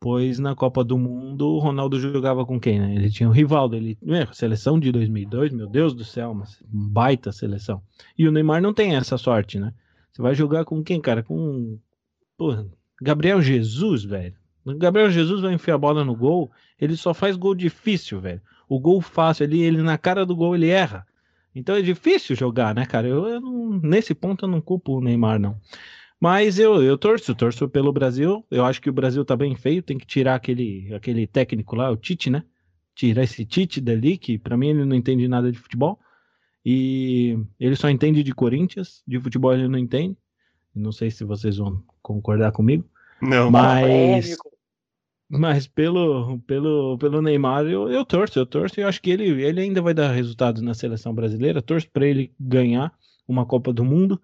pois 0.00 0.38
na 0.38 0.54
Copa 0.54 0.84
do 0.84 0.98
Mundo 0.98 1.46
o 1.46 1.58
Ronaldo 1.58 1.98
jogava 1.98 2.44
com 2.44 2.60
quem, 2.60 2.78
né? 2.78 2.94
Ele 2.94 3.10
tinha 3.10 3.28
o 3.28 3.32
Rivaldo, 3.32 3.76
ele, 3.76 3.98
é, 4.08 4.26
seleção 4.32 4.78
de 4.78 4.92
2002, 4.92 5.52
meu 5.52 5.66
Deus 5.68 5.94
do 5.94 6.04
céu, 6.04 6.34
mas 6.34 6.62
baita 6.66 7.32
seleção. 7.32 7.82
E 8.18 8.28
o 8.28 8.32
Neymar 8.32 8.60
não 8.60 8.74
tem 8.74 8.94
essa 8.94 9.16
sorte, 9.16 9.58
né? 9.58 9.72
Você 10.12 10.22
vai 10.22 10.34
jogar 10.34 10.64
com 10.64 10.82
quem, 10.82 11.00
cara? 11.00 11.22
Com 11.22 11.78
Porra, 12.36 12.66
Gabriel 13.00 13.40
Jesus, 13.40 14.04
velho. 14.04 14.34
Gabriel 14.78 15.10
Jesus 15.10 15.40
vai 15.40 15.54
enfiar 15.54 15.76
a 15.76 15.78
bola 15.78 16.04
no 16.04 16.14
gol, 16.14 16.50
ele 16.78 16.96
só 16.96 17.14
faz 17.14 17.36
gol 17.36 17.54
difícil, 17.54 18.20
velho. 18.20 18.42
O 18.68 18.80
gol 18.80 19.00
fácil 19.00 19.44
ali, 19.44 19.62
ele 19.62 19.80
na 19.80 19.96
cara 19.96 20.26
do 20.26 20.34
gol 20.34 20.54
ele 20.54 20.68
erra. 20.68 21.06
Então 21.54 21.74
é 21.74 21.80
difícil 21.80 22.36
jogar, 22.36 22.74
né, 22.74 22.84
cara? 22.84 23.06
Eu, 23.06 23.26
eu 23.26 23.40
não, 23.40 23.80
nesse 23.80 24.14
ponto 24.14 24.44
eu 24.44 24.48
não 24.48 24.60
culpo 24.60 24.98
o 24.98 25.00
Neymar, 25.00 25.38
não. 25.38 25.58
Mas 26.20 26.58
eu, 26.58 26.82
eu 26.82 26.96
torço, 26.96 27.34
torço 27.34 27.68
pelo 27.68 27.92
Brasil. 27.92 28.44
Eu 28.50 28.64
acho 28.64 28.80
que 28.80 28.88
o 28.88 28.92
Brasil 28.92 29.24
tá 29.24 29.36
bem 29.36 29.54
feio, 29.54 29.82
tem 29.82 29.98
que 29.98 30.06
tirar 30.06 30.34
aquele, 30.34 30.92
aquele 30.94 31.26
técnico 31.26 31.76
lá, 31.76 31.90
o 31.90 31.96
Tite, 31.96 32.30
né? 32.30 32.42
Tirar 32.94 33.24
esse 33.24 33.44
Tite 33.44 33.80
dali, 33.80 34.16
que 34.16 34.38
para 34.38 34.56
mim 34.56 34.68
ele 34.68 34.84
não 34.84 34.96
entende 34.96 35.28
nada 35.28 35.52
de 35.52 35.58
futebol. 35.58 35.98
E 36.64 37.38
ele 37.60 37.76
só 37.76 37.88
entende 37.88 38.22
de 38.22 38.34
Corinthians, 38.34 39.02
de 39.06 39.20
futebol 39.20 39.52
ele 39.52 39.68
não 39.68 39.78
entende. 39.78 40.16
Não 40.74 40.90
sei 40.90 41.10
se 41.10 41.22
vocês 41.22 41.58
vão 41.58 41.82
concordar 42.02 42.52
comigo. 42.52 42.84
Não, 43.20 43.50
mas. 43.50 44.36
Mas 45.28 45.66
pelo, 45.66 46.38
pelo, 46.46 46.96
pelo 46.98 47.20
Neymar 47.20 47.64
eu, 47.66 47.90
eu 47.90 48.04
torço, 48.04 48.38
eu 48.38 48.46
torço 48.46 48.78
e 48.78 48.84
eu 48.84 48.88
acho 48.88 49.02
que 49.02 49.10
ele, 49.10 49.42
ele 49.42 49.60
ainda 49.60 49.82
vai 49.82 49.92
dar 49.92 50.12
resultados 50.12 50.62
na 50.62 50.72
seleção 50.72 51.12
brasileira. 51.12 51.60
Torço 51.60 51.90
para 51.90 52.06
ele 52.06 52.32
ganhar 52.38 52.92
uma 53.26 53.44
Copa 53.44 53.72
do 53.72 53.84
Mundo. 53.84 54.20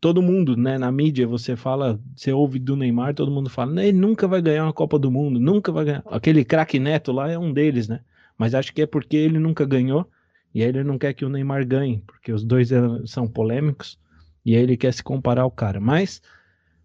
Todo 0.00 0.22
mundo, 0.22 0.56
né, 0.56 0.76
na 0.76 0.92
mídia, 0.92 1.26
você 1.26 1.56
fala, 1.56 1.98
você 2.14 2.32
ouve 2.32 2.58
do 2.58 2.76
Neymar, 2.76 3.14
todo 3.14 3.30
mundo 3.30 3.48
fala, 3.48 3.82
ele 3.82 3.98
nunca 3.98 4.28
vai 4.28 4.42
ganhar 4.42 4.64
uma 4.64 4.72
Copa 4.72 4.98
do 4.98 5.10
Mundo, 5.10 5.40
nunca 5.40 5.72
vai 5.72 5.84
ganhar. 5.84 6.02
Aquele 6.06 6.44
craque 6.44 6.78
Neto 6.78 7.12
lá 7.12 7.30
é 7.30 7.38
um 7.38 7.52
deles, 7.52 7.88
né? 7.88 8.00
Mas 8.36 8.54
acho 8.54 8.72
que 8.74 8.82
é 8.82 8.86
porque 8.86 9.16
ele 9.16 9.38
nunca 9.38 9.64
ganhou 9.64 10.06
e 10.54 10.62
aí 10.62 10.68
ele 10.68 10.84
não 10.84 10.98
quer 10.98 11.14
que 11.14 11.24
o 11.24 11.28
Neymar 11.28 11.66
ganhe, 11.66 12.02
porque 12.06 12.30
os 12.30 12.44
dois 12.44 12.70
são 13.06 13.26
polêmicos 13.26 13.98
e 14.44 14.54
aí 14.54 14.62
ele 14.62 14.76
quer 14.76 14.92
se 14.92 15.02
comparar 15.02 15.42
ao 15.42 15.50
cara. 15.50 15.80
Mas 15.80 16.20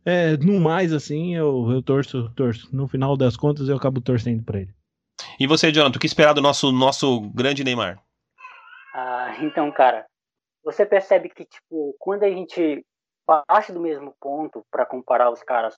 é, 0.06 0.36
no 0.38 0.60
mais, 0.60 0.92
assim, 0.94 1.36
eu, 1.36 1.70
eu 1.72 1.82
torço, 1.82 2.30
torço. 2.36 2.76
No 2.76 2.88
final 2.88 3.16
das 3.16 3.38
contas, 3.38 3.70
eu 3.70 3.76
acabo 3.76 4.02
torcendo 4.02 4.44
para 4.44 4.62
ele. 4.62 4.74
E 5.40 5.46
você, 5.46 5.72
Jonathan, 5.72 5.98
o 5.98 6.00
que 6.00 6.08
esperar 6.08 6.34
do 6.34 6.42
nosso, 6.42 6.72
nosso 6.72 7.22
grande 7.30 7.64
Neymar? 7.64 8.02
Ah, 8.94 9.38
então, 9.42 9.72
cara, 9.72 10.06
você 10.64 10.86
percebe 10.86 11.30
que, 11.30 11.46
tipo, 11.46 11.96
quando 12.00 12.24
a 12.24 12.30
gente 12.30 12.84
parte 13.46 13.72
do 13.72 13.80
mesmo 13.80 14.16
ponto 14.20 14.64
para 14.72 14.86
comparar 14.86 15.32
os 15.32 15.44
caras, 15.44 15.76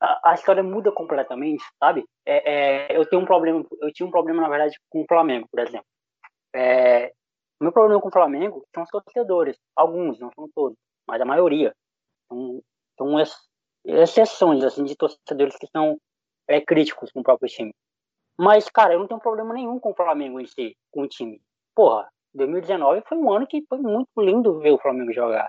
a, 0.00 0.30
a, 0.30 0.34
história 0.34 0.62
muda 0.62 0.92
completamente, 0.92 1.64
sabe? 1.78 2.04
É, 2.24 2.92
é, 2.92 2.96
eu 2.96 3.08
tenho 3.08 3.22
um 3.22 3.26
problema, 3.26 3.64
eu 3.80 3.92
tinha 3.92 4.06
um 4.06 4.10
problema, 4.10 4.42
na 4.42 4.48
verdade, 4.48 4.78
com 4.90 5.02
o 5.02 5.06
Flamengo, 5.08 5.46
por 5.50 5.60
exemplo. 5.60 5.86
É, 6.54 7.12
meu 7.60 7.72
problema 7.72 8.00
com 8.00 8.08
o 8.08 8.12
Flamengo 8.12 8.66
são 8.74 8.82
os 8.82 8.90
torcedores. 8.90 9.56
Alguns, 9.74 10.18
não 10.18 10.30
são 10.34 10.48
todos, 10.54 10.76
mas 11.06 11.20
a 11.20 11.24
maioria. 11.24 11.74
São, 12.28 12.62
são 12.98 13.16
exceções, 13.84 14.64
assim, 14.64 14.84
de 14.84 14.96
torcedores 14.96 15.56
que 15.56 15.66
são 15.68 15.96
é, 16.48 16.60
críticos 16.60 17.10
com 17.12 17.20
o 17.20 17.22
próprio 17.22 17.48
time. 17.48 17.72
Mas, 18.38 18.68
cara, 18.68 18.94
eu 18.94 18.98
não 18.98 19.06
tenho 19.06 19.20
problema 19.20 19.54
nenhum 19.54 19.78
com 19.80 19.92
o 19.92 19.94
Flamengo 19.94 20.40
em 20.40 20.46
si, 20.46 20.76
com 20.90 21.02
o 21.02 21.08
time. 21.08 21.40
Porra, 21.74 22.08
2019 22.34 23.02
foi 23.08 23.16
um 23.16 23.32
ano 23.32 23.46
que 23.46 23.64
foi 23.68 23.78
muito 23.78 24.08
lindo 24.18 24.58
ver 24.60 24.72
o 24.72 24.78
Flamengo 24.78 25.12
jogar. 25.12 25.48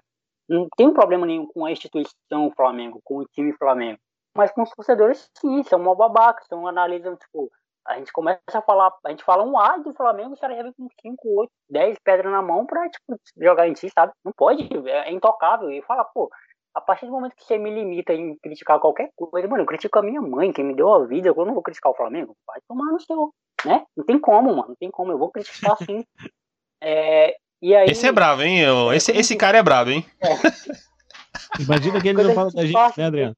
Não 0.50 0.68
tenho 0.78 0.94
problema 0.94 1.26
nenhum 1.26 1.46
com 1.48 1.66
a 1.66 1.72
instituição 1.72 2.52
Flamengo, 2.56 3.02
com 3.04 3.18
o 3.18 3.26
time 3.26 3.54
Flamengo. 3.54 4.00
Mas 4.36 4.52
com 4.52 4.62
os 4.62 4.70
torcedores, 4.70 5.30
sim, 5.38 5.64
são 5.64 5.80
uma 5.80 5.96
babaca, 5.96 6.44
são 6.48 6.68
analisam, 6.68 7.16
tipo, 7.16 7.52
a 7.88 7.98
gente 7.98 8.12
começa 8.12 8.42
a 8.54 8.62
falar, 8.62 8.92
a 9.06 9.10
gente 9.10 9.24
fala 9.24 9.44
um 9.44 9.58
A 9.58 9.78
do 9.78 9.94
Flamengo, 9.94 10.34
os 10.34 10.40
caras 10.40 10.58
já 10.58 10.64
vem 10.64 10.74
com 10.74 10.88
5, 11.02 11.40
8, 11.42 11.52
10 11.70 11.98
pedras 12.04 12.32
na 12.32 12.42
mão 12.42 12.66
pra 12.66 12.90
tipo, 12.90 13.18
jogar 13.38 13.68
em 13.68 13.76
si, 13.76 13.90
sabe? 13.90 14.12
Não 14.24 14.32
pode, 14.36 14.68
é 14.88 15.12
intocável. 15.12 15.72
E 15.72 15.82
fala, 15.82 16.04
pô, 16.04 16.30
a 16.76 16.82
partir 16.82 17.06
do 17.08 17.12
momento 17.12 17.36
que 17.36 17.44
você 17.44 17.58
me 17.58 17.72
limita 17.74 18.14
em 18.14 18.38
criticar 18.38 18.80
qualquer 18.80 19.10
coisa, 19.16 19.48
mano, 19.48 19.64
eu 19.64 19.68
critico 19.68 19.98
a 19.98 20.04
minha 20.04 20.22
mãe, 20.22 20.54
quem 20.54 20.66
me 20.66 20.76
deu 20.76 20.94
a 20.94 21.06
vida, 21.06 21.30
eu 21.30 21.46
não 21.46 21.54
vou 21.54 21.64
criticar 21.64 21.92
o 21.92 21.96
Flamengo, 21.96 22.36
vai 22.46 22.60
tomar 22.68 22.92
no 22.92 23.00
seu, 23.00 23.34
né? 23.66 23.86
Não 23.96 24.06
tem 24.06 24.20
como, 24.20 24.50
mano, 24.50 24.70
não 24.70 24.76
tem 24.76 24.92
como, 24.92 25.12
eu 25.12 25.18
vou 25.18 25.32
criticar 25.32 25.78
sim. 25.78 26.04
É, 26.80 27.36
e 27.62 27.76
aí, 27.76 27.90
esse 27.90 28.08
é 28.08 28.12
bravo, 28.12 28.44
hein? 28.44 28.60
Eu, 28.60 28.94
esse, 28.94 29.12
esse 29.12 29.36
cara 29.36 29.58
é 29.58 29.64
bravo, 29.64 29.92
hein? 29.92 30.06
É. 30.22 30.30
Imagina 31.62 32.02
que 32.02 32.08
ele 32.08 32.24
não 32.24 32.34
fala 32.34 32.52
da 32.52 32.66
gente, 32.66 32.98
né, 32.98 33.06
Adriano? 33.06 33.36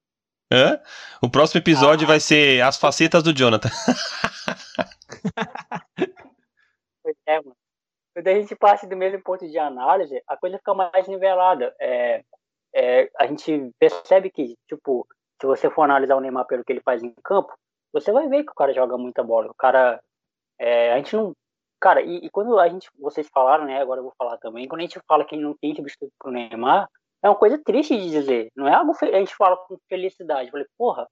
Hã? 0.52 0.82
O 1.22 1.30
próximo 1.30 1.62
episódio 1.62 2.06
ah. 2.06 2.08
vai 2.08 2.20
ser 2.20 2.62
as 2.62 2.78
facetas 2.78 3.22
do 3.22 3.34
Jonathan. 3.34 3.70
pois 7.04 7.16
é, 7.28 7.38
mano. 7.38 7.56
Quando 8.14 8.28
a 8.28 8.34
gente 8.34 8.56
parte 8.56 8.88
do 8.88 8.98
mesmo 8.98 9.22
ponto 9.24 9.48
de 9.48 9.58
análise, 9.58 10.22
a 10.28 10.36
coisa 10.36 10.58
fica 10.58 10.74
mais 10.74 11.08
nivelada. 11.08 11.74
É, 11.80 12.24
é, 12.76 13.10
a 13.18 13.28
gente 13.28 13.72
percebe 13.80 14.30
que, 14.30 14.56
tipo, 14.68 15.08
se 15.40 15.48
você 15.48 15.70
for 15.70 15.84
analisar 15.84 16.16
o 16.16 16.20
Neymar 16.20 16.46
pelo 16.46 16.64
que 16.64 16.74
ele 16.74 16.82
faz 16.82 17.04
em 17.04 17.14
campo, 17.24 17.54
você 17.94 18.12
vai 18.12 18.28
ver 18.28 18.44
que 18.44 18.52
o 18.52 18.56
cara 18.56 18.74
joga 18.74 18.98
muita 18.98 19.24
bola. 19.24 19.52
O 19.52 19.56
cara. 19.56 20.02
É, 20.60 20.94
a 20.94 20.98
gente 20.98 21.16
não. 21.16 21.34
Cara, 21.80 22.02
e, 22.02 22.18
e, 22.26 22.30
quando 22.30 22.60
a 22.60 22.68
gente. 22.68 22.90
Vocês 23.00 23.28
falaram, 23.30 23.66
né? 23.66 23.80
Agora 23.82 24.00
eu 24.00 24.04
vou 24.04 24.14
falar 24.18 24.38
também. 24.38 24.68
Quando 24.68 24.82
a 24.82 24.84
gente 24.84 25.00
fala 25.08 25.26
que 25.26 25.38
não 25.38 25.56
tem 25.56 25.76
substituto 25.76 26.12
pro 26.20 26.32
Neymar, 26.32 26.90
é 27.24 27.30
uma 27.30 27.36
coisa 27.36 27.62
triste 27.64 27.98
de 27.98 28.10
dizer. 28.10 28.52
Não 28.56 28.68
é 28.68 28.74
algo 28.74 28.94
a 29.02 29.20
gente 29.20 29.36
fala 29.36 29.58
com 29.58 29.78
felicidade. 29.88 30.48
Eu 30.48 30.52
falei, 30.52 30.68
porra, 30.78 31.08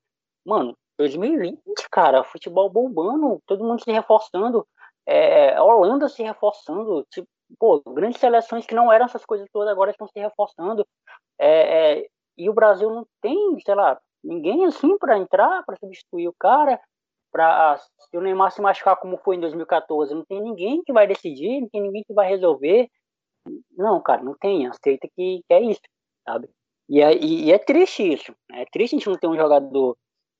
mano, 0.45 0.76
2020, 0.97 1.61
cara, 1.91 2.24
futebol 2.24 2.70
bombando, 2.70 3.39
todo 3.45 3.63
mundo 3.63 3.84
se 3.84 3.91
reforçando, 3.91 4.65
é, 5.05 5.55
a 5.55 5.63
Holanda 5.63 6.09
se 6.09 6.24
reforçando, 6.24 7.05
tipo, 7.11 7.28
pô, 7.59 7.82
grandes 7.93 8.20
seleções 8.20 8.65
que 8.65 8.76
não 8.76 8.91
eram 8.91 9.05
essas 9.05 9.26
coisas 9.26 9.47
todas 9.51 9.70
agora 9.70 9.91
estão 9.91 10.07
se 10.07 10.20
reforçando. 10.20 10.86
É, 11.39 11.99
é, 11.99 12.07
e 12.38 12.49
o 12.49 12.53
Brasil 12.53 12.89
não 12.89 13.05
tem, 13.22 13.59
sei 13.59 13.76
lá, 13.76 13.99
ninguém 14.24 14.65
assim 14.65 14.97
para 14.97 15.18
entrar, 15.18 15.63
para 15.65 15.78
substituir 15.78 16.28
o 16.28 16.36
cara, 16.39 16.80
para 17.38 17.77
se 17.77 18.17
o 18.17 18.21
Neymar 18.21 18.51
se 18.51 18.59
machucar 18.59 18.97
como 18.97 19.17
foi 19.17 19.35
em 19.35 19.39
2014, 19.39 20.15
não 20.15 20.25
tem 20.25 20.41
ninguém 20.41 20.81
que 20.83 20.91
vai 20.91 21.05
decidir, 21.05 21.61
não 21.61 21.69
tem 21.69 21.81
ninguém 21.81 22.03
que 22.03 22.13
vai 22.13 22.27
resolver. 22.27 22.89
Não, 23.77 24.01
cara, 24.01 24.23
não 24.23 24.35
tem, 24.35 24.65
aceita 24.65 25.07
que, 25.15 25.41
que 25.47 25.53
é 25.53 25.61
isso, 25.61 25.81
sabe? 26.27 26.49
E 26.89 26.99
é, 26.99 27.15
e 27.15 27.51
é 27.51 27.59
triste 27.59 28.13
isso, 28.13 28.33
é 28.51 28.65
triste 28.65 28.95
a 28.95 28.97
gente 28.97 29.09
não 29.09 29.17
ter 29.17 29.27
um 29.27 29.35
jogador, 29.35 29.95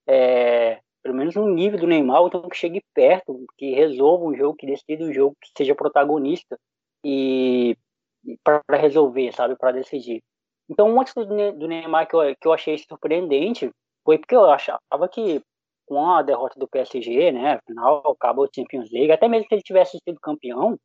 é, 0.08 0.80
pelo 1.04 1.16
menos 1.16 1.36
no 1.36 1.48
nível 1.48 1.80
do 1.80 1.88
Neymar, 1.88 2.24
então 2.26 2.50
que 2.50 2.58
chegue 2.58 2.82
perto, 2.96 3.46
que 3.58 3.74
resolva 3.76 4.26
um 4.26 4.36
jogo, 4.36 4.56
que 4.58 4.66
decida 4.66 5.04
um 5.04 5.14
jogo, 5.14 5.36
que 5.42 5.52
seja 5.56 5.76
protagonista 5.76 6.58
e, 7.04 7.78
e 8.26 8.38
para 8.44 8.64
resolver, 8.78 9.32
sabe, 9.34 9.56
para 9.56 9.74
decidir. 9.74 10.24
Então, 10.70 10.90
uma 10.90 11.04
atitude 11.04 11.52
do 11.52 11.68
Neymar 11.68 12.08
que 12.08 12.16
eu, 12.16 12.36
que 12.36 12.48
eu 12.48 12.54
achei 12.54 12.78
surpreendente 12.78 13.70
foi 14.04 14.18
porque 14.18 14.36
eu 14.36 14.50
achava 14.50 15.08
que 15.12 15.42
com 15.88 16.06
a 16.12 16.22
derrota 16.22 16.60
do 16.60 16.68
PSG, 16.68 17.32
né, 17.32 17.54
afinal, 17.54 18.04
acabou 18.12 18.46
o 18.46 18.50
Champions 18.54 18.92
League, 18.92 19.12
até 19.12 19.28
mesmo 19.28 19.48
se 19.48 19.56
ele 19.56 19.64
tivesse 19.64 19.98
sido 20.04 20.20
campeão, 20.20 20.78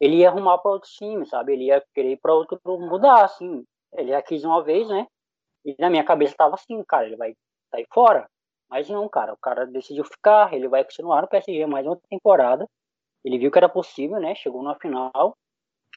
ele 0.00 0.16
ia 0.16 0.28
arrumar 0.28 0.58
para 0.58 0.72
outro 0.72 0.90
time, 0.90 1.26
sabe? 1.26 1.52
Ele 1.54 1.64
ia 1.64 1.82
querer 1.94 2.12
ir 2.12 2.18
para 2.18 2.34
outro 2.34 2.60
mudar, 2.64 3.24
assim. 3.24 3.64
Ele 3.94 4.10
já 4.10 4.20
quis 4.22 4.44
uma 4.44 4.62
vez, 4.62 4.88
né? 4.88 5.06
E 5.64 5.74
na 5.78 5.88
minha 5.90 6.04
cabeça 6.04 6.34
tava 6.36 6.54
assim, 6.54 6.82
cara, 6.84 7.06
ele 7.06 7.16
vai 7.16 7.34
sair 7.70 7.86
fora. 7.92 8.28
Mas 8.68 8.88
não, 8.88 9.08
cara, 9.08 9.32
o 9.32 9.38
cara 9.38 9.66
decidiu 9.66 10.04
ficar, 10.04 10.52
ele 10.52 10.68
vai 10.68 10.84
continuar 10.84 11.22
no 11.22 11.28
PSG 11.28 11.66
mais 11.66 11.86
uma 11.86 11.98
temporada. 12.10 12.68
Ele 13.24 13.38
viu 13.38 13.50
que 13.50 13.58
era 13.58 13.68
possível, 13.68 14.20
né? 14.20 14.34
Chegou 14.34 14.62
na 14.62 14.74
final. 14.76 15.36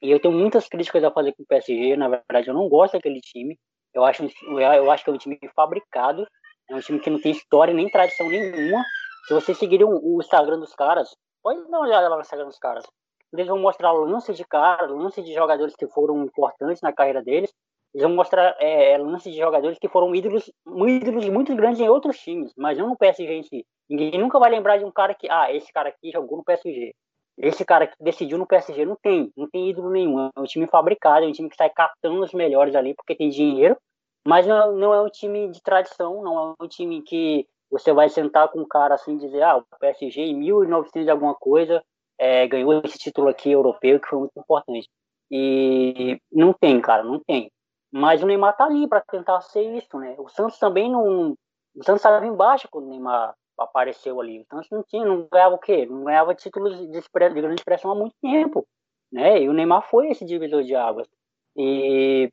E 0.01 0.09
eu 0.09 0.19
tenho 0.21 0.33
muitas 0.33 0.67
críticas 0.69 1.03
a 1.03 1.11
fazer 1.11 1.33
com 1.33 1.43
o 1.43 1.45
PSG. 1.45 1.97
Na 1.97 2.07
verdade, 2.07 2.47
eu 2.47 2.53
não 2.53 2.69
gosto 2.69 2.93
daquele 2.93 3.19
time. 3.19 3.57
Eu 3.93 4.03
acho, 4.05 4.23
eu 4.47 4.91
acho 4.91 5.03
que 5.03 5.09
é 5.09 5.13
um 5.13 5.17
time 5.17 5.37
fabricado. 5.55 6.25
É 6.69 6.75
um 6.75 6.79
time 6.79 6.99
que 6.99 7.09
não 7.09 7.19
tem 7.19 7.31
história 7.31 7.73
nem 7.73 7.89
tradição 7.89 8.29
nenhuma. 8.29 8.83
Se 9.27 9.33
vocês 9.33 9.57
seguirem 9.57 9.87
o 9.87 10.19
Instagram 10.19 10.59
dos 10.59 10.73
caras, 10.73 11.15
pode 11.41 11.61
dar 11.61 11.77
uma 11.77 11.87
olhada 11.87 12.07
lá 12.07 12.15
no 12.15 12.21
Instagram 12.21 12.47
dos 12.47 12.59
caras. 12.59 12.85
Eles 13.33 13.47
vão 13.47 13.59
mostrar 13.59 13.91
lances 13.91 14.35
de 14.37 14.45
cara, 14.45 14.87
lances 14.87 15.23
de 15.23 15.33
jogadores 15.33 15.75
que 15.75 15.87
foram 15.87 16.23
importantes 16.23 16.81
na 16.81 16.93
carreira 16.93 17.21
deles. 17.21 17.53
Eles 17.93 18.05
vão 18.05 18.15
mostrar 18.15 18.55
é, 18.59 18.97
lances 18.97 19.31
de 19.31 19.39
jogadores 19.39 19.79
que 19.79 19.87
foram 19.87 20.13
ídolos, 20.13 20.51
ídolos 20.87 21.27
muito 21.29 21.55
grandes 21.55 21.79
em 21.79 21.89
outros 21.89 22.19
times, 22.19 22.53
mas 22.55 22.77
não 22.77 22.89
no 22.89 22.97
PSG 22.97 23.33
em 23.33 23.43
si. 23.43 23.65
Ninguém 23.89 24.19
nunca 24.19 24.37
vai 24.37 24.51
lembrar 24.51 24.77
de 24.77 24.85
um 24.85 24.91
cara 24.91 25.15
que, 25.15 25.27
ah, 25.29 25.51
esse 25.51 25.71
cara 25.73 25.89
aqui 25.89 26.11
jogou 26.11 26.37
no 26.37 26.43
PSG. 26.43 26.93
Esse 27.37 27.65
cara 27.65 27.87
que 27.87 27.95
decidiu 27.99 28.37
no 28.37 28.45
PSG 28.45 28.85
não 28.85 28.97
tem, 29.01 29.31
não 29.35 29.49
tem 29.49 29.69
ídolo 29.69 29.89
nenhum. 29.89 30.29
É 30.35 30.39
um 30.39 30.43
time 30.43 30.67
fabricado, 30.67 31.25
é 31.25 31.27
um 31.27 31.31
time 31.31 31.49
que 31.49 31.55
sai 31.55 31.69
catando 31.69 32.21
os 32.21 32.33
melhores 32.33 32.75
ali 32.75 32.93
porque 32.93 33.15
tem 33.15 33.29
dinheiro, 33.29 33.77
mas 34.25 34.45
não, 34.45 34.75
não 34.75 34.93
é 34.93 35.01
um 35.01 35.09
time 35.09 35.49
de 35.49 35.61
tradição, 35.61 36.21
não 36.21 36.55
é 36.59 36.63
um 36.63 36.67
time 36.67 37.01
que 37.01 37.47
você 37.69 37.93
vai 37.93 38.09
sentar 38.09 38.49
com 38.49 38.61
um 38.61 38.67
cara 38.67 38.95
assim 38.95 39.15
e 39.15 39.19
dizer, 39.19 39.43
ah, 39.43 39.57
o 39.57 39.65
PSG 39.79 40.21
em 40.21 40.35
1900 40.35 41.07
e 41.07 41.09
alguma 41.09 41.35
coisa 41.35 41.83
é, 42.17 42.47
ganhou 42.47 42.81
esse 42.83 42.97
título 42.97 43.29
aqui 43.29 43.51
europeu 43.51 43.99
que 43.99 44.07
foi 44.07 44.19
muito 44.19 44.37
importante. 44.37 44.89
E 45.31 46.19
não 46.31 46.53
tem, 46.53 46.81
cara, 46.81 47.03
não 47.03 47.19
tem. 47.19 47.51
Mas 47.91 48.21
o 48.21 48.25
Neymar 48.25 48.55
tá 48.55 48.65
ali 48.65 48.87
para 48.87 49.01
tentar 49.01 49.41
ser 49.41 49.63
isso, 49.77 49.97
né? 49.97 50.15
O 50.17 50.27
Santos 50.29 50.57
também 50.59 50.91
não. 50.91 51.31
O 51.75 51.83
Santos 51.83 52.01
estava 52.01 52.25
embaixo 52.25 52.67
quando 52.69 52.87
o 52.87 52.89
Neymar 52.89 53.33
apareceu 53.57 54.19
ali. 54.19 54.41
O 54.41 54.45
Santos 54.45 54.69
não 54.71 54.83
tinha, 54.83 55.05
não 55.05 55.27
ganhava 55.31 55.55
o 55.55 55.59
quê? 55.59 55.85
Não 55.85 56.03
ganhava 56.03 56.35
títulos 56.35 56.77
de, 56.77 56.87
de 56.87 57.01
grande 57.11 57.55
expressão 57.55 57.91
há 57.91 57.95
muito 57.95 58.15
tempo, 58.21 58.65
né? 59.11 59.41
E 59.41 59.49
o 59.49 59.53
Neymar 59.53 59.87
foi 59.89 60.09
esse 60.09 60.25
divisor 60.25 60.63
de 60.63 60.75
águas. 60.75 61.07
E, 61.55 62.31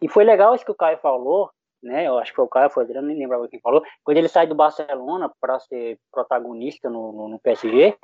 e 0.00 0.08
foi 0.08 0.24
legal 0.24 0.54
isso 0.54 0.64
que 0.64 0.70
o 0.70 0.76
Caio 0.76 0.98
falou, 0.98 1.50
né? 1.82 2.06
Eu 2.06 2.18
acho 2.18 2.32
que 2.32 2.36
foi 2.36 2.44
o 2.44 2.48
Caio, 2.48 2.70
foi 2.70 2.82
o 2.82 2.86
Adriano, 2.86 3.08
nem 3.08 3.18
lembrava 3.18 3.48
quem 3.48 3.60
falou. 3.60 3.82
Quando 4.04 4.16
ele 4.16 4.28
sai 4.28 4.46
do 4.46 4.54
Barcelona 4.54 5.30
para 5.40 5.58
ser 5.60 5.98
protagonista 6.12 6.88
no, 6.88 7.12
no, 7.12 7.28
no 7.28 7.40
PSG, 7.40 7.96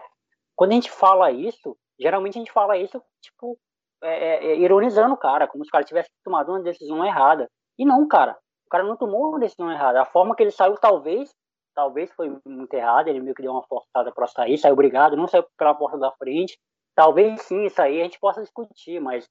quando 0.57 0.72
a 0.72 0.74
gente 0.74 0.90
fala 0.90 1.30
isso, 1.30 1.76
geralmente 1.99 2.38
a 2.38 2.40
gente 2.40 2.53
fala 2.53 2.76
isso, 2.76 3.03
tipo, 3.20 3.59
é, 4.03 4.09
é, 4.09 4.47
é 4.53 4.57
ironizando 4.59 5.14
o 5.14 5.18
cara, 5.18 5.47
como 5.47 5.64
se 5.64 5.68
o 5.68 5.72
cara 5.72 5.84
tivesse 5.84 6.11
tomado 6.24 6.51
uma 6.51 6.61
decisão 6.61 7.05
errada. 7.05 7.49
E 7.78 7.84
não, 7.84 8.07
cara. 8.07 8.36
O 8.66 8.70
cara 8.70 8.84
não 8.84 8.97
tomou 8.97 9.28
uma 9.28 9.38
decisão 9.38 9.70
errada. 9.70 10.01
A 10.01 10.05
forma 10.05 10.34
que 10.34 10.42
ele 10.42 10.51
saiu, 10.51 10.74
talvez, 10.76 11.30
talvez 11.74 12.11
foi 12.12 12.36
muito 12.45 12.74
errada. 12.74 13.11
Ele 13.11 13.20
meio 13.20 13.34
que 13.34 13.42
deu 13.42 13.53
uma 13.53 13.62
forçada 13.64 14.12
para 14.12 14.26
sair, 14.26 14.59
saiu 14.59 14.74
obrigado, 14.74 15.16
não 15.16 15.28
saiu 15.28 15.45
pela 15.57 15.74
porta 15.74 15.99
da 15.99 16.11
frente. 16.12 16.59
Talvez 16.95 17.42
sim, 17.42 17.64
isso 17.64 17.80
aí 17.82 18.01
a 18.01 18.05
gente 18.05 18.20
possa 18.20 18.40
discutir, 18.40 19.01
mas 19.01 19.28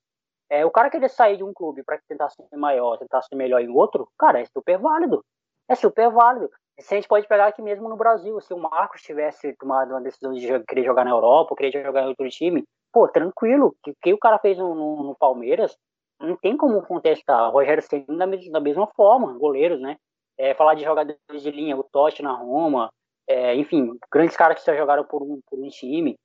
é, 0.49 0.65
o 0.65 0.71
cara 0.71 0.89
querer 0.89 1.09
sair 1.09 1.37
de 1.37 1.43
um 1.43 1.53
clube 1.53 1.83
para 1.83 1.99
tentar 2.07 2.29
ser 2.29 2.45
maior, 2.55 2.97
tentar 2.97 3.21
ser 3.21 3.35
melhor 3.35 3.61
em 3.61 3.69
outro, 3.69 4.07
cara, 4.17 4.39
é 4.39 4.45
super 4.45 4.77
válido. 4.77 5.23
É 5.67 5.75
super 5.75 6.09
válido. 6.11 6.49
Se 6.79 6.93
a 6.93 6.97
gente 6.97 7.07
pode 7.07 7.27
pegar 7.27 7.47
aqui 7.47 7.61
mesmo 7.61 7.87
no 7.87 7.95
Brasil, 7.95 8.39
se 8.41 8.53
o 8.53 8.57
Marcos 8.57 9.01
tivesse 9.01 9.53
tomado 9.57 9.91
uma 9.91 10.01
decisão 10.01 10.33
de 10.33 10.47
querer 10.65 10.83
jogar 10.83 11.05
na 11.05 11.11
Europa, 11.11 11.55
querer 11.55 11.83
jogar 11.83 12.03
em 12.03 12.07
outro 12.07 12.27
time, 12.29 12.63
pô, 12.91 13.07
tranquilo. 13.07 13.75
Que, 13.83 13.93
que 14.01 14.13
o 14.13 14.17
cara 14.17 14.39
fez 14.39 14.57
no, 14.57 14.73
no, 14.73 15.03
no, 15.03 15.15
Palmeiras, 15.15 15.77
não 16.19 16.35
tem 16.35 16.57
como 16.57 16.81
contestar. 16.85 17.49
O 17.49 17.51
Rogério 17.51 17.83
Senna 17.83 18.27
da, 18.27 18.37
da 18.51 18.59
mesma 18.59 18.87
forma, 18.95 19.37
goleiros, 19.37 19.79
né? 19.79 19.97
É, 20.37 20.53
falar 20.55 20.73
de 20.73 20.83
jogadores 20.83 21.43
de 21.43 21.51
linha, 21.51 21.77
o 21.77 21.83
Totti 21.83 22.23
na 22.23 22.33
Roma, 22.33 22.89
é, 23.27 23.55
enfim, 23.55 23.97
grandes 24.11 24.35
caras 24.35 24.59
que 24.59 24.65
já 24.65 24.75
jogaram 24.75 25.05
por 25.05 25.21
um, 25.21 25.39
por 25.47 25.59
um 25.59 25.69
time. 25.69 26.15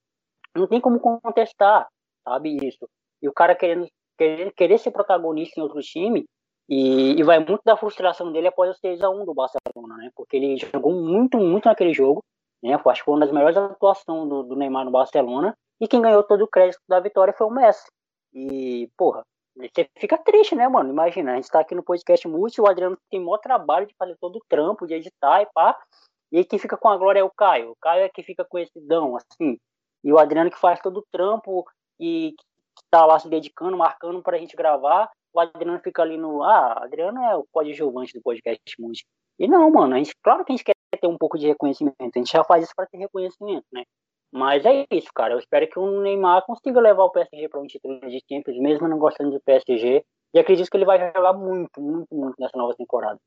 Não 0.57 0.67
tem 0.67 0.81
como 0.81 0.99
contestar, 0.99 1.87
sabe 2.25 2.57
isso. 2.67 2.89
E 3.23 3.29
o 3.29 3.33
cara 3.33 3.55
querendo, 3.55 3.87
querer, 4.19 4.53
querer 4.53 4.79
ser 4.79 4.91
protagonista 4.91 5.59
em 5.59 5.63
outro 5.63 5.81
time, 5.81 6.27
e, 6.69 7.19
e, 7.19 7.23
vai 7.23 7.39
muito 7.39 7.63
da 7.65 7.79
frustração 7.79 8.31
dele 8.31 8.49
após 8.49 8.77
o 8.77 8.81
6x1 8.87 9.25
do 9.25 9.33
Barcelona, 9.33 9.97
né? 9.97 10.11
Porque 10.15 10.37
ele 10.37 10.59
jogou 10.59 10.93
muito, 10.93 11.39
muito 11.39 11.65
naquele 11.65 11.95
jogo, 11.95 12.23
né? 12.63 12.75
Acho 12.75 13.01
que 13.01 13.05
foi 13.07 13.15
uma 13.15 13.21
das 13.21 13.33
melhores 13.33 13.57
atuações 13.57 14.29
do, 14.29 14.43
do 14.43 14.55
Neymar 14.55 14.85
no 14.85 14.91
Barcelona. 14.91 15.57
E 15.81 15.89
quem 15.89 16.03
ganhou 16.03 16.23
todo 16.23 16.43
o 16.43 16.49
crédito 16.49 16.81
da 16.87 17.01
vitória 17.01 17.33
foi 17.33 17.47
o 17.47 17.51
Messi. 17.51 17.87
E, 18.35 18.91
porra, 18.99 19.23
você 19.57 19.89
fica 19.99 20.19
triste, 20.19 20.55
né, 20.55 20.69
mano? 20.69 20.91
Imagina, 20.91 21.33
a 21.33 21.35
gente 21.37 21.49
tá 21.49 21.61
aqui 21.61 21.75
no 21.75 21.83
podcast 21.83 22.29
multi, 22.29 22.61
o 22.61 22.69
Adriano 22.69 22.99
tem 23.11 23.19
maior 23.19 23.39
trabalho 23.39 23.87
de 23.87 23.95
fazer 23.97 24.17
todo 24.21 24.37
o 24.37 24.45
trampo, 24.47 24.87
de 24.87 24.95
editar 24.95 25.41
e 25.41 25.47
pá. 25.55 25.75
E 26.31 26.39
aí 26.39 26.45
quem 26.45 26.59
fica 26.59 26.77
com 26.77 26.89
a 26.89 26.97
glória 26.99 27.21
é 27.21 27.25
o 27.25 27.31
Caio. 27.31 27.71
O 27.71 27.77
Caio 27.81 28.05
é 28.05 28.09
que 28.11 28.23
fica 28.23 28.45
com 28.45 28.59
esse 28.59 28.79
dão, 28.87 29.17
assim. 29.17 29.59
E 30.05 30.13
o 30.13 30.19
Adriano 30.19 30.51
que 30.51 30.59
faz 30.59 30.81
todo 30.81 30.99
o 30.99 31.07
trampo 31.11 31.65
e 31.99 32.35
tá 32.91 33.05
lá 33.05 33.19
se 33.19 33.29
dedicando, 33.29 33.77
marcando 33.77 34.23
pra 34.23 34.39
gente 34.39 34.57
gravar 34.57 35.11
o 35.33 35.41
Adriano 35.41 35.81
fica 35.81 36.03
ali 36.03 36.17
no. 36.17 36.43
Ah, 36.43 36.85
Adriano 36.85 37.23
é 37.23 37.37
o 37.37 37.47
coadjuvante 37.51 38.13
do 38.13 38.23
podcast 38.23 38.61
Multi. 38.79 39.05
E 39.39 39.47
não, 39.47 39.71
mano, 39.71 39.95
a 39.95 39.99
gente, 39.99 40.13
claro 40.23 40.45
que 40.45 40.53
a 40.53 40.57
gente 40.57 40.65
quer 40.65 40.75
ter 41.01 41.07
um 41.07 41.17
pouco 41.17 41.39
de 41.39 41.47
reconhecimento, 41.47 41.97
a 42.01 42.19
gente 42.19 42.33
já 42.33 42.43
faz 42.43 42.65
isso 42.65 42.73
para 42.75 42.87
ter 42.87 42.99
reconhecimento, 42.99 43.65
né? 43.73 43.85
Mas 44.33 44.65
é 44.67 44.85
isso, 44.93 45.09
cara. 45.15 45.35
Eu 45.35 45.39
espero 45.39 45.67
que 45.69 45.79
o 45.79 46.03
Neymar 46.03 46.45
consiga 46.45 46.81
levar 46.81 47.05
o 47.05 47.11
PSG 47.11 47.49
para 47.49 47.61
um 47.61 47.67
título 47.67 48.01
de 48.01 48.23
Champions, 48.29 48.59
mesmo 48.59 48.89
não 48.89 48.99
gostando 48.99 49.31
de 49.31 49.41
PSG. 49.41 50.05
E 50.35 50.39
acredito 50.39 50.69
que 50.71 50.77
ele 50.77 50.85
vai 50.85 50.99
jogar 51.15 51.33
muito, 51.33 51.81
muito, 51.81 52.15
muito 52.15 52.35
nessa 52.39 52.57
nova 52.59 52.75
temporada. 52.75 53.19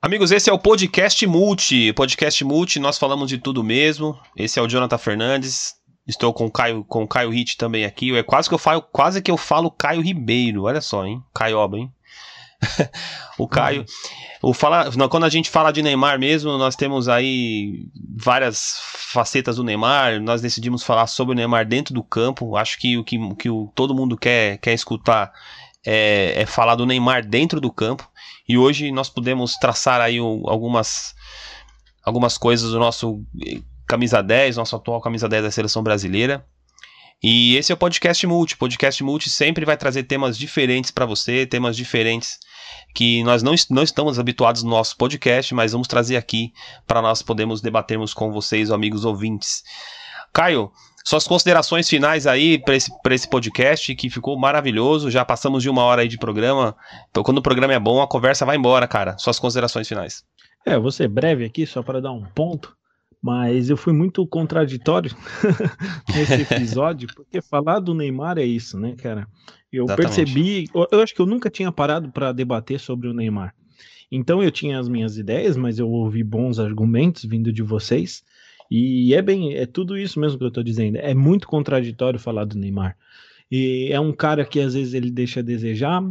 Amigos, 0.00 0.30
esse 0.30 0.48
é 0.48 0.52
o 0.52 0.58
podcast 0.58 1.26
Multi. 1.26 1.92
Podcast 1.92 2.44
Multi, 2.44 2.78
nós 2.78 2.96
falamos 2.96 3.28
de 3.28 3.38
tudo 3.38 3.64
mesmo. 3.64 4.18
Esse 4.36 4.60
é 4.60 4.62
o 4.62 4.68
Jonathan 4.68 4.98
Fernandes. 4.98 5.79
Estou 6.10 6.34
com 6.34 6.46
o 6.46 6.50
Caio, 6.50 6.84
com 6.84 7.04
o 7.04 7.08
Caio 7.08 7.30
Hit 7.30 7.56
também 7.56 7.84
aqui. 7.84 8.14
É 8.16 8.22
quase 8.22 8.48
que 8.48 8.54
eu 8.54 8.58
falo, 8.58 8.82
quase 8.82 9.22
que 9.22 9.30
eu 9.30 9.36
falo 9.36 9.70
Caio 9.70 10.02
Ribeiro. 10.02 10.64
Olha 10.64 10.80
só, 10.80 11.06
hein? 11.06 11.22
Caioba, 11.32 11.78
hein? 11.78 11.92
o 13.38 13.46
Caio. 13.46 13.86
O 14.42 14.52
fala, 14.52 14.90
quando 15.08 15.24
a 15.24 15.28
gente 15.28 15.48
fala 15.48 15.70
de 15.70 15.82
Neymar 15.82 16.18
mesmo, 16.18 16.58
nós 16.58 16.74
temos 16.74 17.08
aí 17.08 17.86
várias 18.16 18.80
facetas 18.94 19.56
do 19.56 19.64
Neymar. 19.64 20.20
Nós 20.20 20.42
decidimos 20.42 20.82
falar 20.82 21.06
sobre 21.06 21.32
o 21.32 21.36
Neymar 21.36 21.66
dentro 21.66 21.94
do 21.94 22.02
campo. 22.02 22.56
Acho 22.56 22.78
que 22.78 22.98
o 22.98 23.04
que, 23.04 23.16
que 23.36 23.48
o, 23.48 23.70
todo 23.74 23.94
mundo 23.94 24.16
quer, 24.16 24.58
quer 24.58 24.72
escutar 24.72 25.32
é, 25.86 26.42
é, 26.42 26.46
falar 26.46 26.74
do 26.74 26.86
Neymar 26.86 27.24
dentro 27.24 27.60
do 27.60 27.70
campo. 27.70 28.10
E 28.48 28.58
hoje 28.58 28.90
nós 28.90 29.08
podemos 29.08 29.54
traçar 29.54 30.00
aí 30.00 30.18
algumas, 30.18 31.14
algumas 32.02 32.36
coisas 32.36 32.72
do 32.72 32.80
nosso 32.80 33.22
camisa 33.90 34.22
10, 34.22 34.56
nosso 34.56 34.76
atual 34.76 35.00
camisa 35.00 35.28
10 35.28 35.42
da 35.42 35.50
seleção 35.50 35.82
brasileira. 35.82 36.46
E 37.20 37.56
esse 37.56 37.72
é 37.72 37.74
o 37.74 37.78
Podcast 37.78 38.24
Multi. 38.24 38.56
Podcast 38.56 39.02
Multi 39.02 39.28
sempre 39.28 39.64
vai 39.64 39.76
trazer 39.76 40.04
temas 40.04 40.38
diferentes 40.38 40.92
para 40.92 41.04
você, 41.04 41.44
temas 41.44 41.76
diferentes 41.76 42.38
que 42.94 43.22
nós 43.24 43.42
não, 43.42 43.52
não 43.68 43.82
estamos 43.82 44.18
habituados 44.18 44.62
no 44.62 44.70
nosso 44.70 44.96
podcast, 44.96 45.52
mas 45.54 45.72
vamos 45.72 45.88
trazer 45.88 46.16
aqui 46.16 46.52
para 46.86 47.02
nós 47.02 47.20
podermos 47.20 47.60
debatermos 47.60 48.14
com 48.14 48.30
vocês, 48.30 48.70
amigos 48.70 49.04
ouvintes. 49.04 49.64
Caio, 50.32 50.70
suas 51.04 51.26
considerações 51.26 51.88
finais 51.88 52.28
aí 52.28 52.58
para 52.58 52.76
esse, 52.76 52.90
pra 53.02 53.14
esse 53.14 53.28
podcast 53.28 53.92
que 53.96 54.08
ficou 54.08 54.38
maravilhoso. 54.38 55.10
Já 55.10 55.24
passamos 55.24 55.64
de 55.64 55.68
uma 55.68 55.82
hora 55.82 56.02
aí 56.02 56.08
de 56.08 56.16
programa. 56.16 56.76
Então, 57.10 57.24
quando 57.24 57.38
o 57.38 57.42
programa 57.42 57.74
é 57.74 57.78
bom, 57.78 58.00
a 58.00 58.08
conversa 58.08 58.46
vai 58.46 58.56
embora, 58.56 58.86
cara. 58.86 59.18
Suas 59.18 59.38
considerações 59.40 59.88
finais. 59.88 60.24
É, 60.64 60.78
vou 60.78 60.92
ser 60.92 61.08
breve 61.08 61.44
aqui, 61.44 61.66
só 61.66 61.82
para 61.82 62.00
dar 62.00 62.12
um 62.12 62.24
ponto, 62.24 62.76
mas 63.22 63.68
eu 63.68 63.76
fui 63.76 63.92
muito 63.92 64.26
contraditório 64.26 65.14
nesse 66.14 66.40
episódio, 66.42 67.08
porque 67.14 67.42
falar 67.42 67.80
do 67.80 67.94
Neymar 67.94 68.38
é 68.38 68.44
isso, 68.44 68.78
né, 68.78 68.94
cara? 68.96 69.28
Eu 69.72 69.84
Exatamente. 69.84 70.16
percebi, 70.16 70.68
eu, 70.74 71.00
acho 71.00 71.14
que 71.14 71.20
eu 71.20 71.26
nunca 71.26 71.50
tinha 71.50 71.70
parado 71.70 72.10
para 72.10 72.32
debater 72.32 72.80
sobre 72.80 73.08
o 73.08 73.12
Neymar. 73.12 73.54
Então 74.10 74.42
eu 74.42 74.50
tinha 74.50 74.78
as 74.78 74.88
minhas 74.88 75.16
ideias, 75.16 75.56
mas 75.56 75.78
eu 75.78 75.88
ouvi 75.88 76.24
bons 76.24 76.58
argumentos 76.58 77.24
vindo 77.24 77.52
de 77.52 77.62
vocês. 77.62 78.24
E 78.70 79.14
é 79.14 79.22
bem, 79.22 79.54
é 79.54 79.66
tudo 79.66 79.96
isso 79.96 80.18
mesmo 80.18 80.38
que 80.38 80.44
eu 80.44 80.50
tô 80.50 80.62
dizendo. 80.62 80.96
É 80.96 81.14
muito 81.14 81.46
contraditório 81.46 82.18
falar 82.18 82.44
do 82.44 82.58
Neymar. 82.58 82.96
E 83.50 83.88
é 83.92 84.00
um 84.00 84.12
cara 84.12 84.44
que 84.44 84.60
às 84.60 84.74
vezes 84.74 84.94
ele 84.94 85.10
deixa 85.10 85.40
a 85.40 85.42
desejar. 85.42 86.02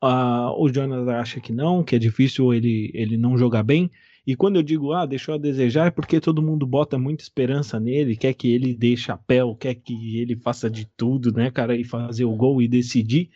ah, 0.00 0.52
o 0.56 0.68
Jonas 0.68 1.06
acha 1.08 1.40
que 1.40 1.52
não, 1.52 1.82
que 1.82 1.94
é 1.94 1.98
difícil 1.98 2.52
ele, 2.52 2.90
ele 2.94 3.16
não 3.16 3.36
jogar 3.36 3.62
bem. 3.62 3.90
E 4.26 4.34
quando 4.34 4.56
eu 4.56 4.62
digo, 4.62 4.92
ah, 4.92 5.04
deixou 5.04 5.34
a 5.34 5.38
desejar, 5.38 5.88
é 5.88 5.90
porque 5.90 6.20
todo 6.20 6.42
mundo 6.42 6.66
bota 6.66 6.98
muita 6.98 7.22
esperança 7.22 7.78
nele, 7.78 8.16
quer 8.16 8.32
que 8.32 8.52
ele 8.52 8.74
dê 8.74 8.96
chapéu, 8.96 9.54
quer 9.54 9.74
que 9.74 10.18
ele 10.18 10.34
faça 10.36 10.70
de 10.70 10.86
tudo, 10.96 11.30
né, 11.30 11.50
cara, 11.50 11.76
e 11.76 11.84
fazer 11.84 12.24
o 12.24 12.34
gol 12.34 12.62
e 12.62 12.68
decidir. 12.68 13.30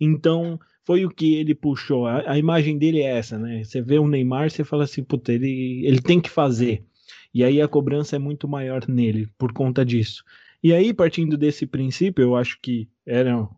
Então, 0.00 0.58
foi 0.84 1.04
o 1.04 1.10
que 1.10 1.34
ele 1.34 1.54
puxou. 1.54 2.06
A, 2.06 2.32
a 2.32 2.38
imagem 2.38 2.78
dele 2.78 3.00
é 3.02 3.18
essa, 3.18 3.38
né? 3.38 3.64
Você 3.64 3.82
vê 3.82 3.98
o 3.98 4.06
Neymar, 4.06 4.50
você 4.50 4.62
fala 4.62 4.84
assim, 4.84 5.02
puta, 5.02 5.32
ele, 5.32 5.84
ele 5.84 6.00
tem 6.00 6.20
que 6.20 6.30
fazer. 6.30 6.84
E 7.34 7.44
aí 7.44 7.60
a 7.60 7.68
cobrança 7.68 8.16
é 8.16 8.18
muito 8.18 8.48
maior 8.48 8.86
nele 8.88 9.28
por 9.36 9.52
conta 9.52 9.84
disso. 9.84 10.24
E 10.62 10.72
aí, 10.72 10.94
partindo 10.94 11.36
desse 11.36 11.66
princípio, 11.66 12.22
eu 12.22 12.36
acho 12.36 12.58
que 12.60 12.88
era 13.06 13.48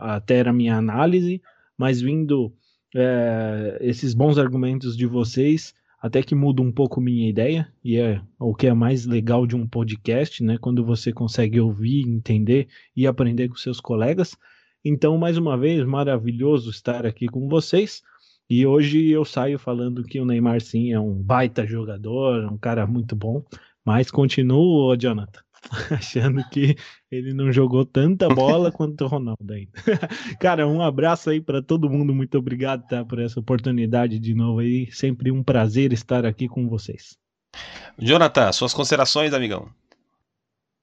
até 0.00 0.36
era 0.36 0.50
a 0.50 0.54
minha 0.54 0.76
análise, 0.76 1.40
mas 1.76 2.00
vindo 2.00 2.52
é, 2.94 3.78
esses 3.80 4.14
bons 4.14 4.38
argumentos 4.38 4.96
de 4.96 5.06
vocês, 5.06 5.74
até 6.00 6.22
que 6.22 6.34
muda 6.34 6.62
um 6.62 6.72
pouco 6.72 7.00
minha 7.00 7.28
ideia, 7.28 7.70
e 7.84 7.96
é 7.98 8.22
o 8.38 8.54
que 8.54 8.66
é 8.66 8.72
mais 8.72 9.04
legal 9.04 9.46
de 9.46 9.54
um 9.54 9.66
podcast, 9.66 10.42
né? 10.42 10.56
Quando 10.58 10.84
você 10.84 11.12
consegue 11.12 11.60
ouvir, 11.60 12.08
entender 12.08 12.68
e 12.96 13.06
aprender 13.06 13.48
com 13.48 13.56
seus 13.56 13.80
colegas. 13.80 14.34
Então, 14.82 15.18
mais 15.18 15.36
uma 15.36 15.58
vez, 15.58 15.84
maravilhoso 15.84 16.70
estar 16.70 17.04
aqui 17.04 17.26
com 17.26 17.48
vocês. 17.48 18.02
E 18.48 18.66
hoje 18.66 19.10
eu 19.10 19.24
saio 19.24 19.58
falando 19.58 20.02
que 20.02 20.18
o 20.18 20.24
Neymar 20.24 20.60
sim 20.60 20.90
é 20.90 20.98
um 20.98 21.14
baita 21.14 21.66
jogador, 21.66 22.50
um 22.50 22.58
cara 22.58 22.86
muito 22.86 23.14
bom, 23.14 23.44
mas 23.84 24.10
continuo, 24.10 24.96
Jonathan, 24.96 25.40
achando 25.90 26.42
que 26.48 26.76
ele 27.10 27.32
não 27.32 27.52
jogou 27.52 27.84
tanta 27.84 28.28
bola 28.28 28.70
quanto 28.72 29.04
o 29.04 29.08
Ronaldo 29.08 29.52
ainda. 29.52 29.72
cara, 30.40 30.66
um 30.66 30.82
abraço 30.82 31.30
aí 31.30 31.40
para 31.40 31.62
todo 31.62 31.90
mundo, 31.90 32.14
muito 32.14 32.38
obrigado 32.38 32.86
tá, 32.86 33.04
por 33.04 33.18
essa 33.18 33.38
oportunidade 33.38 34.18
de 34.18 34.34
novo 34.34 34.60
aí, 34.60 34.90
sempre 34.92 35.30
um 35.30 35.42
prazer 35.42 35.92
estar 35.92 36.24
aqui 36.24 36.48
com 36.48 36.68
vocês. 36.68 37.18
Jonathan, 37.98 38.52
suas 38.52 38.72
considerações, 38.72 39.34
amigão. 39.34 39.68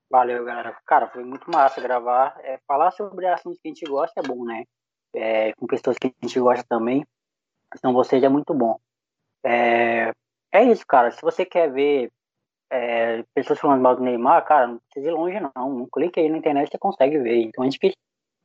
Valeu, 0.10 0.46
galera. 0.46 0.78
Cara, 0.86 1.08
foi 1.08 1.24
muito 1.24 1.50
massa 1.52 1.82
gravar. 1.82 2.38
É, 2.42 2.60
falar 2.68 2.92
sobre 2.92 3.28
assuntos 3.28 3.60
que 3.62 3.68
a 3.68 3.72
gente 3.72 3.86
gosta 3.86 4.22
é 4.22 4.24
bom, 4.24 4.46
né? 4.46 4.64
É, 5.14 5.54
com 5.54 5.68
pessoas 5.68 5.98
que 5.98 6.08
a 6.08 6.26
gente 6.26 6.40
gosta 6.40 6.66
também. 6.68 7.06
Então, 7.76 7.94
vocês 7.94 8.24
é 8.24 8.30
muito 8.30 8.54
bom. 8.54 8.80
É, 9.44 10.12
é 10.52 10.64
isso, 10.64 10.86
cara. 10.88 11.12
Se 11.12 11.22
você 11.22 11.46
quer 11.46 11.72
ver 11.72 12.10
é, 12.72 13.24
pessoas 13.34 13.60
falando 13.60 13.82
mal 13.82 13.96
do 13.96 14.04
Neymar, 14.04 14.46
cara, 14.46 14.68
não 14.68 14.80
precisa 14.80 15.10
ir 15.12 15.14
longe, 15.14 15.40
não. 15.56 15.78
Um 15.84 15.88
clique 15.92 16.20
aí 16.20 16.30
na 16.30 16.38
internet 16.38 16.70
você 16.70 16.78
consegue 16.78 17.18
ver. 17.18 17.42
Então, 17.44 17.64
a 17.64 17.66
gente 17.66 17.80
quis 17.80 17.94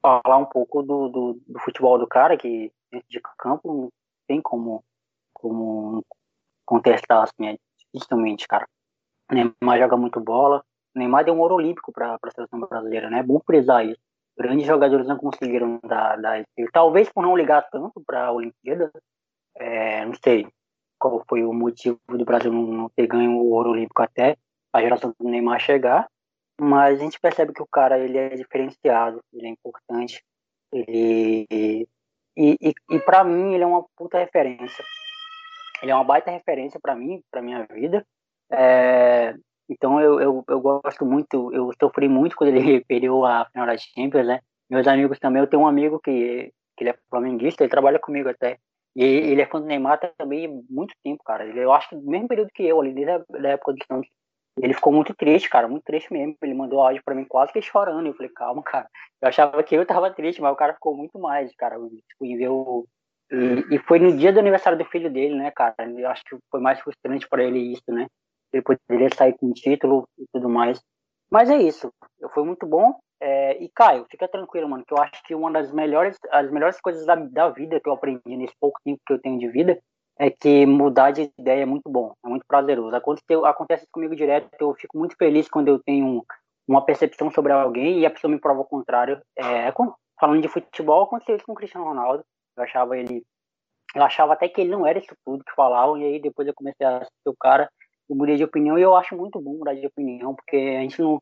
falar 0.01 0.37
um 0.37 0.45
pouco 0.45 0.83
do, 0.83 1.09
do, 1.09 1.41
do 1.47 1.59
futebol 1.61 1.99
do 1.99 2.07
cara, 2.07 2.37
que 2.37 2.73
dentro 2.91 3.09
de 3.09 3.21
campo 3.39 3.69
não 3.69 3.89
tem 4.27 4.41
como, 4.41 4.85
como 5.33 6.05
contestar, 6.65 7.23
assim, 7.25 7.49
é 7.49 7.57
dificilmente, 7.93 8.47
cara. 8.47 8.67
O 9.31 9.35
Neymar 9.35 9.79
joga 9.79 9.97
muito 9.97 10.21
bola. 10.21 10.63
O 10.95 10.99
Neymar 10.99 11.25
deu 11.25 11.35
um 11.35 11.41
ouro 11.41 11.55
olímpico 11.57 11.93
para 11.93 12.15
a 12.15 12.31
seleção 12.31 12.61
brasileira, 12.61 13.09
né? 13.11 13.21
É 13.21 13.23
bom 13.23 13.41
frisar 13.45 13.85
isso. 13.87 14.01
Grandes 14.37 14.67
jogadores 14.67 15.07
não 15.07 15.19
conseguiram 15.19 15.79
dar, 15.85 16.17
dar 16.21 16.41
esse- 16.41 16.71
Talvez 16.73 17.11
por 17.13 17.23
não 17.23 17.37
ligar 17.37 17.69
tanto 17.71 18.03
para 18.07 18.27
a 18.27 18.33
Olimpíada. 18.33 18.91
É, 19.57 20.05
não 20.05 20.15
sei 20.23 20.47
qual 21.03 21.25
foi 21.29 21.43
o 21.43 21.53
motivo 21.53 21.99
do 22.07 22.25
Brasil 22.25 22.53
não, 22.53 22.89
ter 22.91 23.09
ganho 23.09 23.33
o 23.33 23.51
ouro 23.51 23.71
olímpico 23.71 24.03
até 24.03 24.37
a 24.73 24.81
geração 24.81 25.13
do 25.19 25.29
Neymar 25.29 25.59
chegar. 25.59 26.07
Mas 26.61 27.01
a 27.01 27.03
gente 27.03 27.19
percebe 27.19 27.53
que 27.53 27.63
o 27.63 27.67
cara 27.67 27.99
ele 27.99 28.17
é 28.17 28.29
diferenciado, 28.37 29.21
ele 29.33 29.49
é 29.49 29.51
importante. 29.51 30.23
Ele. 30.73 31.45
E, 31.51 31.87
e, 32.37 32.75
e 32.91 33.01
para 33.01 33.25
mim, 33.25 33.53
ele 33.53 33.65
é 33.65 33.67
uma 33.67 33.85
puta 33.97 34.19
referência. 34.19 34.85
Ele 35.83 35.91
é 35.91 35.95
uma 35.95 36.05
baita 36.05 36.31
referência 36.31 36.79
para 36.81 36.95
mim, 36.95 37.21
para 37.33 37.43
minha 37.43 37.67
vida. 37.67 38.07
É, 38.53 39.35
então 39.69 40.01
eu, 40.01 40.21
eu, 40.21 40.45
eu 40.49 40.61
gosto 40.61 41.05
muito, 41.05 41.53
eu 41.53 41.71
sofri 41.81 42.09
muito 42.09 42.37
quando 42.37 42.55
ele 42.55 42.85
perdeu 42.87 43.25
a 43.25 43.47
final 43.47 43.67
da 43.67 43.77
Champions, 43.77 44.27
né? 44.27 44.41
Meus 44.71 44.87
amigos 44.87 45.19
também, 45.19 45.43
eu 45.43 45.49
tenho 45.49 45.63
um 45.63 45.67
amigo 45.67 45.99
que, 45.99 46.53
que 46.77 46.85
ele 46.85 46.91
é 46.91 46.99
flamenguista, 47.11 47.65
ele 47.65 47.71
trabalha 47.71 47.99
comigo 47.99 48.29
até. 48.29 48.59
E 48.95 49.03
ele 49.03 49.41
é 49.41 49.47
fã 49.47 49.61
do 49.61 49.67
Neymar 49.67 49.99
também 50.19 50.65
muito 50.69 50.95
tempo, 51.03 51.23
cara. 51.25 51.47
Ele, 51.47 51.61
eu 51.61 51.73
acho 51.73 51.89
que 51.89 51.97
no 51.97 52.11
mesmo 52.11 52.29
período 52.29 52.51
que 52.55 52.63
eu, 52.63 52.81
ali, 52.81 52.93
desde 52.93 53.13
a 53.13 53.51
época 53.51 53.73
do 53.73 53.85
Santos. 53.87 54.09
Ele 54.61 54.75
ficou 54.75 54.93
muito 54.93 55.15
triste, 55.15 55.49
cara, 55.49 55.67
muito 55.67 55.85
triste 55.85 56.13
mesmo. 56.13 56.37
Ele 56.43 56.53
mandou 56.53 56.81
áudio 56.81 57.03
pra 57.03 57.15
mim 57.15 57.25
quase 57.25 57.51
que 57.53 57.63
chorando. 57.63 58.07
Eu 58.07 58.15
falei, 58.15 58.31
calma, 58.31 58.63
cara. 58.63 58.87
Eu 59.23 59.29
achava 59.29 59.63
que 59.63 59.75
eu 59.75 59.87
tava 59.87 60.11
triste, 60.11 60.43
mas 60.43 60.53
o 60.53 60.57
cara 60.57 60.75
ficou 60.75 60.95
muito 60.95 61.19
mais, 61.19 61.51
cara. 61.57 61.77
Tipo, 61.77 62.37
ver 62.37 62.49
o, 62.51 62.87
e, 63.33 63.77
e 63.77 63.79
foi 63.79 63.99
no 63.99 64.15
dia 64.15 64.31
do 64.31 64.39
aniversário 64.39 64.79
do 64.79 64.85
filho 64.85 65.11
dele, 65.11 65.35
né, 65.35 65.51
cara? 65.51 65.75
Eu 65.81 66.09
acho 66.11 66.23
que 66.23 66.37
foi 66.51 66.61
mais 66.61 66.79
frustrante 66.81 67.27
para 67.27 67.43
ele 67.43 67.59
isso, 67.73 67.83
né? 67.89 68.07
Ele 68.53 68.63
poderia 68.63 69.09
sair 69.17 69.35
com 69.39 69.53
título 69.55 70.07
e 70.19 70.27
tudo 70.31 70.51
mais. 70.51 70.79
Mas 71.33 71.49
é 71.49 71.57
isso. 71.57 71.91
Foi 72.35 72.45
muito 72.45 72.67
bom. 72.67 72.95
É, 73.19 73.57
e 73.63 73.71
Caio, 73.75 74.05
fica 74.11 74.29
tranquilo, 74.29 74.69
mano, 74.69 74.85
que 74.85 74.93
eu 74.93 74.99
acho 74.99 75.23
que 75.23 75.35
uma 75.35 75.51
das 75.51 75.73
melhores, 75.73 76.19
as 76.31 76.51
melhores 76.51 76.81
coisas 76.81 77.07
da, 77.07 77.15
da 77.15 77.49
vida 77.49 77.81
que 77.81 77.89
eu 77.89 77.95
aprendi 77.95 78.37
nesse 78.37 78.55
pouco 78.61 78.79
tempo 78.85 79.01
que 79.07 79.13
eu 79.15 79.21
tenho 79.21 79.39
de 79.39 79.49
vida 79.49 79.79
é 80.19 80.29
que 80.29 80.67
mudar 80.67 81.13
de 81.13 81.31
ideia 81.39 81.63
é 81.63 81.67
muito 81.67 81.89
bom, 81.89 82.13
é 82.25 82.29
muito 82.29 82.45
prazeroso. 82.47 82.95
Aconteceu, 82.95 83.47
acontece 83.47 83.87
comigo 83.91 84.15
direto, 84.15 84.49
eu 84.61 84.75
fico 84.75 84.99
muito 84.99 85.17
feliz 85.17 85.49
quando 85.49 85.69
eu 85.69 85.79
tenho 85.83 86.05
um, 86.05 86.23
uma 86.69 86.85
percepção 86.85 87.31
sobre 87.31 87.53
alguém 87.53 88.01
e 88.01 88.07
a 88.07 88.11
pessoa 88.11 88.31
me 88.31 88.41
prova 88.41 88.61
o 88.61 88.65
contrário. 88.67 89.21
É, 89.37 89.73
com- 89.73 89.95
falando 90.21 90.43
de 90.43 90.49
futebol, 90.49 91.05
aconteceu 91.05 91.37
isso 91.37 91.47
com 91.47 91.53
o 91.53 91.57
Cristiano 91.57 91.87
Ronaldo. 91.87 92.25
Eu 92.57 92.65
achava 92.65 92.99
ele. 92.99 93.23
Eu 93.95 94.03
achava 94.03 94.35
até 94.35 94.49
que 94.49 94.61
ele 94.61 94.71
não 94.71 94.87
era 94.87 94.99
isso 94.99 95.15
tudo 95.25 95.45
que 95.45 95.55
falavam, 95.55 95.99
e 95.99 96.05
aí 96.05 96.21
depois 96.21 96.49
eu 96.49 96.55
comecei 96.55 96.87
a 96.87 96.99
assistir 96.99 97.29
o 97.29 97.37
cara, 97.39 97.69
eu 98.19 98.37
de 98.37 98.45
opinião, 98.45 98.79
e 98.79 98.83
eu 98.83 98.95
acho 98.97 99.17
muito 99.17 99.41
bom 99.41 99.55
mudar 99.59 99.75
de 99.75 99.87
opinião, 99.87 100.35
porque 100.35 100.57
a 100.57 100.81
gente 100.81 101.01
não. 101.01 101.21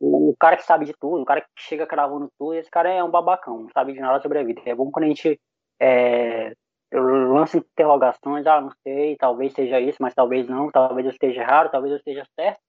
O, 0.00 0.34
cara 0.38 0.56
que 0.56 0.64
sabe 0.64 0.84
de 0.84 0.94
tudo, 0.98 1.22
o 1.22 1.24
cara 1.24 1.42
que 1.42 1.46
chega 1.56 1.86
cravando 1.86 2.28
tudo, 2.36 2.54
esse 2.54 2.68
cara 2.68 2.90
é 2.90 3.04
um 3.04 3.10
babacão, 3.10 3.60
não 3.60 3.68
sabe 3.70 3.92
de 3.92 4.00
nada 4.00 4.20
sobre 4.20 4.38
a 4.40 4.42
vida. 4.42 4.60
É 4.66 4.74
bom 4.74 4.90
quando 4.90 5.04
a 5.04 5.08
gente 5.08 5.40
é, 5.80 6.52
eu 6.90 7.32
lanço 7.32 7.56
interrogações, 7.56 8.46
ah, 8.46 8.60
não 8.60 8.70
sei, 8.82 9.16
talvez 9.16 9.52
seja 9.52 9.80
isso, 9.80 9.98
mas 10.00 10.14
talvez 10.14 10.46
não, 10.46 10.70
talvez 10.70 11.06
eu 11.06 11.12
esteja 11.12 11.40
errado, 11.40 11.70
talvez 11.70 11.92
eu 11.92 11.98
esteja 11.98 12.26
certo, 12.38 12.60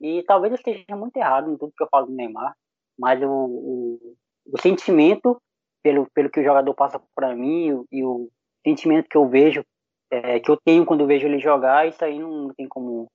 e 0.00 0.22
talvez 0.24 0.52
eu 0.52 0.56
esteja 0.56 0.96
muito 0.96 1.16
errado 1.16 1.50
em 1.50 1.56
tudo 1.56 1.72
que 1.76 1.82
eu 1.82 1.88
falo 1.90 2.06
do 2.06 2.12
Neymar, 2.12 2.54
mas 2.98 3.22
o, 3.22 3.28
o, 3.28 4.16
o 4.52 4.60
sentimento 4.60 5.40
pelo, 5.82 6.06
pelo 6.12 6.30
que 6.30 6.40
o 6.40 6.44
jogador 6.44 6.74
passa 6.74 7.00
para 7.14 7.34
mim 7.34 7.84
e 7.90 8.04
o, 8.04 8.28
sentimento 8.66 9.08
que 9.08 9.16
eu 9.16 9.26
vejo, 9.26 9.64
é, 10.10 10.38
que 10.38 10.50
eu 10.50 10.58
tenho 10.62 10.84
quando 10.84 11.06
vejo 11.06 11.26
ele 11.26 11.38
jogar, 11.38 11.88
isso 11.88 12.04
aí 12.04 12.18
não 12.18 12.52
tem 12.54 12.68
como, 12.68 13.06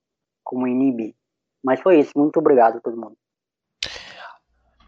como 0.46 0.68
inibir. 0.68 1.14
Mas 1.64 1.80
foi 1.80 1.98
isso, 1.98 2.12
muito 2.16 2.38
obrigado 2.38 2.76
a 2.76 2.80
todo 2.80 2.96
mundo. 2.96 3.16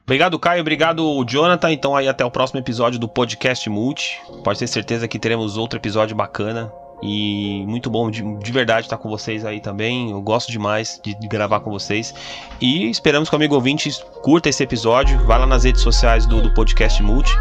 Obrigado, 0.04 0.38
Caio. 0.38 0.62
Obrigado, 0.62 1.22
Jonathan. 1.26 1.70
Então, 1.70 1.94
aí 1.94 2.08
até 2.08 2.24
o 2.24 2.30
próximo 2.30 2.58
episódio 2.58 2.98
do 2.98 3.06
Podcast 3.06 3.68
Multi. 3.68 4.18
Pode 4.42 4.58
ter 4.58 4.66
certeza 4.66 5.06
que 5.06 5.18
teremos 5.18 5.58
outro 5.58 5.78
episódio 5.78 6.16
bacana. 6.16 6.72
E 7.02 7.62
muito 7.66 7.90
bom 7.90 8.10
de, 8.10 8.22
de 8.38 8.52
verdade 8.52 8.86
estar 8.86 8.96
com 8.96 9.10
vocês 9.10 9.44
aí 9.44 9.60
também. 9.60 10.10
Eu 10.10 10.22
gosto 10.22 10.50
demais 10.50 10.98
de, 11.04 11.14
de 11.14 11.28
gravar 11.28 11.60
com 11.60 11.70
vocês. 11.70 12.14
E 12.58 12.88
esperamos 12.88 13.28
que 13.28 13.34
o 13.34 13.36
amigo 13.36 13.54
ouvinte 13.54 13.90
curta 14.22 14.48
esse 14.48 14.62
episódio. 14.62 15.18
Vai 15.26 15.40
lá 15.40 15.46
nas 15.46 15.64
redes 15.64 15.82
sociais 15.82 16.24
do, 16.24 16.40
do 16.40 16.54
Podcast 16.54 17.02
Multi. 17.02 17.36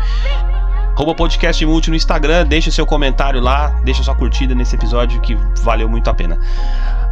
Arroba 0.94 1.16
Podcast 1.16 1.66
Multi 1.66 1.90
no 1.90 1.96
Instagram. 1.96 2.46
Deixa 2.48 2.70
seu 2.70 2.86
comentário 2.86 3.40
lá. 3.40 3.70
Deixa 3.86 4.04
sua 4.04 4.16
curtida 4.16 4.54
nesse 4.54 4.76
episódio 4.76 5.22
que 5.22 5.36
valeu 5.64 5.88
muito 5.88 6.10
a 6.10 6.14
pena. 6.14 6.38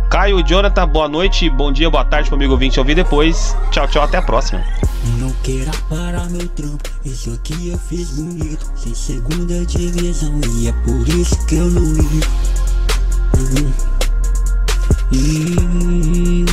Caio 0.10 0.40
e 0.40 0.44
Jonathan, 0.44 0.88
boa 0.88 1.08
noite, 1.10 1.50
bom 1.50 1.72
dia, 1.72 1.90
boa 1.90 2.06
tarde 2.06 2.30
pro 2.30 2.36
amigo 2.36 2.54
ouvinte 2.54 2.80
ouvir 2.80 2.96
depois. 2.96 3.56
Tchau, 3.72 3.88
tchau, 3.88 4.04
até 4.04 4.18
a 4.18 4.22
próxima. 4.22 4.64
Não 5.20 5.32
queira 5.44 5.72
parar 5.90 6.30
meu 6.30 6.48
trampo, 6.50 6.90
isso 7.04 7.32
aqui 7.32 7.70
eu 7.70 7.78
fiz 7.78 8.10
bonito 8.10 8.66
Sem 8.76 8.96
segunda 8.96 9.64
divisão 9.68 10.42
e 10.58 10.68
é 10.68 10.72
por 10.72 11.08
isso 11.08 11.46
que 11.46 11.56
eu 11.56 11.70
não 11.70 11.82
Uhum. 11.82 13.74
Hum, 15.14 16.46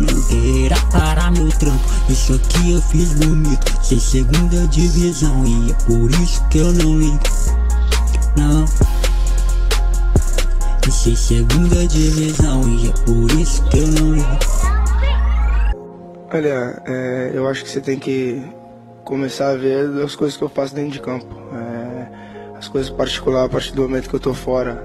Não 0.00 0.22
queira 0.28 0.76
parar 0.90 1.30
meu 1.30 1.48
trampo. 1.50 1.78
Isso 2.08 2.34
aqui 2.34 2.72
eu 2.72 2.82
fiz 2.82 3.12
bonito, 3.14 3.72
sem 3.82 4.00
segunda 4.00 4.66
divisão. 4.68 5.44
E 5.46 5.70
é 5.70 5.74
por 5.84 6.10
isso 6.10 6.42
que 6.48 6.58
eu 6.58 6.72
não 6.72 6.98
ligo. 6.98 7.20
Não. 8.36 8.64
Sem 10.90 11.16
segunda 11.16 11.86
divisão. 11.86 12.62
E 12.68 12.88
é 12.88 12.92
por 13.04 13.30
isso 13.38 13.62
que 13.68 13.78
eu 13.78 13.86
não 13.88 14.14
ligo. 14.14 14.38
Olha, 16.32 16.82
é, 16.86 17.32
eu 17.34 17.46
acho 17.48 17.62
que 17.62 17.70
você 17.70 17.80
tem 17.80 17.98
que 17.98 18.42
começar 19.04 19.50
a 19.50 19.54
ver 19.54 19.86
as 20.02 20.16
coisas 20.16 20.36
que 20.36 20.42
eu 20.42 20.48
faço 20.48 20.74
dentro 20.74 20.92
de 20.92 21.00
campo. 21.00 21.26
É, 21.52 22.56
as 22.58 22.68
coisas 22.68 22.90
particulares 22.90 23.50
a 23.50 23.52
partir 23.52 23.72
do 23.72 23.82
momento 23.82 24.08
que 24.08 24.14
eu 24.14 24.20
tô 24.20 24.32
fora. 24.32 24.82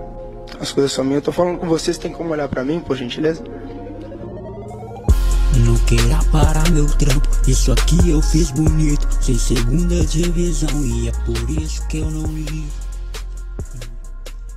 As 0.59 0.71
coisas 0.71 0.91
são 0.91 1.03
minhas. 1.03 1.19
Eu 1.19 1.25
tô 1.25 1.31
falando 1.31 1.57
com 1.57 1.67
vocês, 1.67 1.97
tem 1.97 2.11
como 2.11 2.31
olhar 2.31 2.47
pra 2.49 2.63
mim, 2.63 2.79
por 2.79 2.97
gentileza? 2.97 3.43
Não 5.65 5.75
queira 5.79 6.19
parar 6.31 6.69
meu 6.71 6.87
trampo, 6.97 7.27
isso 7.47 7.71
aqui 7.71 8.09
eu 8.09 8.21
fiz 8.21 8.49
bonito, 8.51 9.07
sem 9.21 9.37
segunda 9.37 10.05
divisão, 10.05 10.69
e 10.83 11.09
é 11.09 11.11
por 11.25 11.49
isso 11.49 11.85
que 11.87 11.99
eu 11.99 12.09
não 12.09 12.25
ligo. 12.31 12.67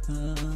Ah. 0.08 0.51